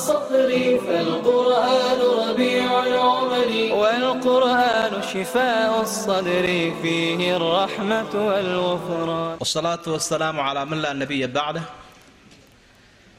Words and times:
السطر 0.00 0.50
فالقرآن 0.86 2.00
ربيع 2.28 2.68
العمر 2.86 3.48
والقرآن 3.80 5.02
شفاء 5.02 5.80
الصدر 5.82 6.46
فيه 6.82 7.36
الرحمة 7.36 8.12
والغفران 8.28 9.36
والصلاة 9.40 9.84
والسلام 9.86 10.40
على 10.40 10.64
من 10.64 10.82
لا 10.82 10.92
نبي 10.92 11.26
بعده 11.26 11.62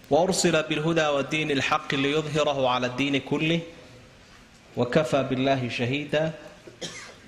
وأرسل 0.09 0.63
بالهدى 0.63 1.08
والدين 1.08 1.52
الحق 1.52 1.95
ليظهره 1.95 2.69
على 2.69 2.88
الدين 2.88 3.17
كله 3.19 3.59
وكفى 4.77 5.23
بالله 5.23 5.69
شهيدا 5.69 6.31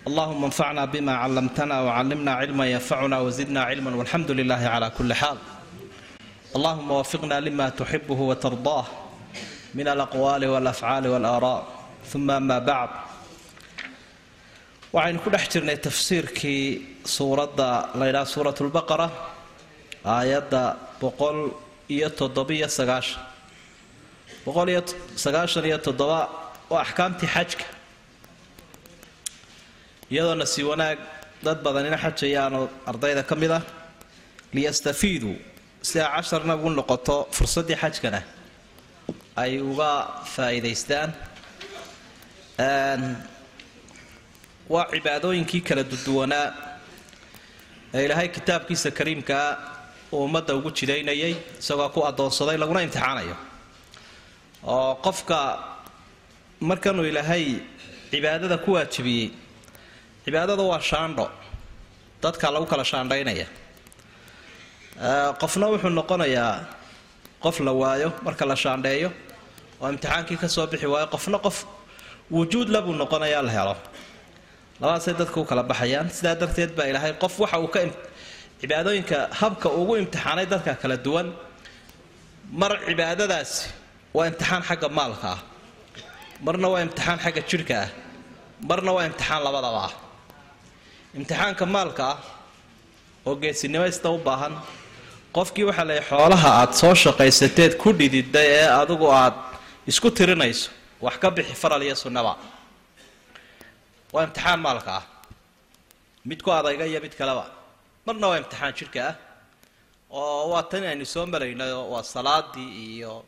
اللهم 0.07 0.43
انفعنا 0.43 0.85
بما 0.85 1.13
علمتنا 1.15 1.81
وعلمنا 1.81 2.31
علما 2.31 2.65
ينفعنا 2.71 3.19
وزدنا 3.19 3.61
علما 3.63 3.95
والحمد 3.95 4.31
لله 4.31 4.55
على 4.73 4.91
كل 4.97 5.13
حال 5.13 5.37
اللهم 6.55 6.91
وفقنا 6.91 7.39
لما 7.39 7.69
تحبه 7.69 8.19
وترضاه 8.21 8.85
min 9.74 9.86
alaqwaali 9.88 10.46
walafcaali 10.46 11.08
walaaraa 11.14 11.60
uma 12.14 12.36
amaa 12.36 12.60
bacd 12.60 12.94
waxaynu 14.94 15.18
ku 15.24 15.30
dhex 15.30 15.48
jirnay 15.52 15.76
tafsiirkii 15.86 16.66
suuradda 17.16 17.68
la 17.94 18.00
laydhaha 18.00 18.26
suurat 18.34 18.56
lbaqara 18.60 19.08
aayadda 20.04 20.62
boqol 21.00 21.38
iyo 21.88 22.08
toddobiyo 22.20 22.68
sagaashan 22.78 23.22
boqol 24.46 24.68
iyo 24.68 24.82
sagaashan 25.24 25.64
iyo 25.64 25.78
toddoba 25.86 26.20
waa 26.70 26.82
axkaamtii 26.86 27.30
xajka 27.36 27.66
iyadoo 30.10 30.34
na 30.34 30.46
sii 30.46 30.62
wanaag 30.70 30.98
dad 31.42 31.58
badan 31.64 31.64
badanina 31.64 31.98
xajayaanu 32.04 32.68
ardayda 32.86 33.22
ka 33.22 33.34
mid 33.42 33.50
ah 33.50 33.62
liyastafiiduu 34.54 35.36
si 35.82 36.00
ay 36.00 36.08
casharna 36.14 36.54
ugu 36.56 36.70
noqoto 36.70 37.16
fursaddii 37.36 37.76
xajkana 37.82 38.20
ay 39.42 39.58
uga 39.70 39.90
faa'iidaystaan. 40.34 41.10
Waa 44.72 44.86
cibaadooyinkii 44.92 45.60
kala 45.68 45.82
duduwanaa 45.90 46.46
ee 47.94 48.04
ilaahay 48.06 48.28
kitaabkiisa 48.36 48.90
kariimkaa 48.98 49.48
uu 50.12 50.24
ummadda 50.26 50.54
ugu 50.58 50.70
jidaynayay 50.78 51.34
isagoo 51.60 51.88
ku 51.94 52.00
addoonsaday 52.08 52.56
laguna 52.62 52.80
imtixaanayo. 52.86 53.36
Oo 54.72 54.94
qofka 55.04 55.38
markanuu 56.68 57.04
ilaahay 57.10 57.44
cibaadada 58.10 58.56
ku 58.64 58.70
waajibiyey 58.76 59.28
cibaadada 60.24 60.62
waa 60.70 60.80
shaandho. 60.90 61.26
Dadka 62.22 62.46
lagu 62.54 62.66
kala 62.72 62.84
shaandhaynaya. 62.92 63.46
Qofna 65.40 65.66
wuxuu 65.72 65.90
noqonayaa 66.00 66.54
qof 67.44 67.56
la 67.66 67.72
waayo 67.80 68.08
marka 68.26 68.44
la 68.50 68.56
shaandheeyo 68.56 69.10
oo 69.84 69.88
imtixaankii 69.94 70.38
ka 70.42 70.48
soo 70.54 70.66
bixi 70.72 70.86
waayo 70.92 71.06
qofna 71.14 71.38
qof. 71.46 71.56
Wujuud 72.36 72.68
labuu 72.74 72.94
noqonayaa 73.02 73.42
la 73.48 73.52
helo. 73.56 73.74
Labadaasay 74.80 75.14
dadka 75.20 75.36
u 75.40 75.44
kala 75.50 75.62
baxayaan. 75.70 76.06
Sidaa 76.16 76.34
darteed 76.40 76.70
baa 76.76 76.86
ilaahay 76.90 77.12
qof 77.22 77.34
waxa 77.42 77.56
uu 77.64 77.68
ka 77.74 77.80
cibaadooyinka 78.60 79.16
habka 79.40 79.68
ugu 79.80 79.92
imtixaanay 80.02 80.46
dadka 80.52 80.72
kala 80.82 80.96
duwan 81.06 81.28
mar 82.60 82.72
cibaadadaasi 82.88 83.58
waa 84.16 84.26
imtixaan 84.30 84.62
xagga 84.68 84.88
maalka 84.98 85.28
ah. 85.36 85.40
Marna 86.46 86.66
waa 86.72 86.80
imtixaan 86.86 87.18
xagga 87.24 87.42
jidhka 87.50 87.74
ah. 87.84 87.88
Marna 88.68 88.90
waa 88.96 89.04
imtixaan 89.10 89.40
labadaba 89.46 89.80
ah. 89.88 89.92
Imtixaanka 91.18 91.64
maalka 91.74 92.04
ah 92.12 92.18
oo 93.26 93.34
geesinimaysta 93.42 94.08
u 94.16 94.18
baahan 94.26 94.54
qofkii 95.36 95.64
waxaa 95.68 95.86
leeyahy 95.90 96.08
xoolaha 96.10 96.48
aad 96.60 96.72
soo 96.80 96.94
shaqaysateed 97.04 97.72
ku 97.82 97.88
dhididday 97.98 98.48
ee 98.60 98.68
adigu 98.82 99.06
aad 99.22 99.34
isku 99.90 100.08
tirinayso. 100.10 100.70
Wax 101.04 101.16
ka 101.22 101.28
bixi 101.30 101.54
faral 101.62 101.82
iyo 101.82 101.94
sunnaba. 102.02 102.32
Waa 104.12 104.24
imtixaan 104.26 104.60
maalka 104.60 104.92
ah. 105.00 105.04
Mid 106.24 106.40
ku 106.42 106.50
adayga 106.50 106.86
iyo 106.86 107.00
mid 107.04 107.14
kaleba. 107.20 107.44
Marna 108.06 108.26
waa 108.30 108.38
imtixaan 108.42 108.72
jidhka 108.78 109.00
ah. 109.10 109.14
Oo 110.10 110.50
waa 110.52 110.62
tan 110.70 110.84
aynu 110.84 111.04
soo 111.04 111.26
malaynayo 111.26 111.80
waa 111.92 112.02
salaadii 112.02 112.70
iyo 112.94 113.24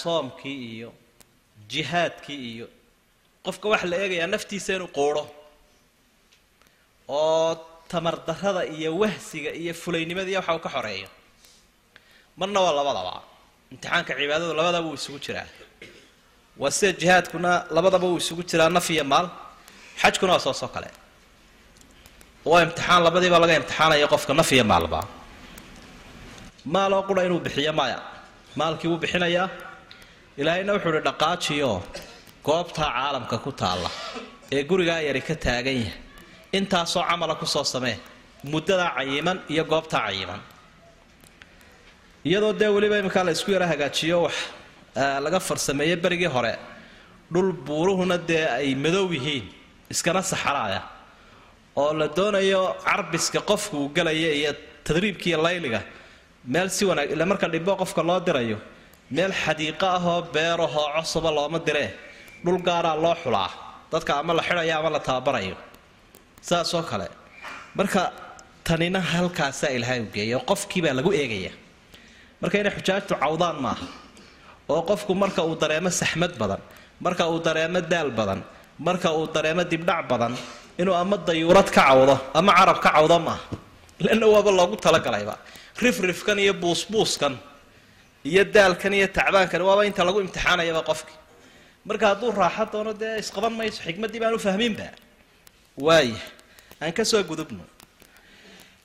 soomkii 0.00 0.58
iyo 0.76 0.90
jihaadkii 1.70 2.40
iyo. 2.54 2.66
Qofka 3.44 3.68
waxaa 3.72 3.90
la 3.90 3.96
eegayaa 4.02 4.26
naftiisa 4.34 4.74
inuu 4.76 4.90
quudho 4.98 5.24
oo 7.08 7.54
tamardarrada 7.88 8.62
iyo 8.76 8.90
wahsiga 8.98 9.50
iyo 9.54 9.72
fulaynimadiiy 9.74 10.36
waxa 10.36 10.54
uu 10.56 10.64
ka 10.66 10.70
xoreeyo. 10.74 11.08
Marna 12.36 12.60
waa 12.60 12.74
labadaba 12.78 13.22
imtixaanka 13.72 14.12
cibaadadu 14.18 14.52
labadaba 14.58 14.86
wuu 14.88 14.94
isugu 15.00 15.18
jiraa. 15.24 15.46
Waa 16.60 16.70
sida 16.76 16.92
jihaadkuna 17.00 17.50
labadaba 17.76 18.06
wuu 18.10 18.18
isugu 18.22 18.42
jiraa 18.50 18.68
naf 18.76 18.86
iyo 18.94 19.04
maal. 19.12 19.26
Xajkuna 20.00 20.32
waa 20.34 20.44
soosoo 20.46 20.68
kale. 20.74 20.88
Waa 22.50 22.62
imtixaan 22.66 23.00
labadiiba 23.06 23.38
laga 23.42 23.54
imtixaanaya 23.60 24.06
qofka 24.12 24.32
naf 24.40 24.50
iyo 24.56 24.64
maalba 24.72 25.00
maaloo 26.74 27.02
qura 27.08 27.20
inuu 27.26 27.40
bixiyo 27.46 27.72
maya. 27.80 27.98
Maalkii 28.58 28.88
wuu 28.90 28.98
bixinayaa 29.02 29.48
ilaahayna 30.40 30.72
wuxuu 30.74 30.90
uhi 30.94 31.00
dhaqaajiyo 31.08 31.70
goobtaa 32.46 32.90
caalamka 32.96 33.36
ku 33.44 33.50
taalla 33.60 33.90
ee 34.54 34.62
gurigaa 34.70 35.00
yari 35.08 35.20
ka 35.28 35.34
taagan 35.44 35.76
yahay. 35.82 35.92
Intaasoo 36.58 37.02
camala 37.08 37.34
ku 37.40 37.46
soo 37.54 37.64
samee. 37.72 37.96
Muddadaa 38.52 38.90
cayiman 38.96 39.38
iyo 39.52 39.64
goobtaa 39.72 40.02
cayiman 40.06 40.40
iyadoo 42.28 42.52
dee 42.60 42.68
weliba 42.76 42.96
iminkaa 43.00 43.24
la 43.28 43.32
isku 43.36 43.50
yara 43.56 43.66
hagaajiyo 43.72 44.18
wax 44.26 44.34
laga 45.24 45.38
farsameeyey 45.48 45.96
berigii 46.04 46.30
hore. 46.36 46.54
Dhul 47.32 47.48
buuruhuna 47.66 48.16
dee 48.28 48.44
ay 48.58 48.74
madow 48.84 49.06
yihiin 49.16 49.44
iskana 49.92 50.22
saxaraaya. 50.30 50.80
Oo 51.80 51.92
la 52.00 52.06
doonayo 52.16 52.62
carbiska 52.84 53.40
qofku 53.50 53.76
uu 53.82 53.88
gelaya 53.96 54.30
iyo 54.40 54.52
tadriibkiiyo 54.86 55.38
layliga 55.46 55.80
meel 56.52 56.68
si 56.76 56.84
wanaag 56.88 57.10
ila 57.14 57.24
marka 57.30 57.46
dhibbo 57.52 57.72
qofka 57.82 58.02
loo 58.08 58.20
dirayo 58.26 58.58
meel 59.10 59.32
xadiiqo 59.42 59.86
ahoo 59.98 60.22
beerahoo 60.34 60.86
cosoba 60.96 61.30
looma 61.36 61.58
diree. 61.66 61.90
Dhul 62.44 62.58
gaaraa 62.68 62.96
loo 63.04 63.14
xulaa 63.22 63.50
dadka 63.92 64.12
ama 64.20 64.32
la 64.38 64.42
xidhayo 64.48 64.74
ama 64.80 64.90
la 64.90 65.00
tababarayo. 65.06 65.56
Saasoo 66.48 66.82
kale 66.90 67.06
marka 67.78 68.02
tanina 68.64 69.00
halkaasaa 69.12 69.70
ilaahay 69.76 70.00
u 70.00 70.08
geeya 70.14 70.38
qofkiibaa 70.50 70.94
lagu 70.98 71.10
eegaya 71.20 71.52
marka 72.40 72.54
inay 72.60 72.72
xujaajtu 72.78 73.14
cawdaan 73.22 73.56
maaha 73.64 73.86
oo 74.72 74.82
qofku 74.90 75.12
marka 75.22 75.40
uu 75.48 75.54
dareemo 75.62 75.90
saxmad 76.00 76.32
badan 76.40 76.60
marka 77.04 77.22
uu 77.32 77.38
dareemo 77.46 77.80
daal 77.92 78.10
badan 78.18 78.40
marka 78.86 79.08
uu 79.18 79.26
dareemo 79.34 79.62
dibdhac 79.72 80.02
badan 80.10 80.32
inuu 80.80 80.94
ama 81.02 81.16
dayuurad 81.28 81.68
ka 81.76 81.82
cawdo 81.88 82.14
ama 82.38 82.52
carab 82.58 82.78
ka 82.84 82.90
cawdo 82.96 83.16
maaha 83.26 83.44
lana 84.04 84.26
waaba 84.34 84.50
loogu 84.58 84.76
talagalayba 84.84 85.34
rifrifkan 85.82 86.38
iyo 86.44 86.52
buusbuuskan 86.62 87.34
iyo 88.30 88.42
daalkan 88.54 88.92
iyo 88.98 89.06
tacbaankan 89.16 89.60
waaba 89.68 89.82
inta 89.88 90.02
lagu 90.04 90.18
imtixaanayaba 90.24 90.82
qofki. 90.90 91.14
Marka 91.88 92.04
hadduu 92.10 92.30
raaxo 92.40 92.64
doono 92.72 92.92
dee 93.00 93.14
isqaban 93.22 93.52
mayso 93.58 93.78
xikmaddii 93.86 94.20
baan 94.22 94.34
u 94.34 94.38
fahminba 94.46 94.86
waaya 95.86 96.18
aan 96.82 96.92
ka 96.96 97.04
soo 97.10 97.22
gudubno. 97.30 97.62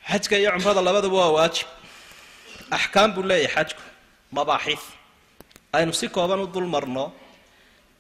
Xajka 0.09 0.35
iyo 0.41 0.49
cumrada 0.55 0.81
labadaba 0.87 1.15
waa 1.21 1.31
waajib 1.37 1.67
axkaam 2.77 3.09
buu 3.15 3.23
leeyahay 3.29 3.53
xajku. 3.55 3.81
Mabaaxiif 4.37 4.83
aynu 5.77 5.93
si 5.99 6.07
kooban 6.15 6.39
u 6.39 6.47
dul 6.53 6.67
marno 6.75 7.05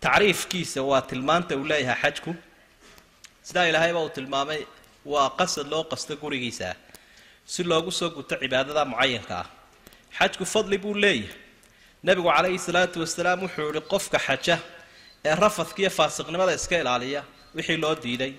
tacriifkiisa 0.03 0.81
waa 0.89 1.01
tilmaanta 1.09 1.53
uu 1.59 1.65
leeyahay 1.71 1.99
xajku. 2.03 2.31
Sidaa 3.47 3.65
ilaahayba 3.69 3.99
uu 4.05 4.09
tilmaamay 4.17 4.61
waa 5.05 5.29
qasad 5.39 5.67
loo 5.73 5.83
qasto 5.91 6.13
gurigiisaa 6.21 6.75
si 7.45 7.63
loogu 7.63 7.91
soo 7.99 8.09
guto 8.15 8.35
cibaadada 8.41 8.85
mucayanka 8.91 9.35
ah. 9.41 9.47
Xajku 10.17 10.45
fadli 10.53 10.77
buu 10.83 10.93
leeyahay. 11.03 11.35
Nebigu 12.03 12.29
calayhi 12.35 12.59
salaatu 12.67 12.97
wasalaam 13.03 13.39
wuxuu 13.45 13.67
yihi 13.73 13.81
qofka 13.93 14.17
xaja 14.27 14.55
ee 15.25 15.35
rafadka 15.43 15.79
iyo 15.81 15.89
faasiqnimada 15.97 16.53
iska 16.59 16.75
ilaaliya 16.81 17.21
wixii 17.55 17.77
loo 17.83 17.95
diiday 18.03 18.33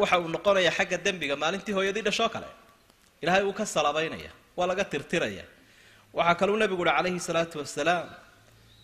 waxa 0.00 0.18
uu 0.20 0.28
noqonayaa 0.34 0.74
xagga 0.78 0.96
dembiga 1.04 1.34
maalintii 1.42 1.74
hooyadii 1.78 2.04
dhashoo 2.06 2.28
kale. 2.34 2.46
Ilaahay 3.22 3.42
wuu 3.46 3.52
ka 3.58 3.64
salabaynaya 3.66 4.30
waa 4.56 4.66
laga 4.70 4.84
tirtiraya. 4.92 5.44
Waxaa 6.16 6.34
kaluu 6.40 6.56
nebigu 6.60 6.82
uhi 6.82 6.90
calayhi 6.96 7.20
salaatu 7.28 7.58
wasalaam 7.62 8.08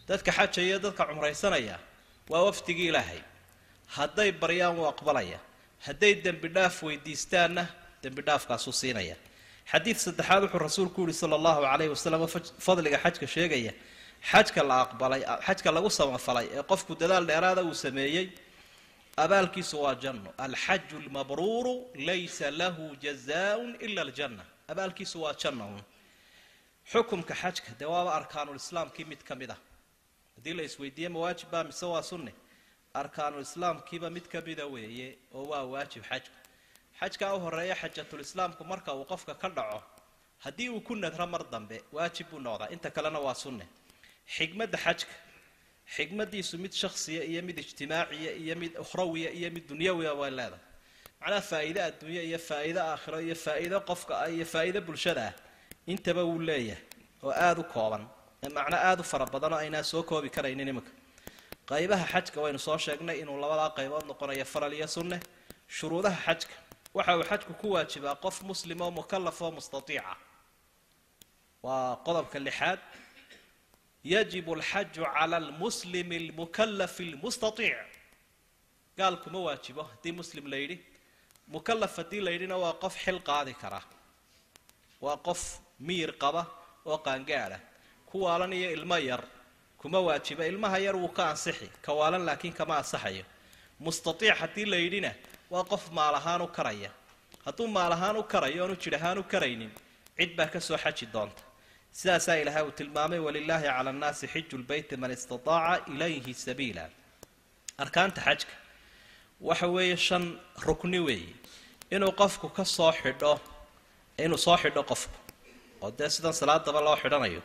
dadka 0.09 0.31
xajaya 0.39 0.77
dadka 0.85 1.03
cumraysanaya 1.09 1.77
waa 2.31 2.43
wafdigii 2.49 2.89
ilaahay. 2.93 3.21
Hadday 3.97 4.31
baryaan 4.43 4.75
wuu 4.79 4.87
aqbalaya. 4.93 5.39
Hadday 5.87 6.15
dembi 6.25 6.49
dhaaf 6.57 6.77
weydiistaanna 6.87 7.65
dembi 8.03 8.23
dhaafkaasuu 8.29 8.73
siinaya. 8.81 9.17
Xadiid 9.73 9.97
saddexaad 10.05 10.43
wuxuu 10.45 10.59
rasuulku 10.67 11.01
yihi 11.07 11.15
sala 11.23 11.35
allahu 11.41 11.61
calayhi 11.63 11.91
wasalam 11.95 12.21
fadliga 12.67 12.99
xajka 13.05 13.27
sheegaya 13.35 13.73
xajka 14.31 14.61
la 14.69 14.77
aqbalay 14.85 15.23
xajka 15.47 15.69
lagu 15.77 15.91
samafalay 15.99 16.47
ee 16.57 16.63
qofku 16.71 16.93
dadaal 17.01 17.25
dheeraada 17.31 17.63
uu 17.69 17.75
sameeyey 17.85 18.27
abaalkiisu 19.25 19.77
waa 19.85 19.95
janno. 20.03 20.31
Alxaju 20.39 20.97
lmabruuru 21.07 21.75
laysa 22.09 22.51
lahu 22.61 22.85
jazaaun 23.05 23.71
ila 23.87 24.01
aljanna 24.07 24.45
abaalkiisu 24.73 25.17
waa 25.25 25.35
janna 25.43 25.65
xukumka 26.93 27.35
xajka 27.43 27.71
dee 27.79 27.89
waaba 27.95 28.11
arkaanulislaamkii 28.21 29.05
mid 29.13 29.23
ka 29.29 29.35
mid 29.35 29.51
ah. 29.51 29.61
Haddii 30.37 30.55
la 30.59 30.63
isweydiiye 30.69 31.09
ma 31.09 31.19
waajib 31.25 31.49
baa 31.51 31.65
mise 31.65 31.87
waa 31.87 32.03
sunne? 32.03 32.33
Arkaanulislaamkiiba 32.95 34.11
mid 34.11 34.27
ka 34.33 34.41
mida 34.41 34.67
weeye 34.67 35.19
oo 35.35 35.45
waa 35.53 35.65
waajib 35.73 36.03
xajku 36.11 36.35
xajkaa 37.01 37.35
u 37.37 37.41
horreeya 37.45 37.75
xajatulislaamku 37.83 38.65
marka 38.65 38.95
uu 38.95 39.05
qofka 39.05 39.35
ka 39.35 39.49
dhaco 39.49 39.83
haddii 40.45 40.69
uu 40.69 40.81
ku 40.81 40.95
nadro 40.97 41.27
mar 41.27 41.43
dambe 41.51 41.83
waajib 41.93 42.27
buu 42.31 42.41
noqdaa. 42.41 42.69
Inta 42.75 42.91
kalena 42.91 43.19
waa 43.19 43.35
sunne. 43.35 43.67
Xigmadda 44.37 44.79
xajka. 44.79 45.15
Xigmadiisu 45.95 46.59
mid 46.59 46.73
shaksiya 46.73 47.23
iyo 47.25 47.43
mid 47.43 47.59
ijtimaaciya 47.59 48.33
iyo 48.43 48.55
mid 48.57 48.73
ukhrawiya 48.79 49.31
iyo 49.31 49.51
mid 49.51 49.65
dunyawiya 49.69 50.13
way 50.21 50.31
leedahay 50.31 50.72
macnaha 51.23 51.41
faa'iide 51.51 51.81
adduunye 51.89 52.23
iyo 52.29 52.39
faa'iide 52.49 52.81
aakhiro 52.91 53.19
iyo 53.27 53.35
faa'iide 53.45 53.77
qofka 53.89 54.13
ah 54.25 54.29
iyo 54.37 54.45
faa'iide 54.55 54.81
bulshada 54.89 55.23
ah 55.29 55.35
intaba 55.93 56.23
wuu 56.29 56.41
leeyahay 56.49 56.83
oo 57.23 57.31
aada 57.47 57.61
u 57.61 57.65
kooban 57.75 58.03
macno 58.57 58.77
aada 58.89 59.01
u 59.03 59.05
fara 59.13 59.27
badan 59.35 59.53
oo 59.53 59.59
aynaa 59.65 59.83
soo 59.93 60.03
koobi 60.11 60.29
karaynin 60.37 60.69
iminka 60.73 60.91
qaybaha 61.71 62.05
xajka 62.13 62.39
waynu 62.45 62.59
soo 62.67 62.79
sheegnay 62.85 63.17
inuu 63.23 63.39
labadaa 63.45 63.71
qaybood 63.79 64.05
noqonayo 64.11 64.45
faral 64.53 64.73
iyo 64.79 64.89
sunne 64.97 65.17
shuruudaha 65.77 66.19
xajka 66.27 66.55
waxa 66.97 67.13
uu 67.19 67.25
xajku 67.31 67.53
ku 67.61 67.67
waajibaa 67.75 68.15
qof 68.25 68.37
muslim 68.51 68.79
oo 68.85 68.91
mukalaf 68.99 69.39
oo 69.43 69.51
mustatiica 69.59 70.15
waa 71.67 71.97
qodobka 72.07 72.39
lixaad 72.47 72.81
yajibu 74.13 74.51
alxaju 74.59 75.03
cala 75.15 75.37
almuslimi 75.43 76.17
almukalafi 76.23 77.03
almustaiic 77.13 77.79
gaal 78.99 79.17
kuma 79.25 79.39
waajibo 79.47 79.83
haddii 79.91 80.13
muslim 80.21 80.45
la 80.53 80.57
yidhi 80.63 80.77
mukalaf 81.54 81.94
haddii 81.99 82.20
la 82.26 82.31
yidhina 82.34 82.56
waa 82.64 82.72
qof 82.82 82.94
xil 83.04 83.19
qaadi 83.28 83.54
kara. 83.62 83.81
Waa 85.04 85.16
qof 85.26 85.40
miyir 85.87 86.10
qaba 86.22 86.43
oo 86.90 86.99
qaangaadha. 87.06 87.58
Kuwaalan 88.10 88.52
iyo 88.58 88.70
ilmo 88.76 88.96
yar 89.10 89.22
kuma 89.81 89.99
waajiba. 90.06 90.44
Ilmaha 90.50 90.78
yar 90.87 90.96
wuu 90.96 91.08
ka 91.16 91.22
ansixi 91.32 91.69
kawaalan 91.87 92.25
laakiin 92.28 92.54
kama 92.58 92.75
ansaxayo. 92.81 93.25
Mustaiic 93.84 94.37
haddii 94.40 94.64
la 94.72 94.76
yidhina 94.84 95.10
waa 95.50 95.64
qof 95.72 95.84
maal 95.96 96.14
ahaan 96.20 96.43
u 96.43 96.49
karaya. 96.56 96.90
Hadduu 97.44 97.66
maal 97.76 97.93
ahaan 97.93 98.16
u 98.16 98.22
karayo 98.32 98.62
oonu 98.64 98.76
jir 98.82 98.94
ahaan 98.94 99.19
u 99.19 99.22
karaynin 99.32 99.72
cid 100.19 100.31
baa 100.37 100.46
ka 100.46 100.60
soo 100.60 100.76
xaji 100.84 101.06
doonta. 101.14 101.43
Sidaasaa 101.93 102.37
ilaahay 102.43 102.62
uu 102.64 102.70
tilmaamay 102.78 103.19
walilaahi 103.26 103.66
cala 103.66 103.90
annaasi 103.90 104.26
xiju 104.32 104.56
lbeyti 104.62 104.96
man 104.96 105.10
istataaca 105.10 105.84
ilayhi 105.93 106.34
sabiila. 106.34 106.84
Arkaanta 107.78 108.20
xajka. 108.26 108.54
Waxa 109.49 109.66
weeye 109.75 109.96
shan 109.96 110.25
rukni 110.66 110.99
weeye 111.08 111.34
inuu 111.94 112.12
qofku 112.21 112.47
ka 112.56 112.65
soo 112.77 112.93
xidho 113.00 113.33
inuu 114.25 114.39
soo 114.44 114.56
xidho 114.62 114.83
qofku. 114.91 115.17
Oo 115.83 115.91
dee 115.99 116.09
sidan 116.15 116.33
salaadaba 116.41 116.81
loo 116.87 116.97
xidhanayo 117.03 117.41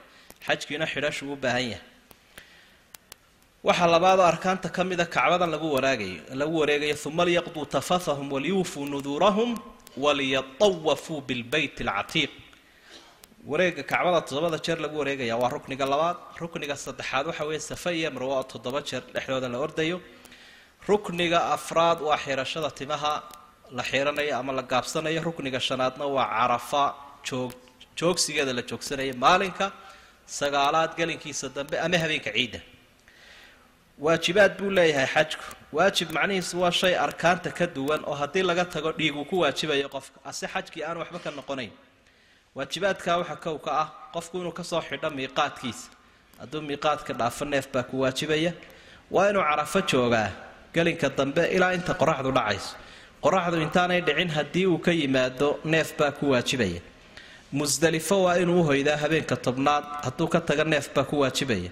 xajkiina 0.45 0.85
xidhashuu 0.93 1.33
u 1.33 1.35
baahan 1.43 1.65
yahay. 1.71 1.83
Waxaa 3.67 3.87
labaadoo 3.95 4.25
arkaanta 4.31 4.69
ka 4.75 4.81
mida 4.89 5.05
kacbadan 5.15 5.49
lagu 5.55 5.67
waraagayo 5.75 6.21
lagu 6.41 6.55
wareegayo 6.61 6.95
uma 7.09 7.23
liyaqduu 7.27 7.65
tafathahum 7.75 8.27
waliyuufuu 8.35 8.85
nuduurahum 8.93 9.49
waliyatawafuu 10.03 11.21
bilbeyt 11.27 11.75
alcatiiq. 11.81 12.31
Wareega 13.49 13.83
kacbada 13.91 14.21
toddobada 14.27 14.57
jeer 14.65 14.77
lagu 14.85 14.95
wareegaya 15.01 15.35
waa 15.41 15.49
rukniga 15.55 15.85
labaad 15.93 16.17
rukniga 16.41 16.75
saddexaad 16.75 17.25
waxa 17.29 17.43
weeye 17.49 17.59
safa 17.59 17.89
iyo 17.93 18.09
marwa 18.15 18.35
oo 18.39 18.43
toddoba 18.43 18.79
jeer 18.89 19.03
dhexdooda 19.13 19.47
la 19.53 19.57
ordayo. 19.65 19.97
Rukniga 20.87 21.39
afraad 21.55 21.99
waa 22.07 22.17
xirashada 22.23 22.69
timaha 22.79 23.23
la 23.71 23.83
xiranayo 23.83 24.37
ama 24.39 24.51
la 24.53 24.61
gaabsanayo 24.63 25.21
rukniga 25.23 25.59
shanaadna 25.59 26.05
waa 26.05 26.25
carafa 26.37 26.83
joog 27.27 27.51
joogsigeeda 27.99 28.53
la 28.53 28.61
joogsanaya 28.61 29.13
maalinka 29.13 29.71
sagaalaad 30.25 30.91
gelinkiisa 30.97 31.49
dambe 31.49 31.79
ama 31.79 31.97
habeenka 31.97 32.31
ciidda. 32.31 32.59
Waajibaad 33.99 34.57
buu 34.59 34.69
leeyahay 34.69 35.07
xajku. 35.13 35.43
Waajib 35.73 36.11
macnihiisu 36.11 36.61
waa 36.61 36.71
shay 36.71 36.95
arkaanta 36.95 37.49
ka 37.51 37.65
duwan 37.67 38.01
oo 38.05 38.13
haddii 38.13 38.43
laga 38.43 38.65
tago 38.65 38.91
dhiiguu 38.91 39.25
ku 39.25 39.39
waajibayo 39.39 39.89
qofka. 39.89 40.19
Ase 40.25 40.47
xajkii 40.47 40.83
aan 40.83 40.97
waxba 40.97 41.19
ka 41.19 41.31
noqonayn. 41.31 41.71
Waajibaadkaa 42.55 43.17
waxa 43.17 43.35
kow 43.35 43.57
ah 43.71 43.87
qofku 44.13 44.37
inuu 44.37 44.51
ka 44.51 44.63
soo 44.63 44.81
xidho 44.81 45.09
miiqaadkiisa. 45.09 45.89
Hadduu 46.39 46.61
miiqaadka 46.61 47.13
dhaafo 47.13 47.45
neef 47.45 47.67
baa 47.73 47.83
ku 47.83 47.99
waajibaya. 48.01 48.53
Waa 49.11 49.29
inuu 49.29 49.41
carafo 49.49 49.81
joogaa 49.81 50.29
gelinka 50.73 51.09
dambe 51.09 51.43
ilaa 51.55 51.73
inta 51.73 51.93
qoraxdu 51.93 52.31
dhacayso 52.31 52.75
qoraxdu 53.23 53.57
intaanay 53.65 54.01
dhicin 54.07 54.29
haddii 54.37 54.65
uu 54.67 54.77
ka 54.85 54.91
yimaado 54.91 55.59
neef 55.65 55.89
baa 55.99 56.11
ku 56.11 56.29
waajibaya. 56.31 56.81
Musdelifo 57.51 58.23
waa 58.23 58.37
inuu 58.37 58.59
uhoydaa 58.61 58.97
habeenka 58.97 59.35
tobnaad 59.35 59.83
hadduu 60.05 60.27
ka 60.27 60.39
taga 60.41 60.63
neef 60.63 60.89
baa 60.95 61.03
ku 61.03 61.19
waajibaya. 61.19 61.69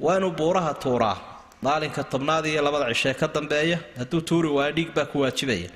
Waa 0.00 0.16
inuu 0.18 0.30
buuraha 0.30 0.74
tuuraa 0.74 1.16
maalinka 1.62 2.04
tobnaad 2.04 2.46
iyo 2.46 2.62
labada 2.62 2.86
cishee 2.94 3.14
ka 3.14 3.26
dambeeya 3.28 3.78
hadduu 3.98 4.20
tuuri 4.20 4.48
waayo 4.48 4.72
dhiig 4.72 4.90
baa 4.94 5.04
ku 5.04 5.20
waajibaya. 5.20 5.68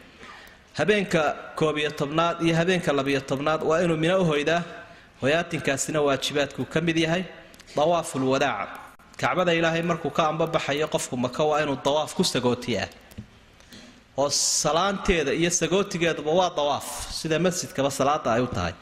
Habeenka 0.78 1.22
koob 1.56 1.78
iyo 1.78 1.90
tobnaad 1.90 2.42
iyo 2.42 2.54
habeenka 2.56 2.92
labiyo 2.92 3.20
tobnaad 3.20 3.62
waa 3.62 3.80
inuu 3.82 3.96
mina 3.96 4.18
uhoydaa 4.18 4.62
hoyaatinkaasina 5.22 6.00
waajibaadkuu 6.00 6.64
ka 6.64 6.80
mid 6.80 6.96
yahay. 6.96 7.24
Dawaaful 7.76 8.24
wadaac. 8.24 8.68
Kacbada 9.16 9.54
ilaahay 9.54 9.82
markuu 9.82 10.10
ka 10.10 10.28
ambabaxayo 10.28 10.88
qofku 10.88 11.16
maka 11.16 11.44
waa 11.44 11.62
inuu 11.62 11.78
dawaaf 11.84 12.14
ku 12.14 12.24
sagootiyaa 12.24 12.88
oo 14.20 14.28
salaanteeda 14.62 15.32
iyo 15.40 15.50
sagootigeeduba 15.60 16.30
waa 16.40 16.50
dawaaf. 16.58 16.86
Sida 17.18 17.36
masjidkaba 17.46 17.90
salaada 17.98 18.28
ay 18.36 18.42
u 18.46 18.48
tahay. 18.56 18.74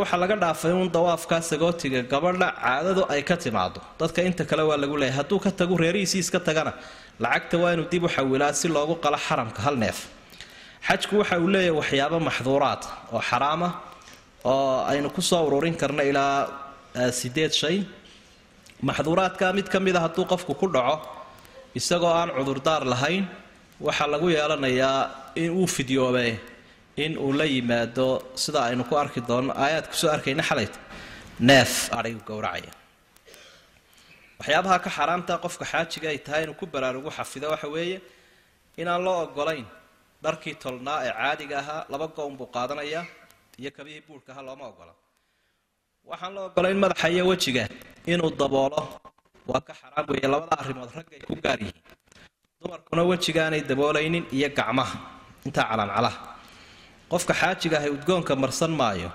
Waxaa 0.00 0.18
laga 0.22 0.36
dhaafay 0.42 0.72
uun 0.78 0.88
dawaafkaa 0.96 1.40
sagootiga 1.50 2.00
gabadha 2.12 2.48
caadadu 2.64 3.02
ay 3.14 3.22
ka 3.28 3.36
timaado 3.44 3.80
dadka 4.00 4.20
inta 4.28 4.44
kale 4.50 4.62
waa 4.68 4.78
lagu 4.82 4.96
leeyahay 5.00 5.16
hadduu 5.20 5.38
ka 5.44 5.50
tagu 5.60 5.74
reerihiisii 5.82 6.20
iska 6.24 6.40
tagana. 6.48 6.72
Lacagta 7.22 7.56
waa 7.62 7.72
inuu 7.74 7.88
dib 7.92 8.02
u 8.04 8.08
xawilaa 8.14 8.52
si 8.60 8.66
loogu 8.74 8.94
qalo 9.04 9.18
xaramka 9.26 9.60
hal 9.66 9.76
neef. 9.84 9.98
Xajku 10.88 11.14
waxa 11.20 11.36
uu 11.44 11.48
leeyahay 11.54 11.76
waxyaabo 11.80 12.18
maxduuraad 12.28 12.82
oo 13.14 13.20
xaraama 13.30 13.68
oo 14.44 14.84
aynu 14.90 15.08
ku 15.16 15.22
soo 15.30 15.42
ururin 15.46 15.76
karno 15.80 16.02
ilaa 16.10 16.36
sideed 17.20 17.52
shay. 17.60 17.76
Maxduuraadka 18.82 19.52
mid 19.56 19.68
ka 19.72 19.78
mid 19.80 19.96
a 19.96 20.00
hadduu 20.04 20.24
qofku 20.32 20.52
ku 20.60 20.66
dhaco 20.74 20.96
isagoo 21.78 22.12
aan 22.20 22.30
cudurdaar 22.36 22.82
lahayn 22.92 23.24
waxaa 23.80 24.08
lagu 24.12 24.28
yeelanayaa 24.36 25.00
in 25.42 25.50
uu 25.60 25.66
fidyoobe 25.76 26.26
in 27.04 27.12
uu 27.18 27.32
la 27.38 27.44
yimaado 27.44 28.08
sida 28.42 28.60
aynu 28.68 28.84
ku 28.88 28.94
arki 29.02 29.20
doonno 29.28 29.52
aayaad 29.64 29.86
ku 29.90 29.94
soo 30.00 30.10
arkayna 30.16 30.42
xalayta 30.48 30.78
neef 31.48 31.72
adhigu 31.98 32.20
gowracaya. 32.28 32.72
Waxyaabaha 34.38 34.78
ka 34.84 34.90
xaaraamta 34.96 35.32
qofka 35.44 35.64
xaajiga 35.72 36.08
ay 36.12 36.18
tahay 36.26 36.42
inuu 36.44 36.56
ku 36.60 36.66
baraarugu 36.74 37.10
xafido 37.16 37.46
waxa 37.52 37.68
weeye 37.74 37.98
inaan 38.80 39.02
loo 39.06 39.18
ogolayn 39.24 39.66
dharkii 40.24 40.54
tolnaa 40.62 40.98
ee 41.06 41.12
caadiga 41.20 41.56
ahaa 41.62 41.82
laba 41.92 42.06
gown 42.16 42.32
buu 42.38 42.48
qaadanayaa 42.56 43.04
iyo 43.60 43.70
kabihii 43.76 44.02
buurhka 44.06 44.30
ahaa 44.32 44.44
looma 44.48 44.64
ogola 44.72 44.92
waxaan 46.10 46.32
loo 46.36 46.44
ogolayn 46.48 46.78
madaxa 46.84 47.08
iyo 47.14 47.24
wejiga 47.30 47.64
inuu 48.12 48.30
daboolo. 48.40 48.80
Waa 49.50 49.60
ka 49.68 49.72
xaraam 49.80 50.04
weeye 50.12 50.28
labada 50.34 50.54
arrimood 50.62 50.90
raggay 50.98 51.20
ku 51.28 51.34
gaar 51.44 51.58
yihiin 51.64 51.82
dumarkuna 52.66 53.02
wejiga 53.10 53.40
aanay 53.46 53.62
daboolaynin 53.70 54.24
iyo 54.36 54.48
gacmaha. 54.58 54.98
Intaa 55.46 55.64
calancalaha 55.70 56.18
qofka 57.10 57.34
xaajiga 57.40 57.76
ahay 57.78 57.90
udgoonka 57.96 58.34
marsan 58.42 58.72
maayo 58.80 59.10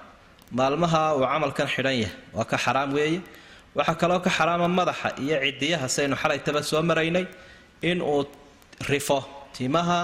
maalmaha 0.58 1.01
uu 1.17 1.25
camalkan 1.31 1.67
xidhan 1.74 1.96
yahay 2.01 2.15
waa 2.34 2.46
ka 2.51 2.58
xaraam 2.58 2.89
weeye. 2.96 3.22
Waxaa 3.75 3.96
kaloo 4.01 4.20
ka 4.25 4.29
xaraama 4.38 4.67
madaxa 4.67 5.10
iyo 5.24 5.36
cidiyaha 5.46 5.88
saynu 5.96 6.15
xalaytaba 6.22 6.62
soo 6.63 6.81
maraynay 6.89 7.25
inuu 7.89 8.24
rifo 8.89 9.20
timaha 9.55 10.00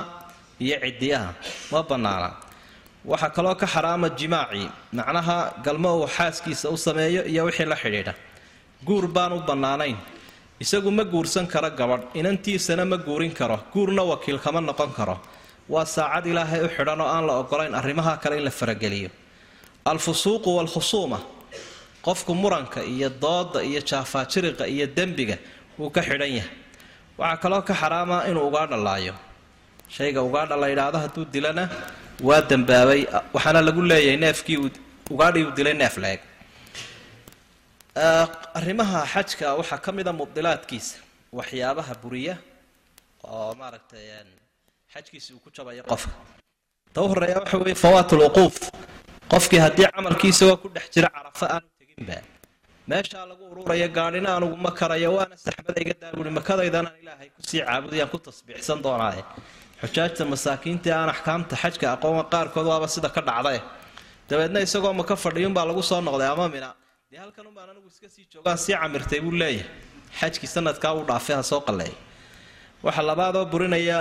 iyo 0.60 0.76
cidiyaha 0.84 1.30
ma 1.72 1.80
bannaana. 1.90 2.30
Waxaa 3.06 3.30
kaloo 3.36 3.56
ka 3.56 3.68
xaraama 3.74 4.10
jimaacii 4.20 4.68
macnaha 4.98 5.38
galmo 5.66 5.90
uu 6.00 6.08
xaaskiisa 6.08 6.70
u 6.70 6.78
sameeyo 6.78 7.22
iyo 7.32 7.42
wixii 7.48 7.66
la 7.72 7.76
xidhiidha. 7.76 8.14
Guur 8.86 9.08
baan 9.08 9.32
u 9.34 9.40
bannaanayn 9.50 9.98
isagu 10.60 10.92
ma 10.92 11.04
guursan 11.04 11.48
karo 11.48 11.70
gabadh. 11.70 12.04
Inantiisana 12.16 12.86
ma 12.86 12.98
guurin 12.98 13.34
karo. 13.34 13.60
Guurna 13.74 14.04
wakiil 14.04 14.40
kama 14.40 14.62
noqon 14.62 14.92
karo. 14.96 15.20
Waa 15.70 15.86
saacad 15.86 16.26
ilaahay 16.26 16.62
u 16.66 16.70
xidhan 16.70 17.02
oo 17.02 17.08
aan 17.08 17.26
la 17.28 17.34
ogolayn 17.42 17.74
arrimaha 17.76 18.18
kale 18.22 18.38
in 18.38 18.44
la 18.46 18.52
farageliyo. 18.52 19.10
Alfusuuqu 19.86 20.50
waalkhusuuma 20.58 21.20
qofku 22.02 22.34
muranka 22.36 22.84
iyo 22.84 23.10
dooda 23.10 23.60
iyo 23.64 23.82
jaafaajiriqa 23.82 24.68
iyo 24.68 24.88
dembiga 24.88 25.38
wuu 25.80 25.90
ka 25.90 26.02
xidhan 26.02 26.32
yahay. 26.38 26.50
Waxaa 27.18 27.38
kaloo 27.42 27.62
ka 27.62 27.74
xaraama 27.74 28.26
inuu 28.30 28.48
ugaadha 28.48 28.78
laayo. 28.78 29.14
Shayga 29.90 30.22
ugaadha 30.24 30.56
la 30.58 30.68
yidhaahdo 30.70 30.98
hadduu 31.04 31.26
dilana 31.26 31.70
waa 32.24 32.42
dembaabay 32.42 33.02
waxaana 33.34 33.62
lagu 33.62 33.82
leeyahay 33.82 34.18
neefkii 34.18 34.58
ugaadhii 35.12 35.44
uu 35.48 35.52
dilay 35.58 35.74
neef 35.74 35.98
la-eg 35.98 36.20
arrimaha 38.02 39.06
xajka 39.14 39.56
waxaa 39.60 39.80
ka 39.86 39.92
mida 39.92 40.12
mubdilaadkiisa 40.14 40.98
waxyaabaha 41.38 41.94
buriya 42.04 42.36
oo 43.24 43.54
maaragtay 43.60 44.06
xajkiisi 44.94 45.34
uu 45.34 45.40
ku 45.44 45.50
jabaya 45.56 45.84
qofka. 45.84 46.12
Ta 46.94 47.02
u 47.02 47.08
horreeya 47.10 47.40
waxa 47.42 47.58
weeye 47.58 47.76
fawaat 47.76 48.12
lwuquuf 48.20 48.56
qofkii 49.32 49.60
haddii 49.66 49.88
camalkii 49.96 50.30
isagoo 50.34 50.58
ku 50.64 50.68
dhex 50.76 50.86
jira 50.94 51.10
carafa 51.16 51.46
aanu 51.56 51.68
teginba 51.80 52.18
meeshaa 52.90 53.26
lagu 53.32 53.44
ururaya 53.52 53.88
gaadhina 53.98 54.30
anuguma 54.38 54.72
karayo 54.80 55.10
waana 55.18 55.36
saxbada 55.46 55.80
iga 55.82 55.96
makadaydanaan 56.40 56.96
ilaahay 57.02 57.30
ku 57.36 57.42
sii 57.50 57.62
caabudayaan 57.68 58.10
ku 58.14 58.18
tasbiixsan 58.28 58.80
doonaaye. 58.86 59.24
Xujaajta 59.82 60.22
masaakiintii 60.34 60.92
aan 61.00 61.10
axkaamta 61.14 61.56
xajka 61.64 61.86
aqoon 61.96 62.24
qaarkood 62.34 62.66
waaba 62.72 62.88
sida 62.88 63.10
ka 63.16 63.22
dhacdae 63.28 63.60
dabeedna 64.30 64.60
isagoo 64.66 64.94
maka 64.94 65.16
fadhiyunbaa 65.24 65.66
lagu 65.70 65.82
soo 65.90 66.02
noqday 66.08 66.30
ama 66.34 66.46
mina 66.56 66.70
dee 67.12 67.20
halkan 67.20 67.48
unbaan 67.48 67.70
anigu 67.70 67.88
iska 67.88 68.10
sii 68.10 68.28
joogaan 68.34 68.58
sii 68.58 68.76
camirtay 68.76 69.22
buu 69.22 69.32
leeyahay. 69.32 69.70
Xajkii 70.20 70.48
sanadkaa 70.48 70.94
uu 70.94 71.06
dhaafay 71.08 71.36
ha 71.36 71.44
soo 71.44 71.62
qalleey 71.68 71.94
waxaa 72.84 73.08
labaadoo 73.08 73.46
burinaya 73.46 74.00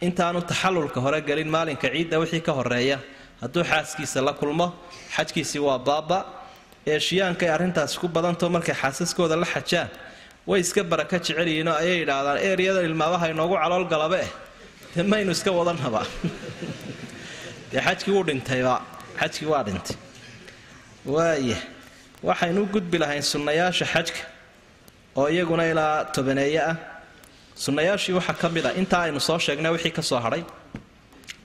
intaanu 0.00 0.40
taxallulka 0.40 1.00
hore 1.00 1.20
gelin 1.28 1.50
maalinka 1.56 1.88
ciidda 1.94 2.20
wixii 2.22 2.40
ka 2.40 2.52
horreeya 2.58 2.98
hadduu 3.42 3.64
xaaskiisa 3.72 4.24
la 4.24 4.32
kulmo 4.32 4.66
xajkiisii 5.16 5.62
waa 5.68 5.78
baaba. 5.78 6.18
Eeshiyaankaay 6.86 7.50
arrintaasi 7.56 8.00
ku 8.00 8.08
badantao 8.08 8.48
markay 8.48 8.74
xaasaskooda 8.82 9.36
la 9.36 9.46
xajaan. 9.52 9.90
Way 10.46 10.60
iska 10.60 10.84
baraka 10.84 11.18
jecelyihiinoo 11.18 11.76
ayay 11.82 11.98
yidhaahdaan 12.00 12.38
eeriyada 12.48 12.80
ilmaabaha 12.88 13.26
inoogu 13.34 13.54
caloolgalabe 13.62 14.20
eh 14.26 14.32
dee 14.94 15.02
maynu 15.12 15.30
iska 15.36 15.50
wadanaba 15.52 16.06
dee 17.70 17.80
xajkii 17.86 18.12
wuu 18.16 18.26
dhintayba 18.28 18.74
xajkii 19.20 19.48
waa 19.52 19.62
dhintay. 19.68 19.96
Waaya 21.14 21.75
waxaynu 22.22 22.60
u 22.62 22.66
gudbi 22.74 22.98
lahayn 23.02 23.22
sunnayaasha 23.32 23.86
xajka 23.94 24.20
oo 25.16 25.28
iyaguna 25.28 25.64
ilaa 25.72 26.04
tobaneeye 26.14 26.60
ah. 26.70 26.76
Sunnayaashii 27.64 28.14
waxaa 28.18 28.36
ka 28.42 28.48
mid 28.48 28.66
a 28.66 28.72
intaa 28.80 29.02
aynu 29.06 29.20
soo 29.20 29.38
sheegnay 29.38 29.72
wixii 29.76 29.92
ka 29.98 30.02
soo 30.02 30.20
hadhay 30.24 30.42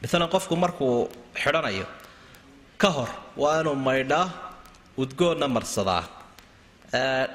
maalan 0.01 0.30
qofku 0.34 0.54
markuu 0.63 1.10
xidhanayo 1.42 1.86
ka 2.82 2.90
hor 2.96 3.10
waa 3.42 3.62
inuu 3.62 3.75
maydhaa 3.88 4.25
udgoonna 5.01 5.48
marsadaa. 5.56 6.04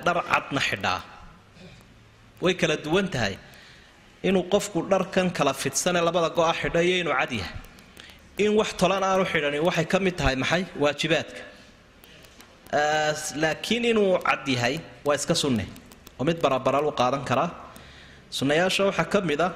Dhar 0.05 0.19
cadna 0.31 0.61
xidhaa. 0.69 1.01
Way 2.43 2.55
kala 2.61 2.77
duwan 2.85 3.09
tahay. 3.15 3.35
Inuu 4.29 4.43
qofku 4.53 4.79
dharkan 4.93 5.31
kala 5.37 5.53
fidsanee 5.63 6.03
labada 6.09 6.29
go-a 6.37 6.53
xidho 6.61 6.81
iyo 6.89 6.97
inuu 7.03 7.15
cad 7.21 7.33
yahay. 7.33 7.55
In 8.45 8.53
wax 8.59 8.71
tolan 8.81 9.03
aanu 9.09 9.25
xidhanin 9.33 9.63
waxay 9.69 9.87
ka 9.93 9.99
mid 10.05 10.15
tahay 10.21 10.37
maxay? 10.43 10.63
Waajibaadka 10.83 11.41
laakiin 12.73 13.85
inuu 13.85 14.19
cad 14.25 14.47
yahay 14.49 14.81
waa 15.05 15.15
iska 15.15 15.35
sunne. 15.35 15.67
Oo 16.19 16.25
mid 16.25 16.39
barabaral 16.43 16.87
u 16.87 16.93
qaadan 16.93 17.25
karaa 17.25 17.51
sunnayaasha 18.31 18.85
waxaa 18.89 19.05
ka 19.05 19.21
mid 19.21 19.41
ah 19.41 19.53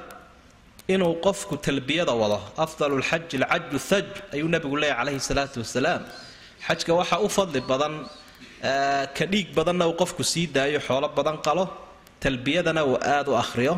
inuu 0.87 1.13
qofku 1.25 1.57
talbiyada 1.57 2.13
wado. 2.13 2.39
Afdalu 2.57 2.99
lxaji 3.01 3.35
alcaju 3.43 3.79
thaj 3.89 4.05
ayuu 4.33 4.47
nabigu 4.47 4.75
leeyahy 4.77 4.97
calayhi 4.99 5.19
salaatu 5.19 5.59
wasalaam 5.63 6.01
xajka 6.67 6.91
waxaa 6.99 7.19
u 7.19 7.29
fadli 7.29 7.61
badan 7.61 7.93
ka 9.17 9.25
dhiig 9.31 9.47
badanna 9.55 9.87
uu 9.87 9.95
qofku 10.01 10.23
sii 10.23 10.47
daayo 10.47 10.79
xoolo 10.87 11.07
badan 11.17 11.37
qalo 11.45 11.65
talbiyadana 12.23 12.81
uu 12.85 12.95
aada 13.13 13.31
u 13.31 13.35
akhriyo. 13.43 13.75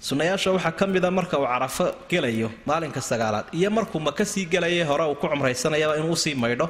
Sunnayaasha 0.00 0.50
waxaa 0.56 0.72
ka 0.78 0.86
mida 0.86 1.10
marka 1.10 1.36
uu 1.38 1.46
carafo 1.46 1.86
gelayo 2.10 2.48
maalinka 2.66 3.00
sagaalaad 3.00 3.46
iyo 3.58 3.70
markuu 3.70 4.00
maka 4.00 4.24
sii 4.24 4.44
gelayay 4.52 4.84
hore 4.90 5.04
uu 5.10 5.14
ku 5.14 5.26
cumraysanayaba 5.28 5.96
inuu 6.00 6.12
u 6.12 6.16
sii 6.16 6.34
maydho 6.34 6.68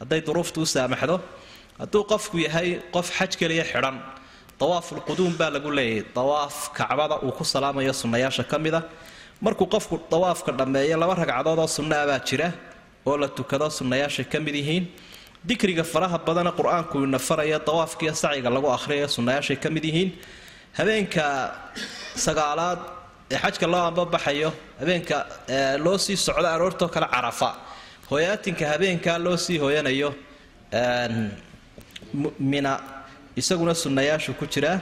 hadday 0.00 0.20
duruuftu 0.28 0.58
u 0.62 0.66
saamaxdo 0.74 1.16
hadduu 1.80 2.02
qofku 2.12 2.36
yahay 2.46 2.68
qof 2.94 3.06
xaj 3.18 3.32
keliya 3.40 3.64
xidhan 3.72 3.96
dawaafulquduum 4.60 5.32
baa 5.40 5.50
lagu 5.56 5.70
leeyahay 5.78 6.04
dawaaf 6.18 6.56
kacbada 6.78 7.16
uu 7.26 7.32
ku 7.38 7.44
salaamayo 7.52 7.92
sunnayaasha 8.02 8.44
ka 8.50 8.56
mid 8.64 8.74
a 8.74 8.82
markuu 9.44 9.66
qofku 9.74 9.94
dawaafka 10.12 10.50
dhammeeyo 10.58 10.96
laba 11.02 11.14
ragcadood 11.20 11.58
oo 11.64 11.68
sunna 11.76 11.98
baa 12.10 12.20
jira 12.28 12.48
oo 13.08 13.16
la 13.22 13.28
tukado 13.38 13.66
sunnayaashay 13.78 14.24
ka 14.32 14.38
mid 14.46 14.54
yihiin. 14.60 14.84
Dikriga 15.48 15.84
faraha 15.92 16.18
badana 16.26 16.52
qur'aanku 16.58 16.96
ina 17.06 17.18
faraya 17.28 17.58
dawaafkiiyo 17.68 18.12
sacyiga 18.22 18.50
lagu 18.56 18.68
akhriyayo 18.76 19.08
sunnayaashay 19.16 19.56
ka 19.62 19.68
mid 19.74 19.84
yihiin. 19.88 20.10
Habeenka 20.78 21.24
sagaalaad 22.26 22.78
ee 23.34 23.38
xajka 23.44 23.66
loo 23.72 23.80
ambabaxayo 23.90 24.50
habeenka 24.80 25.16
loo 25.84 25.96
sii 26.04 26.16
socdo 26.26 26.48
aroortoo 26.54 26.88
kale 26.94 27.06
carafa 27.14 27.50
hoyaatinka 28.10 28.64
habeenkaa 28.72 29.18
loo 29.24 29.36
sii 29.44 29.58
hooyanayo 29.62 30.10
mina 32.52 32.72
isaguna 33.40 33.74
sunnayaashu 33.82 34.32
ku 34.38 34.46
jiraa 34.54 34.78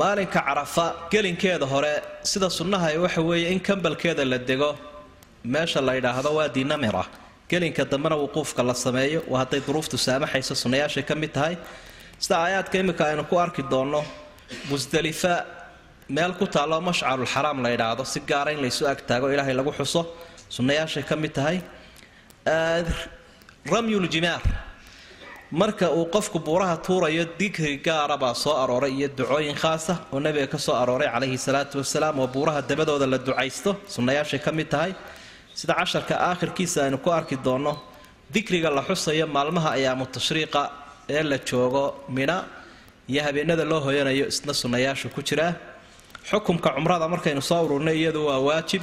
maalinka 0.00 0.40
carafa 0.46 0.86
gelinkeeda 1.12 1.66
hore 1.72 1.92
sida 2.30 2.48
sunnaha 2.58 2.88
waxa 3.04 3.20
weeye 3.28 3.48
in 3.54 3.60
kambalkeeda 3.68 4.24
la 4.32 4.38
dego 4.38 4.70
meesha 5.44 5.80
la 5.86 5.92
yidhaahdo 5.94 6.30
waa 6.38 6.48
dinamira. 6.56 7.04
Gelinka 7.50 7.84
dambena 7.84 8.16
wuquufka 8.22 8.62
la 8.68 8.74
sameeyo 8.84 9.20
waa 9.32 9.40
hadday 9.42 9.60
duruuftu 9.66 9.96
saamaxayso 10.06 10.54
sunnayaashay 10.62 11.02
ka 11.08 11.14
mid 11.22 11.32
tahay. 11.36 11.54
Sida 12.18 12.36
aayaadka 12.44 12.76
imika 12.82 13.02
aynu 13.10 13.24
ku 13.30 13.36
arki 13.44 13.62
doonno 13.72 14.02
musdalifa 14.70 15.34
meel 16.08 16.32
ku 16.40 16.46
taalloo 16.54 16.80
mashcarulxaraam 16.88 17.58
la 17.64 17.68
yidhaahdo 17.74 18.04
si 18.12 18.20
gaara 18.30 18.50
in 18.54 18.60
laysu 18.64 18.82
agtaago 18.92 19.26
ilaahay 19.34 19.54
lagu 19.60 19.72
xuso 19.78 20.00
sunnayaashay 20.56 21.04
ka 21.10 21.14
mid 21.22 21.32
tahay 21.38 21.58
ramyuljimaar 23.72 24.42
marka 25.60 25.86
uu 25.98 26.06
qofku 26.14 26.38
buuraha 26.46 26.76
tuurayo 26.86 27.24
dikri 27.40 27.72
gaara 27.86 28.16
baa 28.22 28.34
soo 28.34 28.54
arooray 28.62 28.92
iyo 28.98 29.08
ducooyin 29.18 29.56
khaasa 29.62 29.94
oo 30.12 30.18
nabiga 30.26 30.46
ka 30.54 30.58
soo 30.66 30.74
arooray 30.82 31.08
calayhi 31.14 31.38
salaatu 31.46 31.74
wasalaam 31.82 32.18
oo 32.22 32.26
buuraha 32.34 32.60
dabadooda 32.70 33.06
la 33.12 33.18
ducaysto 33.18 33.70
sunnayaashay 33.94 34.40
ka 34.46 34.50
mid 34.58 34.68
tahay. 34.74 34.92
Sida 35.58 35.74
casharka 35.80 36.14
aakhirkiisa 36.28 36.78
aynu 36.84 36.98
ku 37.04 37.10
arki 37.18 37.36
doonno 37.46 37.72
dikriga 38.34 38.70
la 38.76 38.82
xusayo 38.88 39.26
maalmaha 39.36 39.68
ayaamu 39.76 40.04
tashriiqa 40.16 40.62
ee 41.16 41.22
la 41.30 41.36
joogo 41.48 41.84
mina 42.16 42.36
iyo 43.12 43.20
habeenada 43.26 43.64
loo 43.70 43.80
hoyanayo 43.86 44.26
isna 44.32 44.52
sunnayaashu 44.62 45.08
ku 45.14 45.20
jiraa. 45.28 45.52
Xukumka 46.28 46.68
cumrada 46.76 47.06
markaynu 47.12 47.42
soo 47.50 47.60
ururnay 47.66 47.96
iyadu 48.00 48.20
waa 48.28 48.38
waajib 48.48 48.82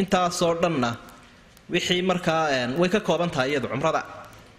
intaasoo 0.00 0.54
dhanna 0.62 0.90
wixii 1.72 2.02
markaa 2.10 2.42
way 2.80 2.88
ka 2.94 3.00
kooban 3.08 3.30
tahay 3.34 3.50
iyadu 3.52 3.68
cumrada. 3.72 4.02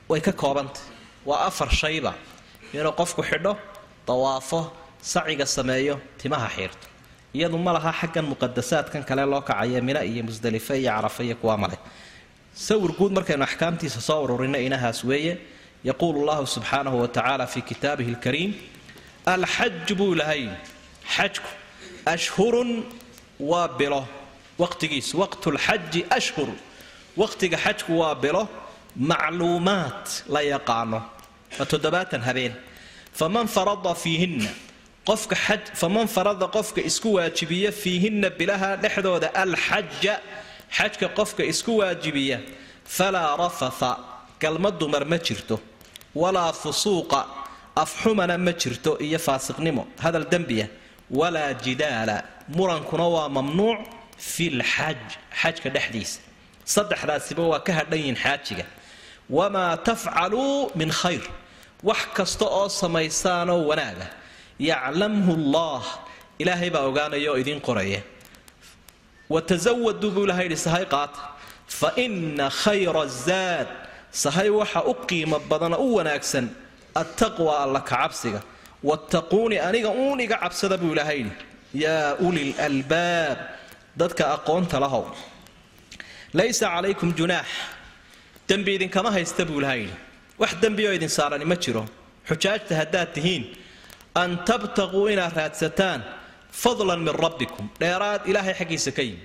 Way 0.10 0.22
ka 0.22 0.32
koobantah 0.32 0.82
waa 1.26 1.46
afar 1.50 1.70
shayba. 1.82 2.14
Inuu 2.74 2.92
qofku 3.00 3.22
xidho 3.30 3.54
dawaafo 4.08 4.60
saciga 5.02 5.46
sameeyo 5.46 5.96
timaha 6.18 6.48
xiirto. 6.56 6.86
Iyadu 7.34 7.58
ma 7.58 7.72
laha 7.74 7.92
xaggan 8.00 8.26
muqadasaadkan 8.32 9.04
kale 9.10 9.24
loo 9.32 9.42
kacaya 9.42 9.82
mina 9.82 10.02
iyo 10.04 10.24
musdalife 10.24 10.74
iyo 10.82 10.92
carafa 10.92 11.24
iyo 11.24 11.36
kuwaa 11.42 11.58
male 11.58 11.78
sawir 12.54 12.92
guud 12.98 13.12
markaynu 13.18 13.44
axkaamtiisa 13.44 14.02
soo 14.02 14.24
ururinno 14.24 14.60
inahaas 14.68 15.04
weeye 15.04 15.34
yaquulu 15.84 16.20
llahu 16.28 16.46
subxaanahu 16.46 17.02
wa 17.02 17.08
tacaala 17.08 17.48
fi 17.48 17.62
kitaabihi 17.62 18.10
alkariim 18.14 18.52
alxaju 19.26 19.96
buu 19.96 20.14
ilahay 20.14 20.50
xajku 21.16 21.50
ashhurun 22.06 22.72
waa 23.40 23.68
bilo 23.68 24.06
waqtigiisu 24.62 25.18
waqtu 25.22 25.52
lxaji 25.58 26.06
ashhur. 26.10 26.50
Waqtiga 27.18 27.58
xajku 27.58 27.92
waa 28.02 28.16
bilo 28.16 28.48
macluumaat 28.96 30.24
la 30.30 30.42
yaqaano. 30.42 31.02
Toddobaatan 31.72 32.22
habeen. 32.22 32.54
Faman 33.14 33.48
farada 33.48 33.94
fiihinna 34.04 34.50
qofka 35.06 35.36
xaj 35.36 35.62
faman 35.82 36.08
farada 36.08 36.48
qofka 36.48 36.82
isku 36.82 37.14
waajibiya 37.18 37.72
fiihinna 37.72 38.30
bilaha 38.40 38.70
dhexdooda 38.84 39.28
alxaja 39.44 40.16
xajka 40.78 41.08
qofka 41.18 41.44
isku 41.44 41.72
waajibiya 41.78 42.40
falaa 42.86 43.38
rafatha 43.38 43.92
galma 44.42 44.72
dumar 44.72 45.06
ma 45.06 45.18
jirto. 45.18 45.60
Walaa 46.16 46.54
fusuuqa 46.54 47.26
afxumana 47.76 48.38
ma 48.38 48.52
jirto 48.54 48.98
iyo 49.00 49.20
faasiqnimo. 49.20 49.88
Hadal 50.04 50.26
dembiya 50.32 50.68
walaa 51.12 51.54
jidaala 51.54 52.24
murankuna 52.50 53.06
waa 53.16 53.30
mamnuuc 53.30 53.78
fi 54.18 54.50
lxaj 54.60 54.98
xajka 55.42 55.70
dhexdiisa 55.76 56.20
saddexdaasiba 56.74 57.44
waa 57.52 57.60
ka 57.68 57.72
hadhan 57.80 58.00
yihiin 58.00 58.16
xaajiga 58.24 58.66
wamaa 59.30 59.78
tafcaluu 59.78 60.72
min 60.76 60.90
khayr 61.02 61.22
wax 61.84 62.02
kasta 62.18 62.46
oo 62.46 62.70
samaysaanoo 62.70 63.62
wanaaga 63.70 64.08
yaclamhu 64.70 65.32
allah 65.40 65.82
ilaahay 66.42 66.70
baa 66.76 66.84
ogaanaya 66.90 67.32
oo 67.32 67.38
idiin 67.44 67.62
qoraya 67.68 68.02
watasawaduu 69.30 70.12
buu 70.12 70.24
ilahay 70.28 70.46
yidhi 70.46 70.58
sahay 70.58 70.86
qaata 70.86 71.20
fa 71.80 71.90
inna 72.06 72.50
khayra 72.62 73.04
zaad 73.28 73.68
sahay 74.24 74.50
waxa 74.50 74.80
u 74.84 74.94
qiimo 75.10 75.38
badana 75.50 75.78
u 75.78 75.96
wanaagsan 75.98 76.46
attaqwa 77.02 77.54
alla 77.64 77.80
kacabsiga 77.92 78.42
wattaquuni 78.84 79.58
aniga 79.68 79.90
uun 79.90 80.20
iga 80.26 80.38
cabsada 80.44 80.78
buu 80.82 80.92
ilaahay 80.96 81.18
yidhi 81.20 81.32
yaa 81.84 82.16
ulil 82.28 82.52
albaab 82.68 83.38
dadka 83.98 84.24
aqoonta 84.36 84.80
lahow 84.80 85.06
laysa 86.34 86.66
calaykum 86.74 87.14
junaax. 87.20 87.48
Dembi 88.50 88.76
idinkama 88.76 89.10
haysta 89.12 89.46
buu 89.46 89.60
ilahay 89.62 89.80
yidhi 89.86 89.96
wax 90.42 90.52
dembi 90.62 90.88
oo 90.88 90.94
idin 90.98 91.10
saarani 91.10 91.46
ma 91.46 91.56
jiro. 91.56 91.86
Xujaajta 92.30 92.76
haddaad 92.76 93.10
tihiin 93.16 93.44
an 94.16 94.32
tabtaquu 94.48 95.08
inaad 95.14 95.34
raadsataan 95.40 96.04
fadlan 96.52 97.00
min 97.08 97.14
rabbikum. 97.24 97.70
Dheeraad 97.80 98.22
ilaahay 98.30 98.54
xaggiisa 98.60 98.92
ka 98.98 99.02
yimi 99.02 99.22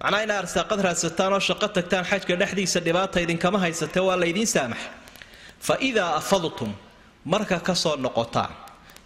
macnaa 0.00 0.22
inaad 0.26 0.40
arsaaqad 0.44 0.80
raadsataan 0.86 1.32
oo 1.32 1.40
shaqo 1.48 1.68
tagtaan 1.76 2.04
xajka 2.10 2.36
dhexdiisa 2.40 2.80
dhibaata 2.86 3.18
idinkama 3.24 3.58
haysatee 3.64 4.02
waa 4.08 4.16
laydiin 4.22 4.46
saamaxa 4.46 4.88
fa 5.66 5.74
idaa 5.88 6.10
afadtum 6.20 6.70
marka 7.24 7.58
ka 7.66 7.74
soo 7.74 7.96
noqotaan. 7.96 8.52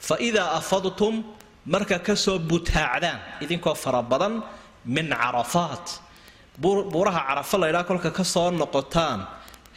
Fa 0.00 0.16
idaa 0.28 0.50
afadtum 0.60 1.14
marka 1.66 1.98
ka 1.98 2.14
soo 2.16 2.38
butaacdaan. 2.38 3.18
Idinkoo 3.44 3.74
fara 3.74 4.02
badan 4.02 4.42
min 4.84 5.08
carafaat 5.10 5.86
buuraha 6.58 7.20
carafa 7.28 7.56
laydhaa 7.58 7.84
kolka 7.84 8.10
ka 8.10 8.24
soo 8.24 8.50
noqotaan 8.50 9.20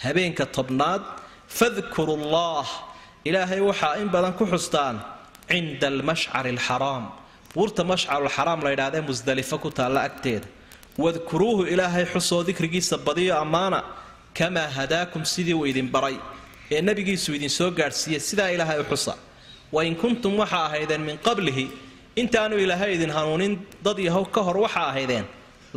habeenka 0.04 0.46
tobnaad 0.46 1.02
fadkuru 1.48 2.16
llah 2.34 2.68
ilaahay 3.26 3.60
waxaa 3.70 3.98
in 4.02 4.10
badan 4.10 4.34
ku 4.34 4.46
xustaan 4.46 4.96
cinda 5.50 5.88
almashcari 5.88 6.50
alxaraam 6.56 7.04
buurta 7.56 7.84
mashcarulxaraam 7.84 8.60
laydhahdee 8.68 9.02
musdalifo 9.10 9.58
ku 9.64 9.70
taalla 9.70 10.02
agteeda. 10.10 10.48
Wadkuruuhu 10.98 11.64
ilaahay 11.74 12.06
xusoo 12.06 12.44
dikrigiisa 12.44 12.98
badiyo 12.98 13.36
ammaana 13.44 13.84
kamaa 14.38 14.68
hadaakum 14.78 15.26
sidii 15.26 15.54
uu 15.54 15.66
idin 15.66 15.88
baray 15.96 16.18
ee 16.72 16.82
nebigiisu 16.82 17.34
idin 17.38 17.50
soo 17.50 17.72
gaadhsiiyey 17.72 18.20
sidaa 18.20 18.50
ilaahay 18.56 18.80
u 18.82 18.86
xusa. 18.92 19.14
Wain 19.72 19.96
kuntum 19.96 20.38
waxa 20.42 20.66
ahaydeen 20.68 21.02
min 21.02 21.18
qablihi 21.18 21.66
intaanu 22.22 22.56
ilaahay 22.64 22.92
idin 22.98 23.10
hanuunin 23.18 23.54
dad 23.86 23.98
yahow 24.08 24.26
ka 24.36 24.42
hor 24.48 24.58
waxa 24.66 24.82
ahaydeen 24.92 25.26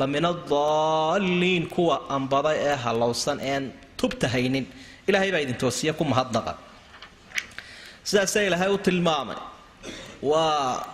la 0.00 0.06
min 0.14 0.24
adaalliin 0.32 1.64
kuwa 1.74 1.96
ambada 2.16 2.50
ee 2.68 2.76
hallowsan 2.84 3.38
een 3.40 3.64
tubta 4.00 4.28
haynin. 4.34 4.64
Ilaahay 5.08 5.30
baa 5.34 5.40
idin 5.46 5.56
toosiya 5.62 5.92
ku 5.98 6.04
mahadnaqa. 6.04 6.52
Sidaasaa 8.08 8.42
ilaahay 8.48 8.70
u 8.74 8.78
tilmaamay. 8.86 9.36
Waa 10.22 10.84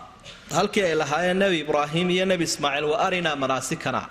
halkii 0.57 0.83
ay 0.89 0.95
lahaayeen 1.03 1.39
nebi 1.43 1.59
ibraahim 1.65 2.11
iyo 2.11 2.25
nebi 2.33 2.45
ismaaciil 2.51 2.85
wa 2.93 2.97
arinaa 3.07 3.37
manaasikana. 3.43 4.03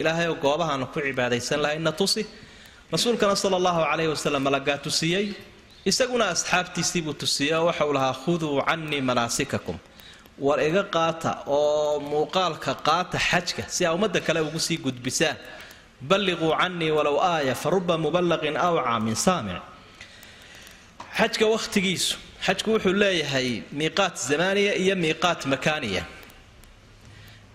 Ilaahay 0.00 0.26
oo 0.32 0.34
goobahaanu 0.44 0.86
ku 0.92 0.98
cibaadaysan 1.06 1.60
lahayna 1.64 1.92
tusi. 1.92 2.22
Rasuulkana 2.92 3.36
sala 3.36 3.56
allahu 3.60 3.80
calayhi 3.90 4.10
wasalam 4.14 4.42
malagaa 4.48 4.78
tusiyey 4.86 5.26
isaguna 5.90 6.24
asxaabtiisii 6.34 7.02
buu 7.06 7.12
tusiyey 7.22 7.54
oo 7.58 7.66
waxau 7.68 7.92
lahaa 7.96 8.14
khuduu 8.24 8.62
cannii 8.68 9.00
manaasikakum 9.08 9.76
war 10.46 10.58
iga 10.68 10.82
qaata 10.94 11.30
oo 11.46 12.00
muuqaalka 12.10 12.72
qaata 12.88 13.18
xajka 13.28 13.62
si 13.74 13.86
aa 13.86 13.92
ummadda 13.96 14.20
kale 14.26 14.40
ugu 14.40 14.58
sii 14.66 14.78
gudbisaan. 14.84 15.36
Balliquu 16.08 16.48
cannii 16.60 16.90
walow 16.98 17.18
aaya 17.32 17.54
fa 17.54 17.70
ruba 17.70 17.94
awcaa 17.94 18.98
min 19.06 19.14
saamic. 19.14 19.62
Xajka 21.18 21.44
wakhtigiisu 21.54 22.16
xajku 22.46 22.68
wuxuu 22.74 22.92
leeyahay 23.02 23.62
miiqaat 23.78 24.14
zamaaniya 24.30 24.72
iyo 24.82 24.94
miiqaat 25.04 25.40
makaaniya. 25.52 26.04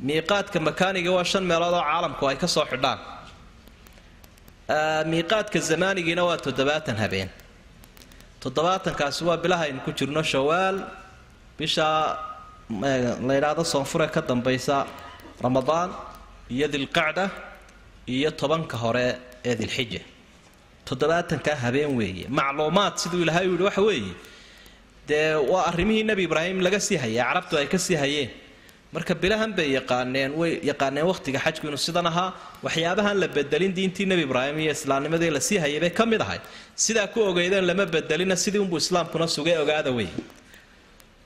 Miiqaadka 0.07 0.59
makaaniga 0.59 1.11
waa 1.15 1.23
shan 1.23 1.43
meelood 1.49 1.73
oo 1.73 1.83
caalamku 1.89 2.23
ay 2.29 2.35
ka 2.35 2.47
soo 2.47 2.65
xidhaan. 2.71 2.99
Miiqaadka 5.11 5.59
zamaanigiina 5.69 6.23
waa 6.27 6.37
toddobaatan 6.37 6.97
habeen. 7.03 7.29
Toddobaatankaasi 8.43 9.23
waa 9.23 9.37
bilaha 9.43 9.63
aynu 9.67 9.79
ku 9.85 9.91
jirno 9.91 10.21
shawaal 10.23 10.77
bisha 11.57 11.87
la 12.81 13.33
yidhaahdo 13.37 13.63
soonfure 13.73 14.07
ka 14.15 14.21
dambaysa 14.21 14.85
ramadaan 15.45 15.89
iyo 16.55 16.67
dilqacda 16.67 17.25
iyo 18.15 18.29
tobanka 18.31 18.77
hore 18.83 19.07
ee 19.45 19.55
dilxija 19.61 20.01
toddobaatankaa 20.87 21.55
habeen 21.63 21.91
weeye. 21.99 22.25
Macluumaad 22.39 22.93
siduu 23.01 23.21
ilaahay 23.23 23.47
u 23.47 23.51
yidhi 23.53 23.63
waxa 23.69 23.81
weeye 23.81 24.13
dee 25.07 25.35
waa 25.51 25.63
arrimihii 25.69 26.03
nebi 26.09 26.23
ibraahim 26.27 26.57
laga 26.65 26.79
sii 26.79 26.97
hayay 27.03 27.23
carabtu 27.23 27.53
ay 27.57 27.67
ka 27.73 27.77
sii 27.77 27.95
hayeen. 28.03 28.29
Marka 28.93 29.13
bilahan 29.15 29.51
bay 29.57 29.67
yaqaaneen 29.77 30.31
way 30.41 30.51
yaqaaneen 30.69 31.05
wakhtiga 31.11 31.39
xajku 31.45 31.65
inuu 31.67 31.77
sidan 31.87 32.05
ahaa 32.11 32.29
waxyaabahan 32.65 33.15
la 33.21 33.27
bedelin 33.27 33.73
diintii 33.77 34.05
nebi 34.11 34.21
ibraahim 34.27 34.59
iyo 34.63 34.71
islaamnimadii 34.77 35.29
la 35.37 35.39
sii 35.47 35.57
hayay 35.63 35.79
bay 35.83 35.89
ka 35.99 36.05
mid 36.05 36.21
ahay 36.21 36.39
sidaa 36.85 37.07
ku 37.13 37.19
ogeydeen 37.29 37.65
lama 37.69 37.85
bedelina 37.95 38.35
sidii 38.43 38.59
unbuu 38.65 38.77
islaamkuna 38.83 39.27
sugay 39.35 39.57
ogaada 39.63 39.91
wey 39.97 40.09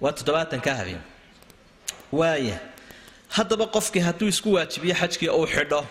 waa 0.04 0.12
toddobaatankaa 0.18 0.76
habeen 0.82 1.02
waaya 2.12 2.60
haddaba 3.36 3.66
qofkii 3.76 4.00
hadduu 4.08 4.28
isku 4.34 4.50
waajibiyo 4.54 4.96
xajkii 5.02 5.30
uu 5.30 5.46
xidho 5.48 5.82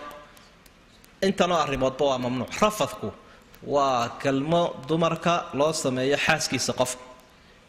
intanoo 1.23 1.59
arrimoodba 1.65 2.05
waa 2.11 2.19
mamnuuc. 2.19 2.51
Rafadku 2.61 3.13
waa 3.67 4.09
galmo 4.23 4.63
dumarka 4.89 5.35
loo 5.59 5.73
sameeyo 5.73 6.17
xaaskiisa 6.27 6.73
qofka 6.81 7.03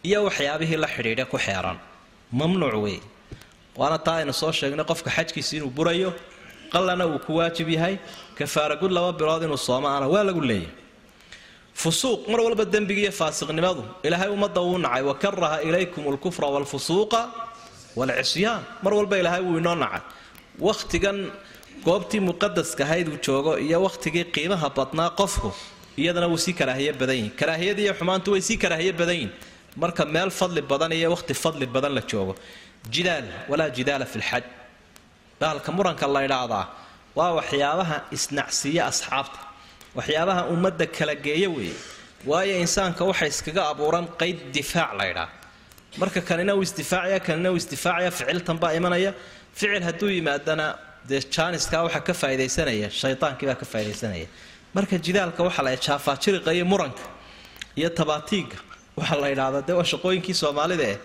iyo 0.04 0.24
waxyaabihii 0.28 0.78
la 0.84 0.88
xidhiidha 0.88 1.26
ku 1.26 1.38
xeeran. 1.38 1.78
Mamnuuc 2.32 2.74
weeye. 2.84 3.02
Waana 3.80 3.98
taa 4.06 4.16
aynu 4.20 4.34
soo 4.34 4.52
sheegnay 4.52 4.86
qofka 4.86 5.10
xajkiisa 5.16 5.52
inuu 5.58 5.70
burayo 5.78 6.14
qallana 6.74 7.06
uu 7.08 7.20
ku 7.26 7.36
waajib 7.38 7.70
yahay 7.70 7.96
kafaaragud 8.38 8.92
laba 8.92 9.12
bilood 9.20 9.44
inuu 9.44 9.58
soomaana 9.58 10.08
waa 10.08 10.24
lagu 10.24 10.42
leeyahay. 10.42 10.72
Fusuuq 11.82 12.28
mar 12.32 12.40
walba 12.42 12.66
dembigiiyo 12.66 13.12
faasiqnimadu 13.12 13.84
ilaahay 14.04 14.30
ummadda 14.36 14.62
wuu 14.62 14.78
nacay 14.78 15.04
wa 15.10 15.16
karaha 15.16 15.62
ilaykum 15.62 16.04
alkufra 16.12 16.48
waalfusuuqa 16.54 17.22
waalcisyaan 17.96 18.62
mar 18.84 18.94
walba 18.94 19.16
ilaahay 19.22 19.42
wuu 19.48 19.58
inoo 19.62 19.76
nacay. 19.76 20.02
Wakhtigan 20.68 21.18
goobtii 21.86 22.20
muqadaska 22.30 22.84
ahayd 22.84 23.08
uu 23.14 23.20
joogo 23.26 23.58
iyo 23.66 23.78
wakhtigii 23.88 24.26
qiimaha 24.36 24.70
badnaa 24.78 25.10
qofku 25.20 25.50
iyadana 26.02 26.28
wuu 26.32 26.38
sii 26.46 26.54
karaahiye 26.60 26.94
badan 26.94 27.16
yihiin 27.16 27.34
karaahiyadii 27.40 27.84
iyo 27.88 27.94
xumaantu 28.00 28.28
way 28.34 28.42
sii 28.42 28.58
karaahiye 28.64 28.94
badan 29.00 29.16
yihiin 29.16 29.32
marka 29.82 30.06
meel 30.06 30.30
fadli 30.40 30.62
badan 30.72 30.92
iyo 30.92 31.10
wakhti 31.16 31.34
fadli 31.44 31.66
badan 31.66 31.94
la 31.98 32.02
joogo. 32.12 32.34
Jidaal 32.94 33.26
walaa 33.50 33.70
jidaala 33.78 34.06
fi 34.06 34.18
lxaj 34.20 34.44
bahalka 35.40 35.70
muranka 35.78 36.06
la 36.16 36.22
ydhaahdaa 36.28 36.66
waa 37.18 37.32
waxyaabaha 37.40 37.98
isnacsiiya 38.18 38.84
asxaabta. 38.92 39.40
Waxyaabaha 39.98 40.42
ummadda 40.54 40.86
kala 40.98 41.16
geeya 41.26 41.50
weeye. 41.56 41.74
Waayo 42.30 42.54
insaanka 42.66 43.02
waxa 43.10 43.26
iskaga 43.32 43.62
abuuran 43.72 44.06
qayd 44.20 44.38
difaac 44.56 44.92
la 45.00 45.06
ydhaa 45.12 45.28
marka 46.02 46.22
kanina 46.22 46.56
uu 46.56 46.62
isdifaacaya 46.68 47.20
kanina 47.20 47.52
uu 47.52 47.58
isdifaacaya 47.62 48.12
ficiltan 48.12 48.58
baa 48.64 48.74
imanaya. 48.80 49.14
Ficil 49.54 49.84
hadduu 49.84 50.10
yimaadana 50.10 50.66
dee 51.10 51.22
jaaniskaa 51.36 51.84
waxaa 51.88 52.04
ka 52.08 52.14
faa'idaysanaya 52.14 52.90
shaytaankii 53.02 53.48
baa 53.50 53.56
ka 53.62 53.66
faa'idaysanaya. 53.66 54.28
Marka 54.76 54.98
jidaalka 54.98 55.44
waxaa 55.48 55.64
la 55.68 55.76
jaafaajiriqa 55.76 56.52
muranka 56.72 57.04
iyo 57.76 57.90
tabaatiigga 57.90 58.58
waxaa 58.98 59.20
la 59.24 59.28
yidhahdaa 59.34 59.62
dee 59.68 59.76
waa 59.80 59.88
shaqooyinkii 59.94 60.34
soomaalida 60.44 60.88
eh. 60.94 60.98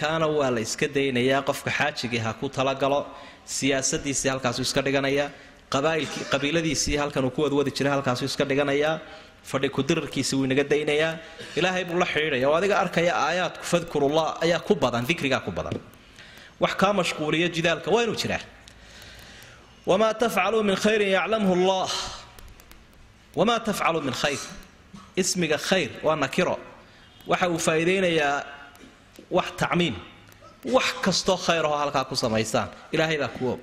Kaana 0.00 0.26
waa 0.26 0.50
la 0.50 0.60
iska 0.60 0.86
daynayaa 0.88 1.42
qofka 1.48 1.70
xaajigii 1.70 2.18
ha 2.26 2.32
ku 2.40 2.48
talagalo 2.48 3.06
siyaasadiisii 3.44 4.28
halkaasuu 4.28 4.62
iska 4.62 4.82
dhiganayaa 4.82 5.28
qabaailkii 5.74 6.24
qabiiladiisii 6.32 6.96
halkan 6.96 7.24
uu 7.24 7.30
ku 7.30 7.42
wadwadi 7.42 7.70
jiray 7.70 7.92
halkaasuu 7.92 8.24
iska 8.24 8.44
dhiganayaa 8.44 8.98
fadhi 9.50 9.68
kudirarkiisi 9.76 10.32
wuu 10.36 10.44
inaga 10.48 10.64
daynayaa. 10.72 11.12
Ilaahay 11.58 11.84
buu 11.88 11.98
la 12.02 12.06
xidhiidhaya 12.12 12.46
oo 12.50 12.54
adiga 12.60 12.76
arkaya 12.84 13.12
aayaadku 13.26 13.64
fadkurullah 13.72 14.26
ayaa 14.44 14.60
ku 14.68 14.74
badan 14.74 15.04
dikrigaa 15.10 15.40
ku 15.46 15.50
badan. 15.58 15.76
Wax 16.62 16.74
kaa 16.80 16.92
mashquuliya 16.98 17.48
jidaalka 17.54 17.90
waa 17.94 18.02
inuu 18.04 18.16
jiraa 18.22 18.40
wamaa 19.86 20.14
tafcaluu 20.14 20.62
min 20.68 20.76
khayrin 20.76 21.08
yaclamhu 21.18 21.52
allah. 21.58 21.90
Wamaa 23.38 23.60
tafcaluu 23.66 24.00
min 24.08 24.14
khayr. 24.22 24.40
Ismiga 25.16 25.58
khayr 25.68 25.90
waa 26.06 26.16
nakiro. 26.16 26.56
Waxa 27.30 27.46
uu 27.52 27.58
faa'iidaynayaa 27.66 28.44
wax 29.36 29.48
tacmiim. 29.60 29.94
Wax 30.74 30.86
kastoo 31.04 31.36
khayr 31.46 31.64
ahoo 31.66 31.76
halkaa 31.82 32.04
ku 32.10 32.16
samaysaan. 32.16 32.68
Ilaahay 32.94 33.18
baa 33.22 33.28
kuu 33.36 33.50
og. 33.54 33.60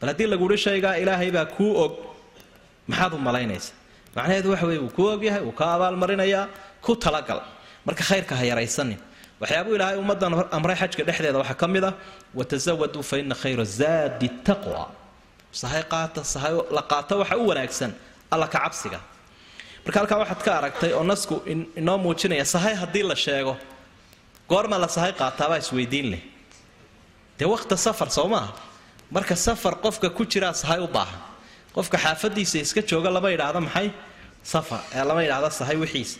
Bal 0.00 0.08
haddii 0.10 0.26
laguhi 0.32 0.56
shaygaa 0.66 0.94
ilaahay 1.02 1.30
baa 1.36 1.44
kuu 1.56 1.72
og. 1.84 1.92
Maxaad 2.88 3.12
u 3.14 3.18
malaynaysa 3.18 3.72
macnaheedu 4.16 4.48
waxa 4.52 4.66
weye 4.70 4.80
wuu 4.84 4.92
kuu 4.96 5.08
ogyahay 5.14 5.42
wuu 5.46 5.52
ka 5.60 5.64
abaalmarinayaa 5.76 6.44
ku 6.84 6.92
talagal 7.04 7.40
marka 7.86 8.02
khayrka 8.10 8.34
ha 8.40 8.44
yaraysanin 8.50 8.98
waxyaabuu 9.40 9.74
ilaahay 9.76 9.96
ummaddan 10.02 10.32
amray 10.56 10.76
xajka 10.80 11.02
dhexdeeda 11.08 11.38
waxaa 11.42 11.58
ka 11.62 11.66
mid 11.74 11.84
ah 11.84 11.94
watasawaduu 12.38 13.02
fa 13.10 13.16
khayra 13.42 13.64
zaadi 13.80 14.28
taqwa. 14.48 14.84
Sahay 15.60 15.82
qaata 15.92 16.20
sahay 16.24 16.52
la 16.76 16.82
qaato 16.90 17.14
waxa 17.20 17.36
u 17.36 17.44
wanaagsan 17.50 17.90
alla 18.32 18.46
ka 18.48 18.58
cabsiga. 18.64 19.00
Marka 19.84 19.98
halkaa 20.00 20.18
waxaad 20.22 20.40
ka 20.46 20.52
aragtay 20.58 20.92
oo 20.98 21.04
nasku 21.04 21.34
inoo 21.80 21.98
muujinaya 22.04 22.44
sahay 22.44 22.74
haddii 22.82 23.04
la 23.10 23.16
sheego 23.24 23.54
goorma 24.50 24.76
la 24.78 24.88
sahay 24.96 25.12
qaataabaa 25.20 25.58
isweydiin 25.64 26.06
leh. 26.12 26.22
Dee 27.38 27.48
waqta 27.54 27.76
safar 27.76 28.10
soo 28.16 28.28
maaha? 28.28 28.52
Marka 29.10 29.36
safar 29.36 29.74
qofka 29.84 30.08
ku 30.16 30.22
jiraa 30.32 30.52
sahay 30.62 30.80
u 30.80 30.88
baahan 30.96 31.20
qofka 31.76 31.96
xaafadiisa 32.04 32.56
iska 32.64 32.80
jooga 32.90 33.10
lama 33.16 33.28
yidhaahdo 33.34 33.60
maxay? 33.66 33.88
Safar 34.52 34.80
ee 34.96 35.04
lama 35.08 35.20
yidhaahdo 35.24 35.50
sahay 35.60 35.76
wixiisa 35.82 36.18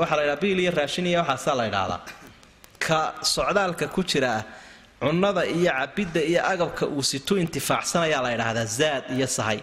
waxaa 0.00 0.16
la 0.18 0.22
yidhaha 0.22 0.40
biil 0.42 0.58
iyo 0.64 0.72
raashin 0.78 1.06
iyo 1.10 1.18
waxaasaa 1.22 1.54
la 1.60 1.64
yidhaahdaa. 1.68 2.00
Ka 2.84 2.98
socdaalka 3.34 3.86
ku 3.94 4.00
jiraa 4.10 4.40
cunnada 5.00 5.42
iyo 5.56 5.70
cabidda 5.78 6.20
iyo 6.30 6.40
agabka 6.52 6.84
uu 6.86 7.02
situ 7.10 7.32
intifaacsanayaa 7.44 8.22
la 8.26 8.30
yidhaahdaa 8.34 8.66
zaad 8.78 9.04
iyo 9.16 9.26
sahay. 9.36 9.58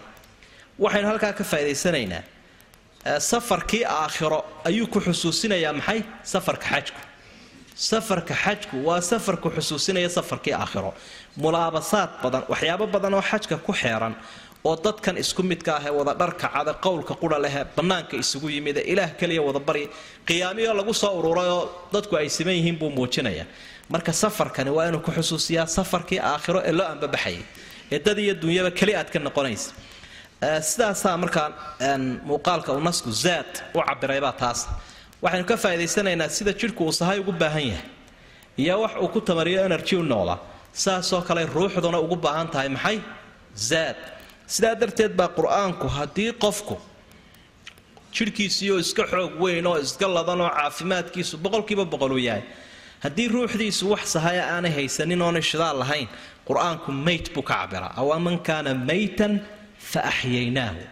Waxaynu 0.82 1.08
halkaa 1.10 1.32
ka 1.38 1.44
faa'idaysanaynaa. 1.50 2.22
Safarkii 3.30 3.84
aakhiro 3.84 4.38
ayuu 4.68 4.86
ku 4.86 4.98
xusuusinayaa 5.00 5.72
maxay? 5.78 6.00
Safarka 6.32 6.66
xajku. 6.72 7.00
Safarka 7.74 8.34
xajku 8.44 8.76
waa 8.86 9.00
safarku 9.10 9.48
xusuusinaya 9.56 10.08
safarkii 10.18 10.54
aakhiro. 10.54 10.94
Mulaabasaad 11.36 12.10
badan 12.22 12.42
waxyaabo 12.52 12.86
badan 12.94 13.14
oo 13.14 13.22
xajka 13.30 13.56
ku 13.66 13.72
xeeran 13.72 14.14
oo 14.68 14.76
dadkan 14.84 15.16
isku 15.22 15.42
midka 15.50 15.72
ah 15.78 15.84
ee 15.88 15.90
wada 15.98 16.14
dharka 16.20 16.46
cada 16.54 16.72
qowlka 16.84 17.14
qura 17.22 17.38
lehe 17.44 17.60
bannaanka 17.76 18.14
isugu 18.22 18.48
yimid 18.56 18.76
ilaah 18.92 19.10
keliya 19.20 19.42
wada 19.48 19.60
qiyaamiyo 20.28 20.72
lagu 20.78 20.94
soo 21.02 21.12
ururay 21.18 21.48
oo 21.56 21.62
dadku 21.94 22.14
ay 22.20 22.28
siman 22.36 22.54
yihiin 22.58 22.76
buu 22.80 22.90
muujinaya. 22.96 23.44
Marka 23.92 24.12
safarkani 24.22 24.70
waa 24.76 24.86
inuu 24.88 25.00
ku 25.06 25.10
xusuusiyaa 25.16 25.66
safarkii 25.76 26.20
aakhiro 26.30 26.60
ee 26.68 26.72
loo 26.78 26.86
ambabaxayay 26.94 27.42
ee 27.94 27.98
dad 28.06 28.18
iyo 28.24 28.34
dunyaba 28.42 28.70
keli 28.78 28.92
aad 29.00 29.08
ka 29.14 29.18
noqonaysa. 29.26 29.70
Sidaasaa 30.70 31.16
markaa 31.22 31.48
muuqaalka 32.28 32.70
uu 32.76 32.80
nasku 32.88 33.10
zaad 33.24 33.50
u 33.74 33.80
cabiraybaa 33.88 34.32
taas. 34.42 34.60
Waxaynu 35.22 35.44
ka 35.50 35.56
faa'idaysanaynaa 35.64 36.28
sida 36.36 36.52
jidhku 36.60 36.82
uu 36.88 36.92
sahay 37.00 37.18
ugu 37.22 37.32
baahan 37.42 37.66
yahay 37.72 37.86
iyo 38.62 38.74
wax 38.82 38.92
uu 39.02 39.08
ku 39.14 39.20
tamariyo 39.28 39.60
energy 39.68 39.94
u 39.96 40.02
noqda 40.12 40.34
saasoo 40.84 41.20
kale 41.28 41.42
ruuxduna 41.56 41.98
ugu 42.04 42.16
baahan 42.24 42.48
tahay 42.54 42.68
maxay? 42.76 42.98
Zaad 43.68 43.98
sidaa 44.54 44.74
darteed 44.80 45.12
baa 45.20 45.28
qur'aanku 45.38 45.86
haddii 45.98 46.30
qofku 46.44 46.76
jidhkiisiioo 48.16 48.78
iska 48.84 49.04
xoog 49.12 49.32
weyn 49.42 49.66
oo 49.70 49.76
iska 49.86 50.06
ladan 50.16 50.40
caafimaadkiisu 50.56 51.34
boqolkiiba 51.44 51.84
boqol 51.92 52.12
uu 52.16 52.22
yahay 52.28 52.42
haddii 53.04 53.28
ruuxdiisu 53.34 53.84
wax 53.92 54.04
sahaya 54.14 54.42
aanay 54.54 54.72
haysanin 54.78 55.22
oonay 55.26 55.42
shidaal 55.50 55.76
lahayn 55.82 56.08
qur'aanku 56.48 56.88
mayt 57.06 57.26
buu 57.34 57.42
ka 57.50 57.54
cabiraa 57.60 57.92
awaman 58.02 58.36
kaana 58.48 58.70
maytan 58.90 59.32
fa 59.90 60.00
axyaynaahu. 60.10 60.82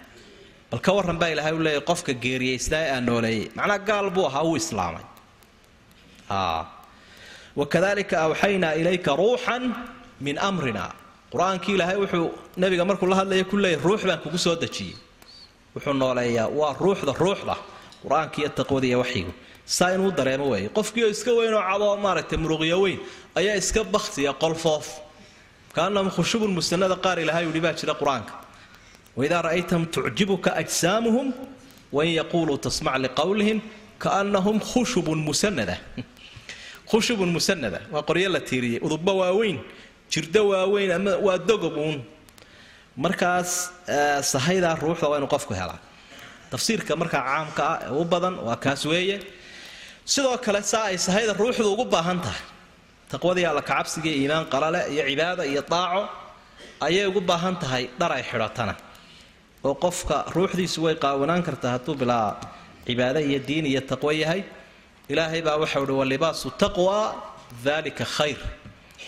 Bal 0.70 0.81
ka 0.87 0.90
warran 0.96 1.18
baa 1.20 1.29
ilahay 1.35 1.53
u 1.53 1.61
leeyahy 1.66 1.85
qofka 1.90 2.12
geeriyaystaa 2.25 2.81
ee 2.87 2.90
aan 2.96 3.05
nooleeyey 3.11 3.44
macnaa 3.59 3.79
gaal 3.88 4.07
buu 4.16 4.27
ahaa 4.31 4.42
uu 4.51 4.57
islaamay. 4.62 5.05
Wakadalika 7.61 8.16
awxaynaa 8.27 8.73
ilayka 8.81 9.12
ruuxan 9.20 9.62
min 10.27 10.37
amrina 10.49 10.85
qur'aankii 11.33 11.75
ilaahay 11.75 11.97
wuxuu 11.97 12.31
nabiga 12.57 12.85
markuu 12.85 13.07
la 13.07 13.16
hadlaya 13.16 13.45
ku 13.45 13.57
leeyahy 13.57 13.83
ruux 13.83 14.05
baan 14.05 14.19
kugu 14.19 14.38
soo 14.38 14.57
dejiyey. 14.57 14.97
Wuxuu 15.75 15.93
nooleeyaa 15.93 16.49
waa 16.49 16.75
ruuxda 16.81 17.12
ruuxda 17.12 17.57
qur'aanka 18.03 18.37
iyo 18.40 18.81
iyo 18.83 18.99
waxyigu. 18.99 19.33
Saa 19.66 19.95
inuu 19.95 20.11
dareemo 20.11 20.51
weeye. 20.51 20.69
Qofkiioo 20.69 21.11
iska 21.11 21.31
weyn 21.33 21.55
oo 21.55 21.62
cadoo 21.62 21.97
maaragtay 21.97 22.38
muruqyo 22.38 22.81
weyn 22.81 23.01
ayaa 23.35 23.55
iska 23.57 23.85
baktiya 23.85 24.33
qolfoof. 24.33 24.88
Kaanahum 25.73 26.11
khushubun 26.11 26.51
musanada 26.51 26.97
qaar 26.97 27.21
ilahay 27.21 27.47
yidhi 27.47 27.61
baa 27.61 27.73
jira 27.73 27.95
qur'aanka. 27.95 28.33
Waidaa 29.16 29.43
ra'aytahum 29.43 29.87
tucjibuka 29.87 30.55
ajsaamuhum 30.57 31.33
wain 31.93 32.14
yaquuluu 32.14 32.59
tasmac 32.59 32.99
liqowlihim 32.99 33.61
kaanahum 33.99 34.61
khushubun 34.61 35.19
musanada 35.19 35.79
khushubun 36.90 37.31
musanada 37.31 37.81
waa 37.90 38.03
qoryo 38.03 38.29
la 38.31 38.40
tiiriyey 38.40 38.81
udubba 38.83 39.12
waaweyn 39.12 39.59
jirdo 40.12 40.40
waaweyn 40.53 40.90
ama 40.99 41.12
waa 41.27 41.38
dogob 41.49 41.77
uun. 41.77 41.99
Markaas 42.96 43.51
sahaydaa 44.33 44.75
ruuxda 44.83 45.09
waa 45.11 45.18
inuu 45.20 45.31
qofku 45.35 45.53
helaa. 45.61 45.79
Tafsiirka 46.51 46.92
markaa 47.01 47.23
caamka 47.29 47.62
ah 47.73 47.79
ee 47.87 47.92
u 48.01 48.05
badan 48.12 48.35
waa 48.46 48.57
kaas 48.64 48.83
weeye. 48.90 49.16
Sidoo 50.12 50.37
kale 50.44 50.61
saa 50.73 50.85
ay 50.90 50.99
sahayda 51.07 51.33
ruuxdu 51.40 51.66
ugu 51.73 51.85
baahan 51.94 52.18
tahay. 52.25 52.42
Taqwadii 53.12 53.46
alla 53.51 53.62
kacabsiga 53.70 54.11
iimaan 54.18 54.46
qalale 54.53 54.81
iyo 54.92 55.03
cibaada 55.11 55.44
iyo 55.53 55.62
daaco 55.73 56.03
ayay 56.87 57.07
ugu 57.11 57.20
baahan 57.31 57.55
tahay 57.62 57.85
dhar 58.01 58.12
ay 58.18 58.23
xidhatana. 58.31 58.75
Oo 59.64 59.75
qofka 59.85 60.16
ruuxdiisu 60.35 60.79
way 60.85 60.94
qaawanaan 61.05 61.42
kartaa 61.49 61.70
hadduu 61.79 61.94
bilaa 62.01 62.29
cibaado 62.87 63.20
iyo 63.31 63.38
diin 63.49 63.66
iyo 63.73 63.81
taqwo 63.90 64.11
yahay. 64.23 64.42
Ilaahay 65.12 65.42
baa 65.46 65.57
waxau 65.62 65.83
uhi 65.87 65.92
walibaasu 66.03 66.49
taqwa 66.62 66.99
dalika 67.64 68.05
khayr 68.16 68.38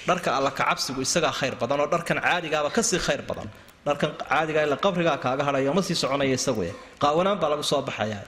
dharka 0.09 0.29
alla 0.38 0.51
kacabsigu 0.59 1.01
isagaa 1.07 1.33
khayr 1.38 1.55
badan 1.61 1.79
oo 1.83 1.88
dharkan 1.95 2.19
caadigaaba 2.27 2.69
ka 2.77 2.83
sii 2.88 2.99
khayr 3.07 3.23
badan. 3.31 3.49
Dharkan 3.87 4.11
caadiga 4.31 4.61
ila 4.67 4.77
qabrigaa 4.85 5.19
kaaga 5.25 5.43
hadhaya 5.49 5.73
ma 5.77 5.83
soconaya 5.83 6.35
isagu 6.38 6.62
qaawanaan 7.03 7.38
baa 7.43 7.51
lagu 7.53 7.62
soo 7.73 7.83
baxaya. 7.88 8.21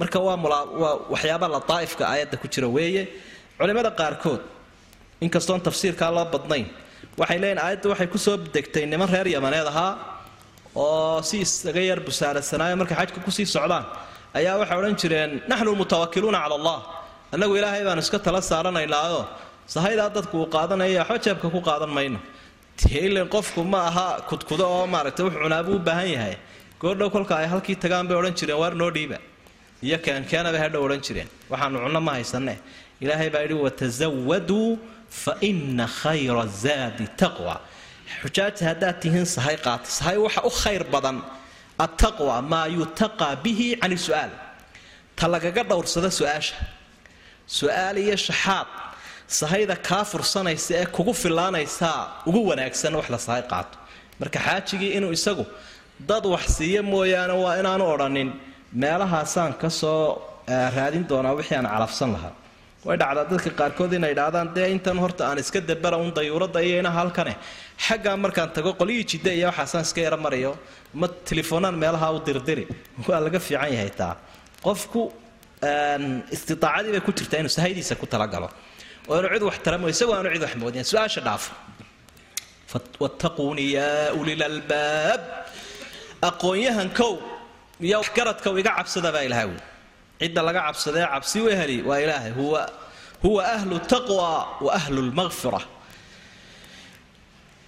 Marka 0.00 0.18
waa 0.26 0.36
waxyaaba 1.12 1.46
lataaifka 1.54 2.04
aayadda 2.12 2.36
ku 2.42 2.46
jira 2.52 2.68
weeye. 2.76 3.02
Culimada 3.58 3.90
qaarkood 4.00 4.40
inkastoon 5.24 5.60
tafsiirkaa 5.66 6.10
loo 6.16 6.24
badnayn 6.34 6.66
waxay 7.20 7.38
leeyihiin 7.42 7.60
aayadda 7.64 7.86
waxay 7.92 8.08
ku 8.14 8.18
soo 8.26 8.36
degtay 8.54 8.84
niman 8.92 9.08
reer 9.14 9.26
yamaneed 9.36 9.66
ahaa 9.72 9.92
oo 10.84 11.22
si 11.28 11.36
isaga 11.44 11.80
yar 11.90 12.00
busaarasanaayo 12.06 12.74
markay 12.80 12.96
xajka 13.00 13.18
ku 13.26 13.30
sii 13.36 13.46
socdaan. 13.56 13.84
Ayaa 14.38 14.54
waxay 14.62 14.76
odhan 14.80 14.94
jireen 15.00 15.30
naxnu 15.50 15.70
lmutawakiluuna 15.74 16.38
cala 16.44 16.54
allah. 16.60 16.78
Annagu 17.34 17.52
ilaahay 17.58 17.82
baanu 17.88 18.00
iska 18.06 18.18
tala 18.26 18.40
saaranaynaayo 18.50 19.20
sahaydaa 19.74 20.10
dadku 20.16 20.34
uu 20.42 20.48
qaadanaya 20.54 21.02
jeebka 21.24 21.48
ku 21.54 21.60
qaadan 21.68 21.90
mayno. 21.98 22.20
Ilan 22.88 23.28
qofku 23.34 23.60
ma 23.72 23.80
aha 23.88 24.06
kudkudo 24.28 24.64
oo 24.76 24.86
maaragtay 24.86 25.24
wuxuu 25.26 25.42
cunaabuu 25.44 25.76
u 25.76 25.78
baahan 25.88 26.08
yahay. 26.16 26.36
Goordhow 26.80 27.10
kolka 27.14 27.34
ay 27.36 27.46
halkii 27.52 27.76
tagaan 27.82 28.08
bay 28.08 28.16
odhan 28.20 28.34
jireen 28.38 28.58
waar 28.62 28.74
noo 28.74 28.90
dhiiba? 28.90 29.18
Iyo 29.82 29.98
keenkeenaba 30.04 30.58
hadhow 30.64 30.82
odhan 30.86 31.00
jireen. 31.06 31.28
Waxaanu 31.50 31.76
cunno 31.84 32.00
ma 32.00 32.12
haysanne. 32.16 32.54
Ilaahay 33.02 33.30
baa 33.34 33.42
yidhi 33.44 33.56
watasawaduu 33.66 34.78
fa 35.22 35.32
ina 35.40 35.86
khayra 36.00 36.44
zaadi 36.64 37.06
taqwa. 37.20 37.60
Xujaajta 38.22 38.62
haddaad 38.70 38.96
tihiin 39.02 39.26
sahay 39.36 39.56
qaata. 39.56 39.86
Sahay 39.98 40.16
waxa 40.24 40.40
u 40.50 40.50
khayr 40.62 40.82
badan. 40.92 41.18
Attaqwa 41.84 42.42
maa 42.52 42.66
yutaqaa 42.78 43.36
bihi 43.44 43.76
can 43.80 43.92
su'aal. 44.06 44.32
Ta 45.16 45.24
lagaga 45.28 45.62
dhowrsada 45.70 46.10
su'aasha. 46.18 46.56
Su'aal 47.58 47.96
iyo 48.04 48.16
shaxaad 48.16 48.68
sahayda 49.38 49.76
kaa 49.88 50.04
fursanaysa 50.10 50.72
ee 50.80 50.86
kugu 50.96 51.12
filaanaysaa 51.22 51.98
ugu 52.28 52.40
wanaagsan 52.50 52.94
wax 52.98 53.08
la 53.14 53.18
sahay 53.26 53.42
qaato. 53.52 53.76
Marka 54.20 54.38
xaajigii 54.46 54.90
inuu 54.98 55.12
isagu 55.18 55.44
dad 56.10 56.24
wax 56.34 56.44
siiyo 56.56 56.82
mooyaane 56.92 57.34
waa 57.44 57.54
inaanu 57.60 57.84
odhanin 57.94 58.30
meelahaasaan 58.82 59.52
ka 59.62 59.68
soo 59.80 60.02
raadin 60.76 61.04
doonaa 61.10 61.34
wixii 61.38 61.56
aan 61.60 61.68
calafsan 61.74 62.10
lahaa. 62.16 62.32
Way 62.86 62.96
dhacdaa 63.02 63.24
dadka 63.32 63.50
qaarkood 63.60 63.92
inay 63.98 64.12
idhaahdaan 64.14 64.48
dee 64.56 64.68
intan 64.74 64.98
horta 65.04 65.22
aan 65.28 65.38
iska 65.42 65.60
dabara 65.70 65.96
un 66.04 66.10
dayuuradda 66.18 66.60
iyo 66.68 66.90
halkane. 66.98 67.34
Xaggaa 67.86 68.16
markaan 68.24 68.50
tago 68.56 68.70
qolyihii 68.80 69.06
jidda 69.12 69.30
iyo 69.38 69.46
waxaasaan 69.50 69.84
iska 69.86 70.00
yara 70.06 70.16
marayo 70.24 70.52
ma 71.00 71.06
telefoonaan 71.30 71.76
meelaha 71.82 72.06
u 72.16 72.18
dirdiri. 72.26 72.64
Waa 73.08 73.20
laga 73.26 73.38
fiican 73.46 73.70
yahay 73.76 73.90
taa. 74.00 74.14
Qofku 74.66 75.00
istiaacadii 76.34 76.92
bay 76.94 77.02
ku 77.06 77.12
jirtaa 77.18 77.38
inuu 77.42 77.52
sahaydiisa 77.58 77.94
ku 78.00 78.06
talagalo 78.14 78.48
inuu 79.18 79.30
cid 79.34 79.42
wax 79.48 79.56
taramo 79.66 79.86
isagoo 79.92 80.14
aanu 80.18 80.30
cid 80.34 80.42
wax 80.46 80.54
moodin 80.62 80.84
su'aasha 80.90 81.20
dhaafo 81.26 81.52
wattaquuni 83.02 83.64
yaa 83.76 84.12
ulil 84.20 84.42
albaab 84.50 85.20
aqoon-yahankow 86.28 87.12
iyo 87.86 88.00
garadkow 88.16 88.54
iga 88.60 88.72
cabsada 88.78 89.08
baa 89.14 89.24
ilahay 89.28 89.46
wi 89.52 89.58
cidda 90.20 90.40
laga 90.48 90.60
cabsadee 90.66 91.06
cabsi 91.14 91.36
u 91.40 91.48
heli 91.60 91.78
waa 91.88 91.98
ilaahay 92.04 92.32
huwa 93.24 93.42
ahlu 93.56 93.76
taqwa 93.92 94.28
wa 94.64 94.70
ahlu 94.78 95.00
lmaqfira 95.10 95.60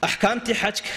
axkaamtii 0.06 0.54
xajka 0.62 0.92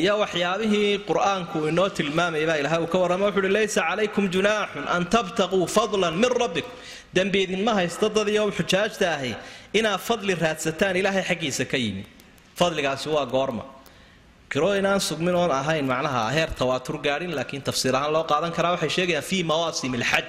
iyo 0.00 0.14
waxyaabihii 0.22 0.90
qur'aanku 1.10 1.58
inoo 1.70 1.88
tilmaamayay 1.96 2.46
baa 2.50 2.58
ilahay 2.62 2.80
uu 2.84 2.90
ka 2.92 2.98
warrama 3.02 3.24
wuxu 3.28 3.40
uhi 3.44 3.52
laysa 3.58 3.80
calaykum 3.88 4.24
junaaxun 4.34 4.84
an 4.94 5.02
tabtaquu 5.14 5.58
fadlan 5.76 6.14
min 6.22 6.30
rabbikum 6.42 6.72
dembi 7.16 7.38
idinma 7.46 7.72
haysta 7.78 8.08
dad 8.16 8.28
iyo 8.34 8.44
xujaajta 8.58 9.06
ahi 9.16 9.32
inaad 9.78 10.00
fadli 10.08 10.34
raadsataan 10.44 10.96
ilaahay 11.00 11.24
xaggiisa 11.30 11.64
ka 11.72 11.76
yimi. 11.84 12.04
Fadligaasi 12.58 13.08
waa 13.14 13.26
goorma. 13.34 13.64
Kirooyin 14.52 14.86
aan 14.86 15.00
sugmin 15.08 15.34
oon 15.34 15.50
ahayn 15.60 15.86
macnaha 15.92 16.22
heer 16.36 16.50
tawaatur 16.60 16.96
gaadhin 17.06 17.32
laakiin 17.38 17.62
tafsiir 17.68 17.94
ahaan 17.98 18.12
loo 18.16 18.24
qaadan 18.32 18.52
karaa 18.56 18.72
waxay 18.74 18.90
sheegayaan 18.96 19.22
fii 19.30 19.42
mawaasim 19.50 19.92
alxaj 19.98 20.26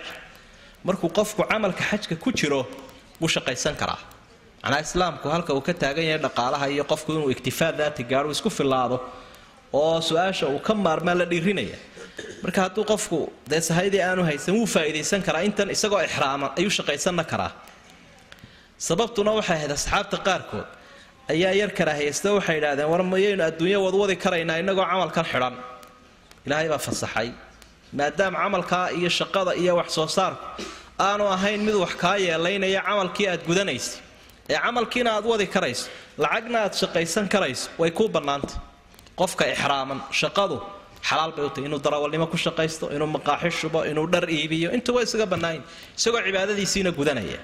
markuu 0.87 1.09
qofku 1.17 1.41
camalka 1.51 1.83
xajka 1.89 2.15
ku 2.23 2.29
jiro 2.39 2.61
wuu 3.21 3.29
shaqaysan 3.35 3.75
karaa. 3.81 3.99
Macnaha 4.63 4.81
islaamku 4.87 5.27
halka 5.33 5.51
uu 5.57 5.61
ka 5.67 5.73
taagan 5.73 6.05
yahay 6.09 6.21
dhaqaalaha 6.25 6.65
iyo 6.75 6.83
qofku 6.91 7.09
inuu 7.15 7.29
iktifaa 7.35 7.71
daati 7.79 8.03
gaadho 8.11 8.29
isku 8.35 8.49
filaado 8.57 8.97
oo 9.73 9.97
su'aasha 10.07 10.45
uu 10.53 10.59
ka 10.67 10.73
maarmaa 10.85 11.15
la 11.21 11.25
dhiirinaya 11.31 11.77
marka 12.43 12.59
hadduu 12.65 12.83
qofku 12.91 13.19
dee 13.51 13.61
sahaydii 13.69 14.01
aanu 14.09 14.23
haysan 14.29 14.53
wuu 14.57 14.65
faa'iidaysan 14.75 15.21
karaa. 15.27 15.41
Intan 15.49 15.69
isagoo 15.75 16.01
ixraaman 16.07 16.49
ayuu 16.59 16.69
shaqaysanna 16.77 17.23
karaa. 17.31 17.51
Sababtuna 18.87 19.31
waxay 19.37 19.55
ahayd 19.57 19.71
asxaabta 19.77 20.17
qaarkood 20.27 20.67
ayaa 21.33 21.53
yar 21.61 21.71
karaahaysta 21.79 22.27
waxay 22.37 22.57
idhahdeen 22.59 22.89
war 22.93 23.03
mayaynu 23.13 23.43
adduunya 23.49 23.79
wadwadi 23.85 24.15
karaynaa 24.23 24.57
innagoo 24.61 24.85
camalkan 24.91 25.25
xidhan. 25.31 25.55
Ilaahay 26.45 26.67
baa 26.73 26.81
fasaxay. 26.87 27.29
Maadaama 27.97 28.37
camalkaa 28.43 28.85
iyo 28.97 29.09
shaqada 29.19 29.51
iyo 29.61 29.73
wax 29.79 29.89
soo 29.97 30.07
saarku 30.17 30.45
aanu 31.07 31.23
ahayn 31.35 31.61
mid 31.67 31.75
wax 31.83 31.93
kaa 32.03 32.17
yeelaynaya 32.25 32.81
camalkii 32.87 33.27
aad 33.33 33.41
gudanaysa 33.49 33.91
ee 34.51 34.57
camalkiina 34.65 35.09
aad 35.17 35.25
wadi 35.31 35.45
karayso 35.55 35.85
lacagna 36.23 36.57
aad 36.65 36.73
shaqaysan 36.81 37.25
karayso 37.33 37.65
way 37.81 37.91
kuu 37.97 38.07
bannaantay. 38.15 38.55
Qofka 39.19 39.43
ixraaman 39.53 39.99
shaqadu 40.21 40.57
xalaal 41.07 41.31
bay 41.35 41.45
u 41.45 41.49
tahay 41.53 41.65
inuu 41.69 41.79
darawalnimo 41.85 42.25
ku 42.31 42.37
shaqaysto 42.45 42.85
inuu 42.95 43.09
maqaaxi 43.15 43.49
shubo 43.59 43.79
inuu 43.91 44.07
dhar 44.13 44.25
iibiyo 44.37 44.69
intuba 44.77 44.99
isaga 45.05 45.25
bannaayn 45.33 45.61
isagoo 45.97 46.21
cibaadadiisiina 46.27 46.91
gudanaya. 46.99 47.39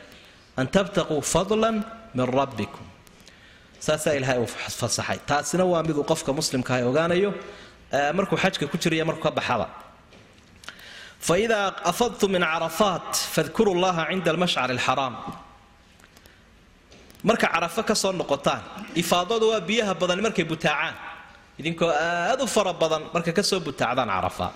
An 0.59 0.67
tabtaquu 0.75 1.15
fadlan 1.33 1.75
min 2.17 2.25
rabbikum. 2.39 2.85
Saasaa 3.85 4.13
ilaahay 4.17 4.39
uu 4.43 4.49
fasaxay. 4.79 5.19
Taasina 5.29 5.63
waa 5.71 5.83
miduu 5.87 6.03
qofka 6.11 6.31
muslimkaah 6.39 6.81
ogaanayo 6.89 7.29
markuu 8.17 8.37
xajka 8.43 8.65
ku 8.71 8.77
jiraiyo 8.83 9.05
markuu 9.09 9.23
ka 9.27 9.31
baxaba. 9.37 9.67
Faidaa 11.27 11.67
afadtum 11.91 12.29
min 12.35 12.41
carafaat 12.51 13.09
fadkuru 13.35 13.71
llaha 13.83 14.03
cinda 14.09 14.29
almashcari 14.33 14.73
alxaraam. 14.77 15.15
Marka 17.27 17.47
carafo 17.53 17.81
ka 17.89 17.95
soo 18.01 18.11
noqotaan 18.21 18.61
ifaadadu 19.01 19.45
waa 19.51 19.61
biyaha 19.69 19.93
badan 20.01 20.21
markay 20.25 20.45
butaacaan 20.51 20.95
idinkoo 21.59 21.89
aad 21.91 22.39
u 22.41 22.47
fara 22.55 22.73
badan 22.81 23.03
marka 23.13 23.31
ka 23.37 23.43
soo 23.49 23.59
butaacdaan 23.67 24.09
carafa. 24.15 24.47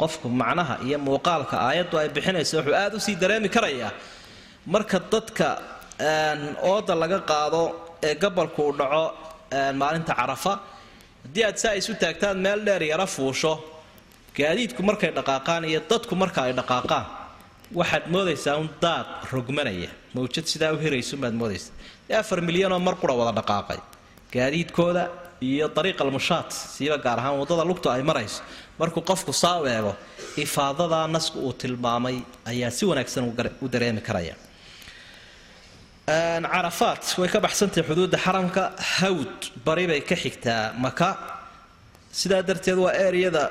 Qofku 0.00 0.26
macnaha 0.40 0.74
iyo 0.86 0.98
muuqaalka 1.06 1.56
aayaddu 1.68 1.94
ay 2.00 2.08
bixinaysa 2.16 2.54
wuxuu 2.58 2.74
aad 2.82 2.92
u 2.94 3.00
sii 3.06 3.16
dareemi 3.22 3.48
karayaa 3.56 3.92
marka 4.74 4.98
dadka 5.12 5.48
ooda 6.72 6.94
laga 7.02 7.18
qaado 7.30 7.62
ee 8.08 8.14
gabalku 8.22 8.60
uu 8.68 8.72
dhaco 8.80 9.02
maalinta 9.80 10.12
carafa 10.20 10.52
haddii 11.24 11.44
aad 11.48 11.56
saa 11.62 11.74
isu 11.80 11.92
taagtaan 12.02 12.36
meel 12.44 12.60
dheer 12.66 12.82
yara 12.92 13.06
fuusho. 13.14 13.52
Gaadiidku 14.38 14.80
markay 14.88 15.10
dhaqaaqaan 15.18 15.62
iyo 15.70 15.80
dadku 15.90 16.14
marka 16.22 16.40
ay 16.46 16.52
dhaqaaqaan 16.60 17.04
waxaad 17.78 18.04
moodaysaa 18.14 18.54
un 18.62 18.68
daad 18.82 19.06
rogmanaya. 19.32 19.90
Mawjad 20.14 20.46
sidaa 20.52 20.72
u 20.74 20.78
hiraysumaad 20.84 21.34
moodaysa. 21.40 21.70
Dee 22.08 22.16
afar 22.22 22.38
milyanoo 22.48 22.78
mar 22.86 22.94
qura 23.00 23.14
wada 23.20 23.32
dhaqaaqay. 23.40 23.78
Gaadiidkooda 24.34 25.02
iyo 25.40 25.66
dariiq 25.76 25.98
almushaat 26.04 26.50
siiba 26.74 26.96
gaar 27.04 27.18
ahaan 27.20 27.38
waddada 27.40 27.64
lugtu 27.70 27.86
ay 27.90 28.02
marayso. 28.10 28.42
Markuu 28.80 29.02
qofku 29.10 29.32
saa 29.42 29.56
u 29.62 29.66
eego 29.66 29.92
ifaadadaa 30.44 31.06
nasku 31.14 31.38
uu 31.46 31.52
tilmaamay 31.60 32.16
ayaa 32.50 32.70
si 32.76 32.82
wanaagsan 32.90 33.24
u 33.64 33.68
dareemi 33.72 34.00
karaya. 34.08 34.34
Carafaat 36.06 37.04
way 37.18 37.28
ka 37.28 37.38
baxsantahay 37.40 37.84
xuduudda 37.88 38.18
xaramka. 38.24 38.62
Hawd 38.98 39.36
bari 39.66 39.86
bay 39.86 40.00
ka 40.00 40.14
xigtaa 40.22 40.72
maka. 40.84 41.08
Sidaa 42.12 42.42
darteed 42.48 42.78
waa 42.84 42.92
ereyada 43.06 43.42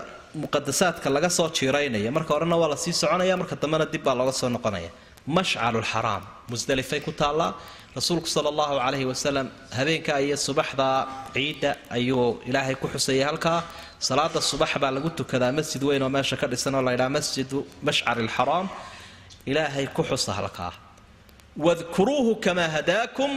muqadasaadka 0.44 1.08
laga 1.16 1.30
soo 1.30 1.50
jiiraynaya. 1.58 2.10
Marka 2.12 2.34
horena 2.36 2.56
waa 2.62 2.70
la 2.74 2.78
sii 2.84 2.94
soconaya 3.02 3.38
marka 3.38 3.56
dambena 3.62 3.86
dib 3.86 4.04
baa 4.04 4.16
looga 4.20 4.32
soo 4.32 4.50
noqonaya. 4.50 4.90
Mashcalulxaraam 5.28 6.24
musdelifay 6.50 7.00
ku 7.06 7.12
taallaa 7.12 7.52
rasuulku 7.98 8.28
sala 8.36 8.48
allahu 8.54 8.74
calayhi 8.84 9.06
wasalam 9.12 9.48
habeenka 9.78 10.14
iyo 10.26 10.38
subaxda 10.48 10.88
ciidda 11.36 11.70
ayuu 11.98 12.26
ilaahay 12.50 12.76
ku 12.82 12.88
xusayay. 12.94 13.24
Halkaa 13.30 13.60
salaada 14.08 14.40
subax 14.52 14.72
baa 14.84 14.92
lagu 14.98 15.10
tukadaa 15.20 15.52
masjid 15.60 15.82
weyn 15.90 16.02
oo 16.06 16.10
meesha 16.16 16.36
ka 16.42 16.48
dhisan 16.52 16.74
oo 16.78 16.84
laydhaha 16.88 17.10
masjidu 17.18 17.60
mashcari 17.88 18.22
alxaraam 18.26 18.66
ilaahay 19.52 19.86
ku 19.96 20.02
xusa 20.10 20.32
halkaa. 20.40 20.74
Wadkuruuhu 21.66 22.32
kamaa 22.46 22.70
hadaakum 22.78 23.32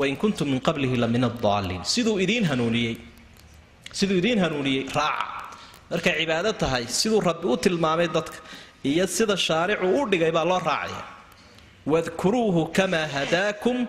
wain 0.00 0.16
kuntum 0.22 0.46
min 0.52 0.60
qablihi 0.68 0.96
la 1.02 1.08
min 1.14 1.22
addaaliin 1.30 1.82
siduu 1.94 2.16
idiin 2.24 2.44
hanuuniyey 2.50 2.94
siduu 3.98 4.16
idiin 4.22 4.38
hanuuniyey 4.44 4.82
raaca 4.98 5.26
markay 5.90 6.14
cibaado 6.20 6.52
tahay 6.62 6.84
siduu 7.00 7.20
rabbi 7.28 7.46
u 7.52 7.56
tilmaamay 7.64 8.08
dadka 8.16 8.38
iyo 8.90 9.06
sida 9.16 9.36
shaaricu 9.46 9.86
u 9.98 10.00
dhigay 10.10 10.32
baa 10.36 10.44
loo 10.50 10.60
raacaya 10.68 11.00
wadkuruuhu 11.86 12.66
kamaa 12.76 13.06
hadaakum 13.06 13.86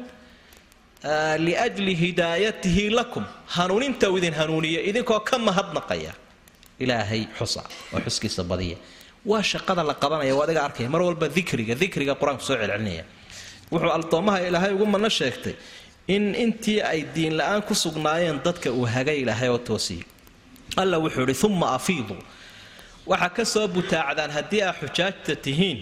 liajli 1.37 1.95
hidaayatihi 1.95 2.89
lakum 2.89 3.23
hanuuninta 3.45 4.09
uu 4.09 4.17
idin 4.17 4.33
hanuuniya 4.33 4.81
idinkoo 4.89 5.19
ka 5.19 5.37
mahadnaqaya 5.37 6.13
ilaahay 6.79 7.23
xusa 7.37 7.61
oo 7.93 7.99
xuskiisa 8.05 8.43
badiya 8.43 8.77
waa 9.25 9.43
shaqada 9.51 9.83
la 9.83 9.93
qabanaya 9.93 10.33
oo 10.35 10.41
adiga 10.45 10.61
arkaya 10.67 10.89
mar 10.89 11.01
walba 11.07 11.27
dikriga 11.37 11.75
dikriga 11.81 12.13
qur'aanku 12.21 12.43
soo 12.47 12.55
celcelinaya 12.61 13.03
wuxuu 13.71 13.91
addoomaha 13.97 14.37
ilaahay 14.47 14.71
ugu 14.75 14.85
manno 14.93 15.09
sheegtay 15.19 15.53
in 16.15 16.23
intii 16.43 16.79
ay 16.91 16.99
diin 17.15 17.33
la'aan 17.39 17.61
ku 17.67 17.73
sugnaayeen 17.83 18.39
dadka 18.45 18.69
uu 18.71 18.85
hagay 18.95 19.17
ilaahay 19.23 19.49
oo 19.49 19.57
toosiyey 19.57 20.03
alla 20.81 20.97
wuxuu 21.03 21.23
idhi 21.27 21.35
uma 21.47 21.67
afiiduu 21.77 22.19
waxaa 23.11 23.29
ka 23.37 23.43
soo 23.53 23.67
butaacdaan 23.75 24.31
haddii 24.37 24.61
aa 24.67 24.73
xujaajta 24.81 25.35
tihiin 25.45 25.79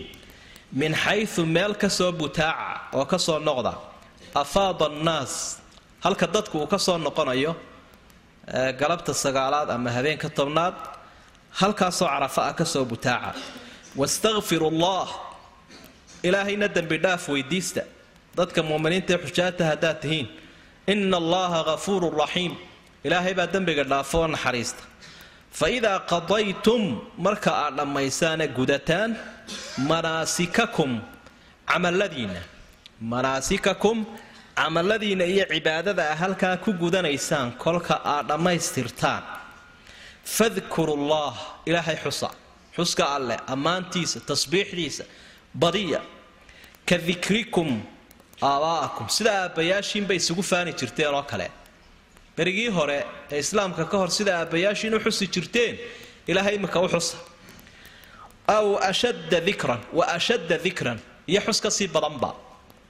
min 0.79 0.93
xayu 1.03 1.45
meel 1.55 1.73
ka 1.81 1.89
soo 1.89 2.12
butaaca 2.12 2.79
oo 2.97 3.05
ka 3.12 3.17
soo 3.25 3.39
noqda 3.39 3.73
afaada 4.41 4.86
annaas 4.91 5.34
halka 6.05 6.25
dadku 6.36 6.55
uu 6.60 6.67
ka 6.73 6.77
soo 6.86 6.97
noqonayo 6.97 7.55
galabta 8.79 9.13
sagaalaad 9.23 9.69
ama 9.75 9.89
habeenka 9.95 10.29
tobnaad 10.29 10.75
halkaasoo 11.60 12.07
carafa 12.13 12.41
ah 12.49 12.53
ka 12.60 12.65
soo 12.73 12.86
butaaca. 12.91 13.31
Wastakfiru 13.99 14.67
allah 14.73 15.07
ilaahayna 16.23 16.67
dembi 16.75 16.97
dhaaf 16.97 17.23
weydiista. 17.34 17.81
Dadka 18.38 18.63
muuminiinta 18.69 19.13
ee 19.13 19.21
xujaata 19.27 19.63
haddaad 19.71 19.97
tihiin 20.03 20.27
ina 20.88 21.17
allaha 21.23 21.60
hafuurun 21.71 22.13
raxiim 22.23 22.53
ilaahay 23.03 23.34
baa 23.39 23.47
dembiga 23.53 23.84
dhaafo 23.91 24.27
naxariista. 24.34 24.84
Fa 25.60 25.65
idaa 25.77 25.99
qadaytum 26.12 26.84
marka 27.25 27.51
aad 27.63 27.73
dhammaysaana 27.79 28.45
gudataan 28.57 29.12
manaasikakum 29.90 30.92
camaladiinna 31.72 32.42
manaasikakum 33.02 34.06
camaladiinna 34.56 35.26
iyo 35.34 35.46
cibaadada 35.54 36.04
a 36.12 36.16
halkaa 36.16 36.58
ku 36.58 36.74
gudanaysaan 36.74 37.52
kolka 37.64 37.96
aad 38.06 38.28
dhammaystirtaan. 38.28 39.24
Fadkuru 40.38 40.96
llah 41.10 41.36
ilaahay 41.66 41.98
xusa 42.04 42.30
xuska 42.78 43.04
alleh 43.16 43.38
ammaantiisa 43.54 44.20
tasbiixdiisa 44.30 45.04
badiya. 45.62 46.02
Ka 46.86 46.98
dikrikum 46.98 47.70
aabaa'akum 48.42 49.10
sida 49.10 49.32
aabbayaashiinbay 49.44 50.18
isugu 50.22 50.44
faani 50.44 50.72
jirteen 50.80 51.14
oo 51.14 51.24
kale. 51.24 51.48
Berigii 52.38 52.70
hore 52.70 53.06
ee 53.32 53.40
islaamka 53.40 53.86
ka 53.92 53.98
hor 53.98 54.10
sida 54.18 54.32
aabbayaashiin 54.40 54.94
u 54.96 55.00
xusi 55.00 55.28
jirteen 55.28 55.78
ilaahay 56.28 56.56
imika 56.56 56.80
u 56.82 56.88
xusa 56.94 57.18
aw 58.47 58.77
ashadda 58.89 59.39
dikran 59.47 59.80
wa 59.93 60.06
ashadda 60.17 60.58
dikran 60.58 60.99
iyo 61.27 61.41
xus 61.41 61.60
ka 61.62 61.69
sii 61.71 61.88
badanba 61.88 62.30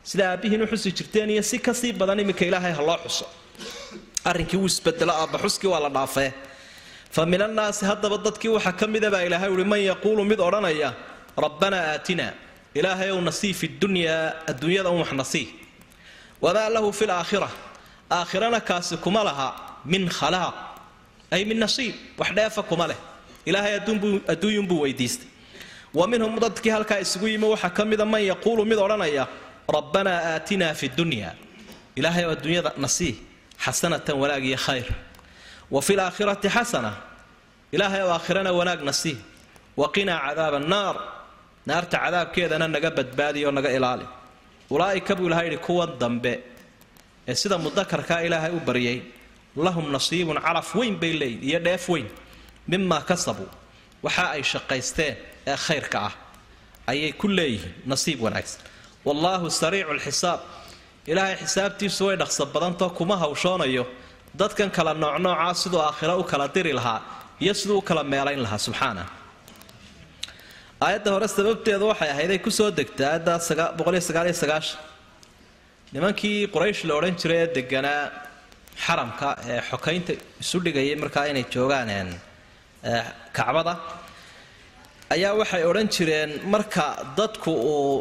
sida 0.04 0.24
aabbihiin 0.32 0.62
u 0.64 0.68
xusi 0.68 0.92
jirteen 0.98 1.30
iyo 1.30 1.44
si 1.44 1.58
ka 1.60 1.74
sii 1.74 1.94
badan 1.94 2.20
iminka 2.20 2.46
ilaahay 2.46 2.74
ha 2.74 2.82
loo 2.82 2.98
xuso. 3.06 3.26
Arrinkii 4.26 4.58
wuu 4.58 4.66
isbedelo 4.68 5.12
aabba 5.14 5.38
xuskii 5.44 5.68
waa 5.74 5.80
la 5.80 5.90
dhaafee. 5.90 6.32
Fa 7.12 7.26
min 7.26 7.42
annaasi 7.42 7.86
haddaba 7.86 8.18
dadkii 8.18 8.50
waxaa 8.56 8.72
ka 8.80 8.88
mida 8.88 9.10
baa 9.12 9.22
ilaahay 9.28 9.50
uhi 9.50 9.64
man 9.64 9.82
yaquulu 9.82 10.24
mid 10.26 10.40
odhanaya 10.40 10.94
rabbanaa 11.38 11.84
aatina 11.94 12.34
ilaahay 12.76 13.10
ow 13.12 13.22
nasii 13.22 13.54
fi 13.54 13.68
dunyaa 13.68 14.34
adduunyada 14.50 14.90
un 14.90 15.00
wax 15.04 15.12
nasii 15.22 15.48
wamaa 16.42 16.70
lahu 16.70 16.94
fi 16.94 17.06
laakhira 17.06 17.50
aakhirana 18.12 18.60
kaasi 18.62 18.98
kuma 18.98 19.24
laha 19.24 19.48
min 19.86 20.10
khalaaq 20.10 20.56
ay 21.32 21.46
min 21.46 21.58
nasiib 21.60 21.94
wax 22.18 22.30
dheefa 22.38 22.64
kuma 22.64 22.88
leh. 22.88 22.98
Ilaahay 23.46 23.74
adduunyunbuu 24.34 24.82
weydiistay 24.84 25.28
wa 25.94 26.08
minhum 26.12 26.34
dadkii 26.44 26.70
halkaa 26.76 27.00
isugu 27.06 27.28
yimi 27.28 27.46
waxaa 27.54 27.70
ka 27.78 27.84
mida 27.86 28.06
man 28.06 28.22
yaquulu 28.32 28.62
mid 28.66 28.78
odhanaya 28.86 29.28
rabbanaa 29.76 30.20
aatinaa 30.36 30.74
fi 30.80 30.88
dunya. 30.98 31.30
Ilaahay 31.96 32.26
oo 32.26 32.32
adduunyada 32.36 32.72
nasii 32.84 33.14
xasanatan 33.64 34.16
wanaag 34.22 34.44
iyo 34.50 34.58
khayr. 34.66 34.88
Wa 35.74 35.82
fi 35.82 35.94
laakhirati 36.00 36.50
xasana 36.56 36.92
ilaahay 37.76 38.02
oo 38.06 38.12
aakhirana 38.18 38.52
wanaag 38.60 38.82
nasii 38.90 39.18
waqinaa 39.82 40.20
cadaaba 40.28 40.58
annaar 40.62 40.96
naarta 41.68 41.98
cadaabkeedana 42.04 42.68
naga 42.76 42.90
badbaadiy 42.98 43.46
oo 43.48 43.52
naga 43.58 43.70
ilaali. 43.78 44.06
Ulaa'ika 44.74 45.14
buu 45.18 45.28
ilahay 45.28 45.46
yidhi 45.52 45.58
kuwan 45.66 45.92
dambe 46.02 46.34
ee 47.28 47.36
sida 47.42 47.58
mudakarkaa 47.66 48.22
ilaahay 48.28 48.52
u 48.56 48.60
baryay 48.68 48.98
lahum 49.66 49.86
nasiibun 49.96 50.38
calaf 50.46 50.70
weyn 50.76 50.96
bay 51.02 51.12
leeyihiin 51.22 51.50
iyo 51.50 51.60
dheef 51.66 51.84
weyn 51.90 52.08
mimaa 52.72 53.02
kasabuu 53.10 53.50
waxa 54.06 54.24
ay 54.36 54.44
shaqaysteen 54.52 55.16
ee 55.48 55.56
khayrka 55.66 56.00
ah 56.08 56.14
ayay 56.92 57.12
ku 57.22 57.28
leeyihiin 57.28 57.74
nasiib 57.92 58.20
wanaagsan. 58.26 58.62
Wallaahu 59.08 59.46
sariicu 59.62 59.94
lxisaab 60.00 60.40
ilaahay 61.12 61.36
xisaabtiisu 61.44 62.02
way 62.08 62.16
dhaqso 62.22 62.44
badantao 62.54 62.90
kuma 62.98 63.16
hawshoonayo 63.24 63.86
dadkan 64.40 64.70
kala 64.78 64.94
noocnoocaa 65.04 65.54
siduu 65.62 65.82
aakhiro 65.88 66.14
u 66.22 66.24
kala 66.32 66.48
diri 66.56 66.74
lahaa 66.80 67.00
iyo 67.44 67.54
siduu 67.54 67.78
u 67.82 67.82
kala 67.90 68.04
meelayn 68.04 68.40
lahaa 68.46 68.58
subxaana. 68.68 69.04
Aayadda 70.86 71.10
hore 71.16 71.28
sababteedu 71.38 71.86
waxay 71.92 72.10
ahayd 72.14 72.32
ay 72.36 72.40
ku 72.46 72.52
soo 72.52 72.70
degta 72.80 73.04
aayadda 73.12 73.34
nimankii 75.94 76.48
quraysh 76.54 76.82
la 76.88 76.94
odhan 77.00 77.16
jiray 77.22 77.40
ee 77.44 77.50
deganaa 77.58 78.02
xaramka 78.86 79.30
ee 79.52 79.60
xokaynta 79.70 80.14
isu 80.44 80.58
dhigayay 80.66 80.96
markaa 81.04 81.26
inay 81.32 81.46
joogaan 81.54 81.90
kacbada 83.38 83.74
ayaa 85.14 85.34
waxay 85.42 85.64
odhan 85.72 85.88
jireen 85.96 86.32
marka 86.54 86.86
dadku 87.20 87.52
uu 87.74 87.96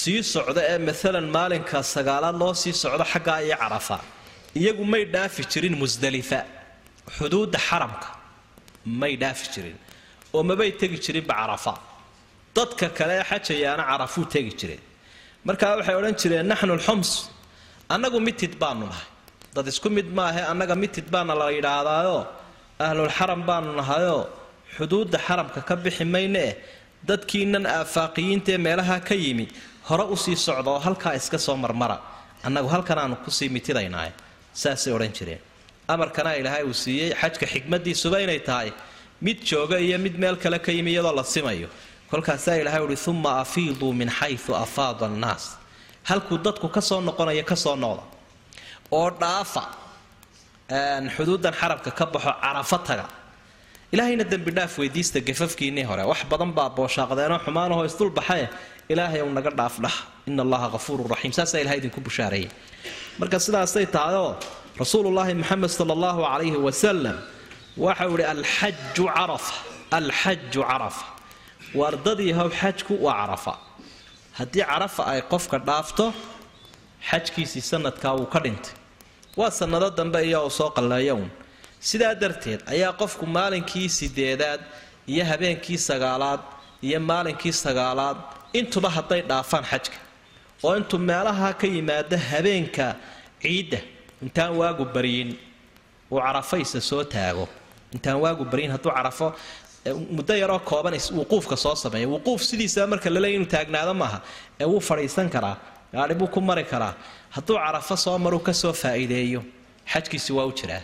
sii 0.00 0.20
socdo 0.34 0.60
ee 0.72 0.78
maalan 0.88 1.26
maalinka 1.36 1.76
sagaalaad 1.94 2.36
loo 2.42 2.52
sii 2.62 2.74
socdo 2.82 3.04
xaggaa 3.12 3.38
iyo 3.46 3.56
carafa 3.62 3.96
iyagu 4.60 4.84
may 4.92 5.04
dhaafi 5.14 5.42
jirin 5.52 5.74
musdalifa 5.82 6.40
xuduudda 7.16 7.58
xaramka 7.68 8.08
may 9.00 9.12
dhaafi 9.22 9.46
jirin 9.54 9.76
oo 10.34 10.42
mabay 10.50 10.70
tegi 10.80 10.96
jirinba 11.04 11.34
carafa. 11.40 11.72
Dadka 12.56 12.86
kale 12.98 13.14
ee 13.20 13.24
xajayaana 13.30 13.82
carafuu 13.90 14.24
tegi 14.34 14.52
jireen. 14.60 14.82
Markaa 15.48 15.72
waxay 15.78 15.94
odhan 16.00 16.14
jireen 16.20 16.46
naxnu 16.52 16.72
lxums 16.80 17.10
annagu 17.94 18.18
mitid 18.26 18.52
baanu 18.62 18.84
nahay. 18.90 19.08
Dad 19.54 19.66
isku 19.72 19.88
mid 19.96 20.08
maahe 20.18 20.42
annaga 20.52 20.74
mitid 20.82 21.06
baana 21.14 21.32
la 21.40 21.46
yidhaahdaayo 21.56 22.18
ahlulxaram 22.86 23.40
baanu 23.48 23.68
nahayoo 23.80 24.22
xuduudda 24.76 25.18
xaramka 25.26 25.60
ka 25.68 25.74
bixi 25.84 26.04
mayne 26.04 26.38
eh 26.50 26.54
dadkiinan 27.08 27.64
aafaaqiyiintaee 27.66 28.58
meelaha 28.66 28.96
ka 29.08 29.14
yimi 29.14 29.46
hore 29.88 30.04
u 30.14 30.16
sii 30.16 30.36
socda 30.46 30.70
oo 30.70 30.78
halkaa 30.86 31.14
iska 31.20 31.38
soo 31.38 31.56
marmara. 31.56 31.98
Annagu 32.46 32.68
halkanaanu 32.74 33.16
ku 33.24 33.30
sii 33.30 33.48
mitidaynaaye 33.48 34.12
saasay 34.52 34.92
odhan 34.96 35.12
jireen. 35.18 35.40
Amarkana 35.88 36.30
ilaahay 36.40 36.64
uu 36.70 36.74
siiyey 36.74 37.10
xajka 37.20 37.46
xikmadiisuba 37.52 38.18
inay 38.24 38.40
tahay 38.48 38.70
mid 39.22 39.38
jooga 39.50 39.78
iyo 39.78 39.98
mid 39.98 40.14
meel 40.22 40.36
kale 40.36 40.58
ka 40.58 40.72
yimi 40.72 40.90
iyadoo 40.92 41.14
la 41.18 41.24
simayo. 41.24 41.68
Kolkaasaa 42.10 42.56
ilahay 42.62 42.82
uhi 42.86 42.96
uma 43.10 43.30
afiiduu 43.42 43.92
min 44.00 44.10
xayu 44.18 44.54
afaada 44.64 45.06
annaas. 45.06 45.44
Halkuu 46.08 46.38
dadku 46.38 46.68
ka 46.68 46.80
soo 46.80 47.00
noqonaya 47.00 47.44
ka 47.50 47.56
soo 47.56 47.76
noqda 47.76 48.02
oo 48.90 49.10
dhaafa 49.20 49.62
xuduudan 51.16 51.54
xarabka 51.60 51.90
ka 51.98 52.04
baxo 52.06 52.32
carafo 52.42 52.78
taga 52.86 53.06
ilaahayna 53.96 54.24
dembi 54.32 54.50
dhaaf 54.52 54.78
weydiista 54.78 55.20
gafafkiinnii 55.28 55.84
hore. 55.90 56.02
Wax 56.12 56.20
badan 56.30 56.52
baa 56.52 56.68
booshaaqdeenoo 56.76 57.38
xumaanahoo 57.46 57.84
isdulbaxae 57.90 58.44
ilaahay 58.92 59.20
ou 59.24 59.30
naga 59.32 59.50
dhaafdhah 59.50 59.94
ina 60.28 60.42
allaha 60.46 60.68
hafuurun 60.76 61.08
raxiim 61.14 61.32
saasaa 61.38 61.60
ilahay 61.64 61.78
idinku 61.80 62.00
bushaareeyay 62.06 62.50
marka 63.20 63.38
sidaasay 63.46 63.86
tahayoo 63.96 64.36
rasuulullaahi 64.82 65.34
moxamed 65.40 65.70
sala 65.78 65.92
allahu 65.96 66.20
calayhi 66.28 66.58
wasalam 66.66 67.16
waxau 67.84 68.12
ihi 68.18 68.26
alxaju 68.34 69.04
carafa 69.16 69.54
alxaju 69.98 70.60
carafa. 70.70 71.04
Waardadii 71.78 72.32
how 72.38 72.48
xajku 72.60 72.94
waa 73.06 73.14
carafa. 73.20 73.54
Haddii 74.38 74.64
carafa 74.70 75.02
ay 75.12 75.20
qofka 75.32 75.56
dhaafto 75.68 76.12
xajkiisii 77.10 77.64
sanadkaa 77.72 78.12
wuu 78.18 78.28
ka 78.34 78.40
dhintay. 78.44 78.74
Waa 79.38 79.50
sannado 79.50 79.88
dambe 79.98 80.20
uu 80.36 80.50
soo 80.58 80.70
qalleeyo 80.76 81.14
uun 81.16 81.30
sidaa 81.88 82.14
darteed 82.22 82.60
ayaa 82.74 82.92
qofku 83.00 83.24
maalinkii 83.36 83.88
sideedaad 83.98 84.60
iyo 85.12 85.24
habeenkii 85.30 85.78
sagaalaad 85.88 86.40
iyo 86.86 86.98
maalinkii 87.10 87.52
sagaalaad 87.64 88.16
intuba 88.58 88.88
hadday 88.96 89.20
dhaafaan 89.30 89.64
xajka. 89.70 89.96
Oo 90.64 90.74
intuu 90.80 90.98
meelaha 91.10 91.48
ka 91.60 91.66
yimaado 91.74 92.16
habeenka 92.30 92.86
ciidda. 93.42 93.78
Intaan 94.24 94.52
waagu 94.60 94.84
baryin 94.94 95.30
uu 96.10 96.20
carafaysa 96.26 96.80
soo 96.80 97.04
taago. 97.04 97.44
Intaan 97.94 98.18
waagu 98.24 98.44
baryin 98.52 98.70
hadduu 98.74 98.92
carafo 98.96 99.26
muddo 100.16 100.34
yaroo 100.42 100.58
kooban 100.70 100.94
wuquufka 101.18 101.56
soo 101.64 101.74
sameeya. 101.82 102.08
Wuquuf 102.14 102.40
sidiisaba 102.48 102.86
marka 102.92 103.08
laleey 103.14 103.34
inuu 103.36 103.46
taagnaado 103.54 103.94
maaha 104.02 104.18
ee 104.60 104.64
wuu 104.72 104.80
fadhiisan 104.88 105.28
karaa 105.34 105.56
gaadhi 105.92 106.14
buu 106.20 106.26
ku 106.34 106.40
mari 106.40 106.64
karaa. 106.72 106.94
Hadduu 107.34 107.56
carafo 107.64 107.94
soo 108.04 108.18
maruu 108.24 108.40
ka 108.46 108.52
soo 108.52 108.72
faa'iideeyo 108.82 109.40
xajkiisi 109.92 110.32
waa 110.36 110.46
u 110.50 110.52
jiraa 110.58 110.82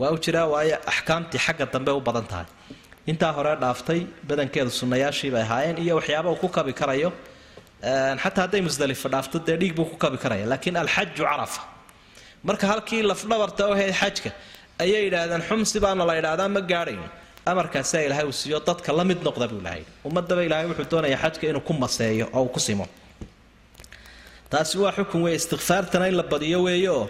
waa 0.00 0.10
u 0.14 0.18
jiraa 0.24 0.46
waayo 0.54 0.76
axkaamtii 0.92 1.38
xagga 1.46 1.66
dambe 1.74 1.90
u 1.98 2.00
badan 2.08 2.26
tahay. 2.30 2.46
Intaa 3.10 3.32
hore 3.36 3.52
dhaaftay 3.62 4.00
badankeedu 4.28 4.70
sunnayaashiibay 4.80 5.42
ahaayeen 5.46 5.76
iyo 5.84 5.94
waxyaaba 5.98 6.28
uu 6.32 6.40
ku 6.42 6.48
kabi 6.56 6.72
karayo. 6.80 7.10
Xataa 8.22 8.42
hadday 8.46 8.60
musdalifa 8.68 9.08
dhaafto 9.14 9.38
dee 9.46 9.56
dhiig 9.60 9.74
buu 9.78 9.84
ku 9.92 9.96
kabi 10.04 10.16
karaya 10.24 10.46
laakiin 10.52 10.76
alxaju 10.82 11.22
carafa. 11.30 11.62
Marka 12.48 12.66
halkii 12.72 13.02
lafdhabarta 13.10 13.62
ahayd 13.72 13.94
xajka 14.00 14.30
ayay 14.84 15.02
yidhaahdeen 15.06 15.42
xumsi 15.48 15.76
baana 15.84 16.02
la 16.08 16.14
yidhahdaa 16.18 16.48
ma 16.56 16.60
gaadhayno 16.72 17.08
amarkaasaa 17.50 18.02
ilaahay 18.06 18.26
uu 18.30 18.36
siiyo 18.40 18.58
dadka 18.68 18.90
la 18.98 19.04
mid 19.10 19.18
noqda 19.26 19.46
buu 19.50 19.60
ilahay 19.62 19.82
ummadaba 20.08 20.42
ilaahay 20.46 20.66
wuxuu 20.70 20.88
doonayaa 20.92 21.20
xajka 21.24 21.44
inuu 21.50 21.64
ku 21.68 21.72
maseeyo 21.82 22.26
oo 22.36 22.42
uu 22.44 22.48
ku 22.54 22.60
simo. 22.66 22.86
Taasi 24.50 24.78
waa 24.82 24.92
xukun 24.96 25.20
weeye 25.24 25.36
istikfaartana 25.40 26.06
in 26.10 26.16
la 26.16 26.22
badiyo 26.32 26.58
weeyeoo 26.66 27.04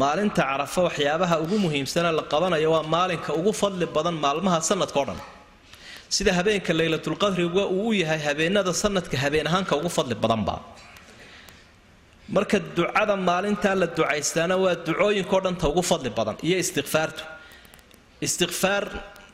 maalinta 0.00 0.42
carafa 0.50 0.80
waxyaabaha 0.88 1.36
ugu 1.44 1.56
muhiimsana 1.64 2.10
la 2.18 2.22
qabanayo 2.32 2.68
waa 2.74 2.82
maalinka 2.94 3.30
ugu 3.40 3.52
fadli 3.60 3.86
badan 3.96 4.16
maalmaha 4.24 4.58
sanadka 4.70 4.98
o 5.02 5.04
dhan. 5.08 5.20
Sida 6.14 6.32
habeenka 6.38 6.72
laylatulqadriga 6.78 7.64
uu 7.78 7.88
u 7.88 7.92
yahay 8.02 8.20
habeenada 8.28 8.72
sanadka 8.82 9.16
habeen 9.24 9.46
ahaanka 9.50 9.72
ugu 9.80 9.88
fadli 9.96 10.14
badanba. 10.24 10.54
Marka 12.34 12.58
ducada 12.76 13.14
maalintaa 13.28 13.74
la 13.82 13.86
ducaystaana 13.96 14.54
waa 14.64 14.74
ducooyinkao 14.86 15.40
dhanta 15.44 15.64
ugu 15.72 15.82
fadli 15.90 16.10
badan 16.18 16.36
iyo 16.48 16.56
istikfaartu 16.64 17.22
istikfaar 18.26 18.84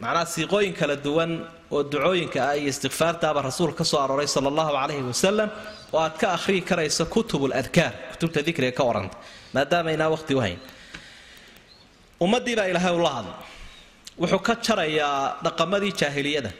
macnaha 0.02 0.26
siiqooyin 0.34 0.74
kala 0.80 0.96
duwan 1.06 1.30
oo 1.74 1.80
ducooyinka 1.92 2.38
ah 2.48 2.54
iyo 2.60 2.68
istikfaartaaba 2.74 3.40
rasuul 3.48 3.72
ka 3.78 3.84
soo 3.90 3.98
arooray 4.04 4.26
sala 4.34 4.48
allahu 4.52 4.70
calayhi 4.78 5.02
wasalam 5.12 5.48
oo 5.94 6.00
aad 6.06 6.14
ka 6.20 6.26
akhriyi 6.36 6.62
karayso 6.70 7.04
kutubul 7.14 7.52
adkaar 7.60 7.92
kutubta 8.12 8.40
dikriga 8.48 8.72
ka 8.78 8.82
waranta 8.88 9.16
maadaama 9.54 9.90
inaa 9.96 10.10
waqti 10.14 10.34
u 10.34 10.40
hayn. 10.44 10.58
Ummaddii 12.24 12.56
baa 12.58 12.68
ilaahay 12.72 12.94
ula 13.00 13.10
hadlay 13.16 13.36
wuxuu 14.20 14.38
ka 14.46 14.54
jarayaa 14.66 15.36
dhaqamadii 15.44 15.92
jaahiliyada. 16.00 16.50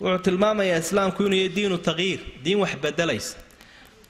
Wuxuu 0.00 0.18
tilmaamayaa 0.26 0.78
islaamku 0.84 1.20
inuu 1.26 1.48
diinu 1.56 1.78
taqyiir 1.88 2.20
diin 2.44 2.58
wax 2.62 2.74
bedelaysa 2.82 3.36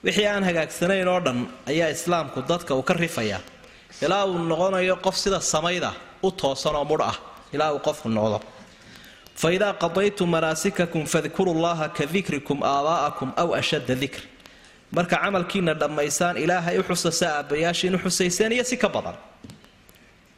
wixii 0.05 0.27
aan 0.33 0.45
hagaagsanayn 0.49 1.09
oo 1.09 1.21
dhan 1.27 1.39
ayaa 1.71 1.89
islaamku 1.97 2.39
dadka 2.51 2.75
uu 2.75 2.83
ka 2.83 2.95
rifayaa. 2.95 3.41
Ilaa 4.05 4.25
uu 4.27 4.39
noqonayo 4.51 4.97
qof 5.05 5.17
sida 5.23 5.41
samayda 5.41 5.91
u 6.23 6.31
toosan 6.31 6.75
oo 6.77 6.85
mudh 6.85 7.05
ah. 7.11 7.17
Ilaa 7.55 7.73
uu 7.73 7.79
qofku 7.87 8.09
noqdo. 8.09 8.41
Fa 9.41 9.49
idaa 9.57 9.73
qadaytum 9.83 10.29
manaasikakum 10.35 11.05
fadkuru 11.13 11.53
llaha 11.63 11.89
ka 11.97 12.05
dikrikum 12.15 12.59
aabaa'akum 12.63 13.29
aw 13.37 13.49
ashadda 13.61 13.95
dikr 14.03 14.21
marka 14.93 15.17
camalkiina 15.23 15.73
dhammaysaan 15.75 16.37
ilaahay 16.45 16.79
u 16.79 16.83
xusasa 16.89 17.27
aabbayaashiin 17.39 17.99
xusayseen 18.05 18.53
iyo 18.53 18.65
si 18.65 18.77
ka 18.77 18.89
badan. 18.89 19.17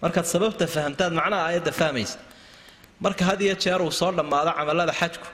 Markaad 0.03 0.27
sababta 0.33 0.67
fahamtaad 0.67 1.13
macnaha 1.19 1.43
aayadda 1.49 1.73
fahmaysa. 1.81 2.19
Marka 3.05 3.25
had 3.29 3.41
iyo 3.41 3.55
jeer 3.63 3.81
uu 3.83 3.91
soo 4.01 4.13
dhammaado 4.19 4.51
camalada 4.59 4.93
xajku 5.01 5.27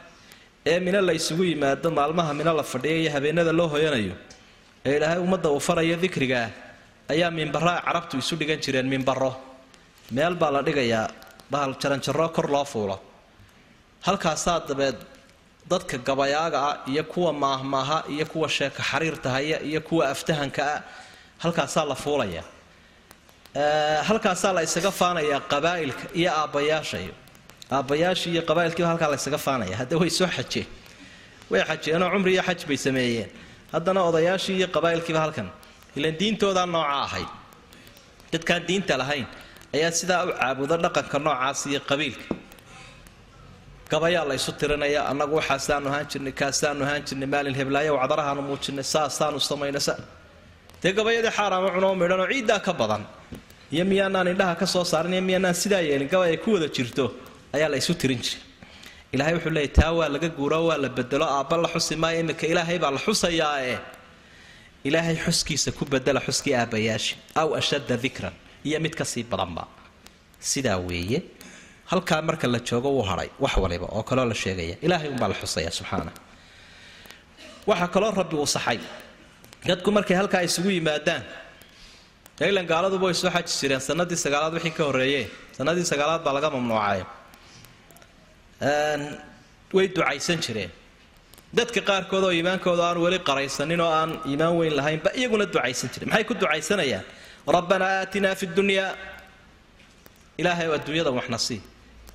ee 0.66 0.79
mino 0.81 1.00
la 1.09 1.12
ysugu 1.12 1.44
yimaado 1.50 1.88
maalmaha 1.98 2.33
mino 2.38 2.53
la 2.59 2.62
fadhiya 2.72 2.96
iyo 3.03 3.11
habeenada 3.16 3.53
loo 3.59 3.68
hoyanayo 3.74 4.14
ee 4.87 4.96
ilaahay 4.96 5.18
ummadda 5.24 5.48
uu 5.55 5.61
farayo 5.68 5.96
dikrigaa 6.05 6.48
ayaa 7.12 7.31
mimbaraa 7.38 7.79
carabtu 7.87 8.14
isu 8.22 8.35
dhigan 8.40 8.59
jireen 8.64 8.88
mimbaro 8.94 9.31
meel 10.16 10.35
baa 10.40 10.50
la 10.57 10.61
dhigayaa 10.66 11.07
bahal 11.53 11.72
jaranjaro 11.83 12.27
kor 12.37 12.46
loo 12.55 12.64
fuulo. 12.72 12.96
Halkaasaa 14.07 14.61
dabeed 14.68 14.96
dadka 15.70 15.96
gabayaaga 15.98 16.59
ah 16.68 16.77
iyo 16.92 17.05
kuwa 17.05 17.33
maahmaaha 17.33 17.98
iyo 18.14 18.27
kuwa 18.27 18.48
sheeka 18.48 18.83
xariirta 18.83 19.31
haya 19.31 19.59
iyo 19.62 19.81
kuwa 19.81 20.09
aftahanka 20.14 20.62
ah 20.74 20.81
halkaasaa 21.42 21.85
la 21.85 21.94
fuulaya. 21.94 22.42
Halkaasaa 24.08 24.52
la 24.52 24.62
isaga 24.62 24.90
faanayaa 24.90 25.40
qabaa'ilka 25.52 26.04
iyo 26.15 26.31
aabbayaashayo 26.40 27.15
aabbayaashii 27.71 28.33
iyo 28.35 28.42
qabaa'ilkiiba 28.42 28.88
halkaa 28.88 29.08
la 29.08 29.17
ysaga 29.17 29.38
faanaya. 29.38 29.77
Hadda 29.77 29.96
way 30.00 30.10
soo 30.10 30.27
xajeen 30.37 30.67
way 31.50 31.62
xajeenoo 31.69 32.10
cumri 32.15 32.33
iyo 32.35 32.42
xaj 32.42 32.60
bay 32.69 32.77
sameeyeen. 32.77 33.31
Haddana 33.73 34.00
odayaashii 34.08 34.56
iyo 34.60 34.69
qabaa'ilkiiba 34.77 35.21
halkan. 35.21 35.48
Ilan 35.96 36.15
diintoodaa 36.21 36.67
nooca 36.67 36.96
ahayd 37.06 37.29
dadkaan 38.33 38.67
diinta 38.69 38.96
lahayn 38.98 39.27
ayaa 39.75 39.90
sidaa 39.98 40.25
u 40.27 40.33
caabudo 40.40 40.77
dhaqanka 40.85 41.19
noocaas 41.19 41.67
iyo 41.71 41.81
qabiilka 41.90 42.25
gabayaa 43.95 44.25
la 44.31 44.35
ysu 44.40 44.53
tirinaya 44.61 45.01
annagu 45.11 45.35
waxaasaanu 45.40 45.87
ahaan 45.90 46.07
jirnay 46.13 46.35
kaasaanu 46.40 46.83
ahaan 46.87 47.03
jirnay 47.09 47.29
maalin 47.35 47.55
heblaayo 47.61 47.92
wacdarahaanu 47.99 48.42
muujinay 48.49 48.87
saasaanu 48.95 49.38
samaynay 49.51 49.83
sa 49.88 49.95
dee 50.83 50.92
gabayadii 50.99 51.33
xaaraama 51.38 51.69
cunoo 51.75 51.95
midhanoo 52.03 52.29
ciiddaa 52.33 52.61
ka 52.67 52.73
badan. 52.81 53.03
Iyo 53.75 53.85
miyaanaan 53.90 54.29
indhaha 54.33 54.55
ka 54.61 54.67
soo 54.75 54.85
saarin 54.92 55.13
iyo 55.17 55.23
miyaanaan 55.29 55.57
sidaa 55.63 55.83
yeelin 55.88 56.09
gabay 56.13 56.31
ay 56.35 56.38
ku 56.45 56.51
wada 56.55 56.69
jirto 56.77 57.05
ayaa 57.57 57.69
la 57.73 57.79
tirin 58.03 58.21
jiray. 58.27 58.42
Ilaahay 59.15 59.35
wuxuu 59.37 59.53
leeyay 59.57 59.73
taa 59.79 59.92
waa 59.99 60.09
laga 60.15 60.29
guuro 60.38 60.59
waa 60.69 60.79
la 60.85 60.88
bedelo 60.97 61.27
aabba 61.37 61.57
la 61.65 61.69
xusi 61.75 61.95
maayo 62.03 62.19
iminka 62.25 62.47
ilaahay 62.53 62.79
baa 62.83 62.90
la 62.97 63.01
xusayaa 63.07 63.57
ee 63.71 63.79
ilaahay 64.88 65.17
xuskiisa 65.25 65.71
ku 65.79 65.85
bedela 65.92 66.21
xuskii 66.27 66.55
aabbayaasha 66.61 67.15
aw 67.40 67.49
ashadda 67.61 67.97
dikran 68.05 68.35
iyo 68.69 68.79
mid 68.85 68.95
ka 69.01 69.05
sii 69.13 69.25
badanba. 69.33 69.63
Sidaa 70.51 70.79
weeye 70.88 71.19
halkaa 71.90 72.20
marka 72.28 72.46
la 72.54 72.58
joogo 72.68 72.88
wuu 72.96 73.02
hadhay 73.10 73.28
wax 73.44 73.54
waliba 73.64 73.87
oo 73.96 74.02
kaloo 74.08 74.24
la 74.32 74.35
sheegaya. 74.42 74.76
Ilaahay 74.87 75.08
unbaa 75.14 75.28
la 75.32 75.35
xusaya 75.40 75.70
subxaana 75.78 76.12
waxaa 77.68 77.88
kaloo 77.94 78.10
rabbi 78.20 78.37
uu 78.42 78.46
saxay. 78.56 78.78
Dadku 79.68 79.90
markay 79.96 80.16
halkaa 80.20 80.42
isugu 80.48 80.70
yimaadaan 80.76 81.22
ilan 82.50 82.66
gaaladuba 82.72 83.04
way 83.08 83.14
xaji 83.14 83.52
jireen. 83.60 83.80
Sanadii 83.88 84.16
sagaalaad 84.24 84.52
wixii 84.56 84.74
ka 84.78 84.82
horreeye 84.88 85.22
sanadii 85.58 85.85
sagaalaad 85.92 86.22
baa 86.26 86.35
laga 86.37 86.48
mamnuucay. 86.54 87.00
Way 89.76 89.87
ducaysan 89.96 90.38
jireen. 90.44 90.70
Dadka 91.58 91.80
qaarkood 91.88 92.24
oo 92.26 92.32
iimaankooda 92.37 92.82
aan 92.88 92.98
weli 93.04 93.18
qaraysanin 93.28 93.80
oo 93.80 93.90
aan 94.00 94.10
iimaan 94.30 94.54
weyn 94.58 94.74
lahaynba 94.78 95.10
iyaguna 95.18 95.44
ducaysan 95.54 95.88
jireen 95.92 96.08
maxay 96.10 96.24
ku 96.28 96.35
ducaysanayaan? 96.42 97.04
Rabbanaa 97.56 97.92
aatinaa 98.00 98.35
fi 98.40 98.46
dunyaa 98.56 98.90
ilaahay 100.40 100.66
adduunyada 100.76 101.10
waxna 101.18 101.38
sii 101.46 101.60